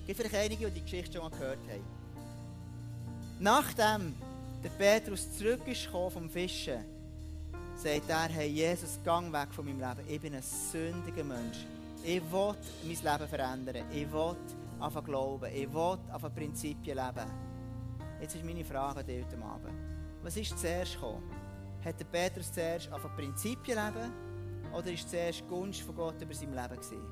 Es 0.00 0.06
gibt 0.06 0.20
vielleicht 0.20 0.34
einige, 0.34 0.70
die 0.70 0.80
die 0.80 0.82
Geschichte 0.82 1.12
schon 1.12 1.22
mal 1.22 1.30
gehört 1.30 1.58
haben. 1.68 1.84
Nachdem 3.38 4.14
der 4.62 4.70
Petrus 4.70 5.36
zurück 5.36 5.60
ist 5.66 5.86
vom 5.86 6.28
Fischen, 6.28 6.84
sagt 7.76 8.08
er, 8.08 8.28
hey 8.28 8.48
Jesus, 8.48 8.98
gang 9.04 9.32
weg 9.32 9.48
von 9.52 9.64
meinem 9.64 9.80
Leben. 9.80 10.08
Ich 10.08 10.20
bin 10.20 10.34
ein 10.34 10.42
sündiger 10.42 11.24
Mensch. 11.24 11.66
Ich 12.02 12.22
will 12.30 12.54
mein 12.84 13.12
Leben 13.12 13.28
verändern. 13.28 13.84
Ich 13.92 14.10
will 14.12 14.36
anfangen 14.78 15.06
glauben. 15.06 15.50
Ich 15.54 15.72
will 15.72 15.98
anfangen 16.12 16.34
Prinzipien 16.34 16.96
leben. 16.96 17.30
Jetzt 18.20 18.36
ist 18.36 18.44
meine 18.44 18.64
Frage 18.64 19.00
an 19.00 19.06
dich 19.06 19.24
heute 19.24 19.36
Abend. 19.44 19.74
Was 20.22 20.36
ist 20.36 20.58
zuerst 20.58 20.94
gekommen? 20.94 21.22
Hat 21.84 22.00
der 22.00 22.06
Petrus 22.06 22.50
zuerst 22.50 22.90
anfangen 22.90 23.14
Prinzipien 23.14 23.76
leben? 23.76 24.12
Oder 24.72 24.90
ist 24.90 25.08
zuerst 25.10 25.40
die 25.40 25.44
Gunst 25.44 25.82
von 25.82 25.94
Gott 25.94 26.20
über 26.20 26.32
sein 26.32 26.54
Leben 26.54 26.76
gewesen? 26.80 27.02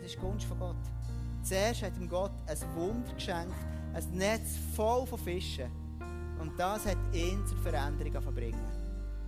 Das 0.00 0.10
ist 0.10 0.16
die 0.16 0.20
Gunst 0.20 0.44
von 0.46 0.58
Gott. 0.58 0.76
Zuerst 1.42 1.82
hat 1.82 1.96
ihm 1.96 2.08
Gott 2.08 2.32
ein 2.46 2.58
Wunder 2.74 3.12
geschenkt, 3.14 3.54
ein 3.94 4.10
Netz 4.10 4.56
voll 4.74 5.06
von 5.06 5.18
Fischen. 5.20 5.70
Und 6.40 6.58
das 6.58 6.84
hat 6.86 6.96
ihn 7.12 7.46
zur 7.46 7.58
Veränderung 7.58 8.20
verbringen. 8.20 8.66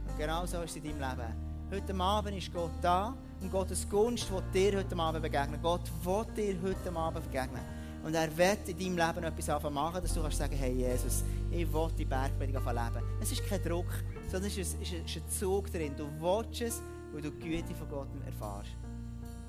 Und 0.08 0.18
genau 0.18 0.44
so 0.44 0.60
ist 0.62 0.70
es 0.70 0.76
in 0.76 0.98
deinem 0.98 1.10
Leben. 1.18 1.34
Heute 1.70 1.94
Abend 1.94 2.36
ist 2.36 2.52
Gott 2.52 2.72
da 2.82 3.16
und 3.40 3.52
Gottes 3.52 3.88
Gunst 3.88 4.30
will 4.32 4.42
dir 4.52 4.78
heute 4.78 4.96
Abend 4.98 5.22
begegnen. 5.22 5.60
Gott 5.62 5.88
will 6.02 6.24
dir 6.36 6.56
heute 6.60 6.96
Abend 6.96 7.24
begegnen. 7.24 7.62
Und 8.04 8.14
er 8.14 8.36
wird 8.36 8.68
in 8.68 8.96
deinem 8.96 9.06
Leben 9.06 9.24
etwas 9.24 9.72
machen, 9.72 10.02
dass 10.02 10.12
du 10.12 10.20
kannst 10.20 10.36
sagen, 10.36 10.56
hey 10.56 10.72
Jesus, 10.72 11.24
ich 11.50 11.72
will 11.72 11.88
die 11.96 12.04
Bergpredigt 12.04 12.58
leben. 12.58 13.04
Es 13.20 13.32
ist 13.32 13.46
kein 13.46 13.62
Druck, 13.62 13.86
sondern 14.30 14.50
es 14.50 14.58
ist, 14.58 14.76
ein, 14.76 14.82
ist 14.82 15.16
ein 15.16 15.22
Zug 15.28 15.70
drin. 15.70 15.94
Du 15.96 16.06
willst 16.20 16.60
es, 16.60 16.82
weil 17.12 17.22
du 17.22 17.30
die 17.30 17.48
Güte 17.48 17.74
von 17.74 17.88
Gott 17.88 18.08
erfährst. 18.24 18.76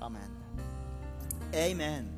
Amen. 0.00 0.30
Amen. 1.54 2.08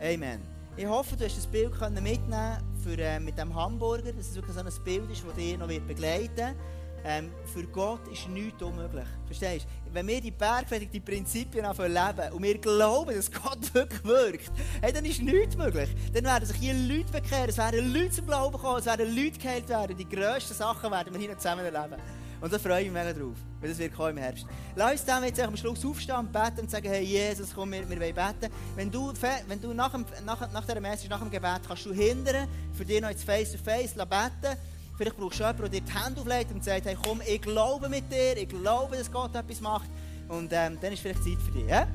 Amen. 0.00 0.40
Ich 0.76 0.86
hoffe, 0.86 1.16
du 1.16 1.24
hast 1.24 1.36
das 1.36 1.46
Bild 1.46 1.72
mitnehmen 2.02 2.56
für, 2.82 2.96
äh, 2.96 3.20
mit 3.20 3.36
dem 3.36 3.54
Hamburger, 3.54 4.12
dass 4.12 4.28
es 4.28 4.34
wirklich 4.34 4.54
so 4.54 4.60
ein 4.60 4.84
Bild 4.84 5.10
ist, 5.10 5.24
das 5.24 5.34
dich 5.34 5.58
noch 5.58 5.66
begleiten 5.66 6.36
wird. 6.36 6.56
Ähm, 7.04 7.30
für 7.52 7.64
Gott 7.64 8.06
ist 8.08 8.28
nichts 8.28 8.62
unmöglich. 8.62 9.06
Verstehst? 9.26 9.66
Wenn 9.92 10.06
wir 10.06 10.20
die 10.20 10.30
Bergpredigt, 10.30 10.92
die 10.92 11.00
Prinzipien 11.00 11.64
leben 11.64 12.32
und 12.32 12.42
wir 12.42 12.58
glauben, 12.58 13.14
dass 13.14 13.30
Gott 13.30 13.72
wirklich 13.74 14.04
wirkt, 14.04 14.52
hey, 14.82 14.92
dann 14.92 15.04
ist 15.04 15.22
nichts 15.22 15.56
möglich. 15.56 15.88
Dann 16.12 16.24
werden 16.24 16.44
sich 16.46 16.56
hier 16.56 16.74
Leute 16.74 17.10
bekehren, 17.12 17.48
es 17.48 17.58
werden 17.58 17.92
Leute 17.92 18.10
zum 18.10 18.26
Glauben 18.26 18.58
kommen, 18.58 18.78
es 18.78 18.86
werden 18.86 19.14
Leute 19.14 19.38
geheilt 19.38 19.68
werden. 19.68 19.96
Die 19.96 20.08
grössten 20.08 20.54
Sachen 20.54 20.90
werden 20.90 21.12
wir 21.12 21.20
hier 21.20 21.36
zusammen 21.38 21.64
erleben. 21.64 22.00
Und 22.40 22.50
da 22.50 22.58
freue 22.58 22.82
ich 22.82 22.90
mich 22.90 22.94
mega 22.94 23.12
drauf, 23.12 23.36
weil 23.60 23.68
das 23.68 23.78
wird 23.78 23.94
kommen 23.94 24.10
im 24.10 24.16
Herbst. 24.16 24.46
Lass 24.74 24.92
uns 24.92 25.04
dann 25.04 25.24
jetzt 25.24 25.40
am 25.40 25.56
Schluss 25.56 25.84
aufstehen 25.84 26.26
beten 26.32 26.60
und 26.60 26.70
sagen, 26.70 26.88
hey 26.88 27.04
Jesus, 27.04 27.50
komm, 27.54 27.72
wir, 27.72 27.88
wir 27.88 28.00
wollen 28.00 28.14
beten. 28.14 28.52
Wenn 28.76 28.90
du, 28.90 29.12
wenn 29.46 29.60
du 29.60 29.74
nach, 29.74 29.92
dem, 29.92 30.06
nach, 30.24 30.50
nach 30.50 30.64
dieser 30.64 30.80
Message, 30.80 31.10
nach 31.10 31.20
dem 31.20 31.30
Gebet, 31.30 31.60
kannst 31.66 31.84
du 31.84 31.92
hindern, 31.92 32.48
für 32.72 32.84
dich 32.84 33.00
noch 33.00 33.10
Face-to-Face 33.10 33.94
-face 33.94 34.06
beten. 34.06 34.56
Vielleicht 35.00 35.16
brauchst 35.16 35.40
du 35.40 35.44
jemanden, 35.44 35.62
der 35.62 35.80
dir 35.80 35.80
die 35.80 35.98
Hände 35.98 36.20
auflegt 36.20 36.52
und 36.52 36.62
sagt, 36.62 36.84
hey, 36.84 36.94
komm, 37.02 37.22
ich 37.26 37.40
glaube 37.40 37.88
mit 37.88 38.12
dir, 38.12 38.36
ich 38.36 38.46
glaube, 38.50 38.98
dass 38.98 39.10
Gott 39.10 39.34
etwas 39.34 39.58
macht. 39.62 39.88
Und 40.28 40.52
ähm, 40.52 40.76
dann 40.78 40.92
ist 40.92 41.00
vielleicht 41.00 41.24
Zeit 41.24 41.38
für 41.42 41.52
dich. 41.52 41.66
Ja? 41.66 41.86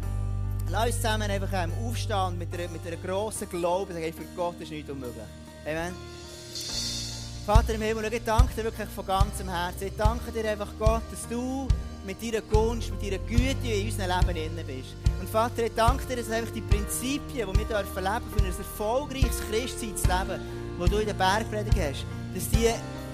Lass 0.71 0.87
uns 0.87 0.95
zusammen 0.95 1.29
einfach 1.29 1.53
ähm, 1.53 1.71
aufstehen 1.85 2.35
mit 2.39 2.51
einer, 2.51 2.67
mit 2.69 3.03
grossen 3.03 3.47
Glaube 3.47 3.93
sagen, 3.93 4.03
hey, 4.03 4.11
für 4.11 4.23
Gott 4.35 4.59
ist 4.59 4.71
nichts 4.71 4.89
unmöglich. 4.89 5.23
Amen. 5.67 5.93
Vater 7.45 7.75
im 7.75 7.81
Himmel, 7.83 8.11
ich 8.11 8.23
danke 8.23 8.55
dir 8.55 8.63
wirklich 8.63 8.89
von 8.89 9.05
ganzem 9.05 9.49
Herzen. 9.49 9.85
Ich 9.85 9.95
danke 9.95 10.31
dir 10.31 10.49
einfach, 10.49 10.71
Gott, 10.79 11.03
dass 11.11 11.29
du 11.29 11.67
mit 12.07 12.19
deiner 12.23 12.41
Gunst, 12.41 12.89
mit 12.89 13.03
deiner 13.03 13.19
Güte 13.19 13.67
in 13.67 13.85
unserem 13.85 14.19
Leben 14.19 14.51
inne 14.51 14.63
bist. 14.63 14.95
Und 15.19 15.29
Vater, 15.29 15.61
ich 15.63 15.75
danke 15.75 16.07
dir, 16.07 16.15
dass 16.15 16.31
einfach 16.31 16.53
die 16.55 16.61
Prinzipien, 16.61 17.21
die 17.29 17.37
wir 17.37 17.45
leben 17.45 17.67
dürfen, 17.67 17.93
für 18.35 18.43
ein 18.43 18.47
erfolgreiches 18.47 19.41
Christsein 19.51 19.93
das 20.79 20.89
du 20.89 20.97
in 20.97 21.05
der 21.05 21.13
Bergpredigt 21.13 21.77
hast, 21.79 22.05
dass 22.35 22.49
die 22.49 22.69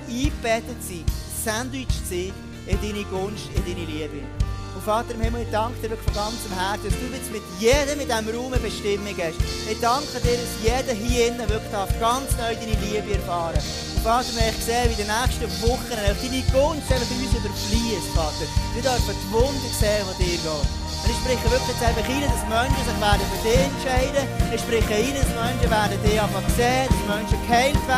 eingebettet 0.09 0.81
sind, 0.81 1.05
Sandwich 1.45 1.87
sind 2.09 2.33
in 2.67 2.77
deine 2.81 3.05
Gunst, 3.05 3.49
in 3.55 3.63
deine 3.63 3.85
Liebe. 3.85 4.25
Und 4.73 4.83
Vater 4.83 5.13
im 5.13 5.21
Himmel, 5.21 5.43
ich 5.43 5.51
danke 5.51 5.77
dir 5.87 5.97
von 5.97 6.13
ganzem 6.13 6.53
Herzen, 6.57 6.89
dass 6.89 6.97
du 6.97 7.07
jetzt 7.13 7.31
mit 7.31 7.43
jedem 7.59 7.99
in 8.01 8.07
diesem 8.07 8.29
Raum 8.33 8.53
eine 8.53 8.61
Bestimmung 8.61 9.13
hast. 9.13 9.37
Ich 9.69 9.79
danke 9.79 10.17
dir, 10.23 10.37
dass 10.39 10.53
jeder 10.63 10.93
hier 10.95 11.27
innen 11.27 11.47
wirklich 11.49 11.99
ganz 11.99 12.31
neu 12.39 12.55
deine 12.55 12.77
Liebe 12.81 13.13
erfahren 13.13 13.59
Und 13.61 14.01
Vater, 14.03 14.31
wenn 14.35 14.49
ich 14.49 14.63
sehe, 14.63 14.89
wie 14.89 15.01
in 15.01 15.05
den 15.05 15.11
nächsten 15.11 15.49
Wochen 15.67 15.91
deine 15.91 16.41
Gunst 16.55 16.87
einfach 16.89 17.13
uns 17.13 17.35
überfließt, 17.35 18.09
Vater. 18.15 18.47
Wir 18.73 18.81
dürfen 18.81 19.13
die 19.13 19.29
Wunder 19.33 19.71
sehen, 19.75 20.07
die 20.17 20.23
dir 20.23 20.39
geht. 20.39 20.81
Und 21.01 21.09
ich 21.09 21.17
spreche 21.17 21.49
wirklich 21.49 21.67
jetzt 21.67 21.81
einfach 21.83 22.07
rein, 22.07 22.29
dass 22.29 22.45
Menschen 22.45 22.85
sich 22.85 22.99
werden 23.01 23.25
für 23.27 23.41
dich 23.41 23.57
entscheiden. 23.57 24.23
Ich 24.53 24.61
spreche 24.61 24.87
rein, 24.87 25.13
dass 25.17 25.29
Menschen 25.33 25.69
werden 25.73 25.97
dich 26.05 26.21
einfach 26.21 26.47
sehen, 26.55 26.87
dass 26.87 27.03
Menschen 27.09 27.39
geheilt 27.41 27.83
werden. 27.89 27.91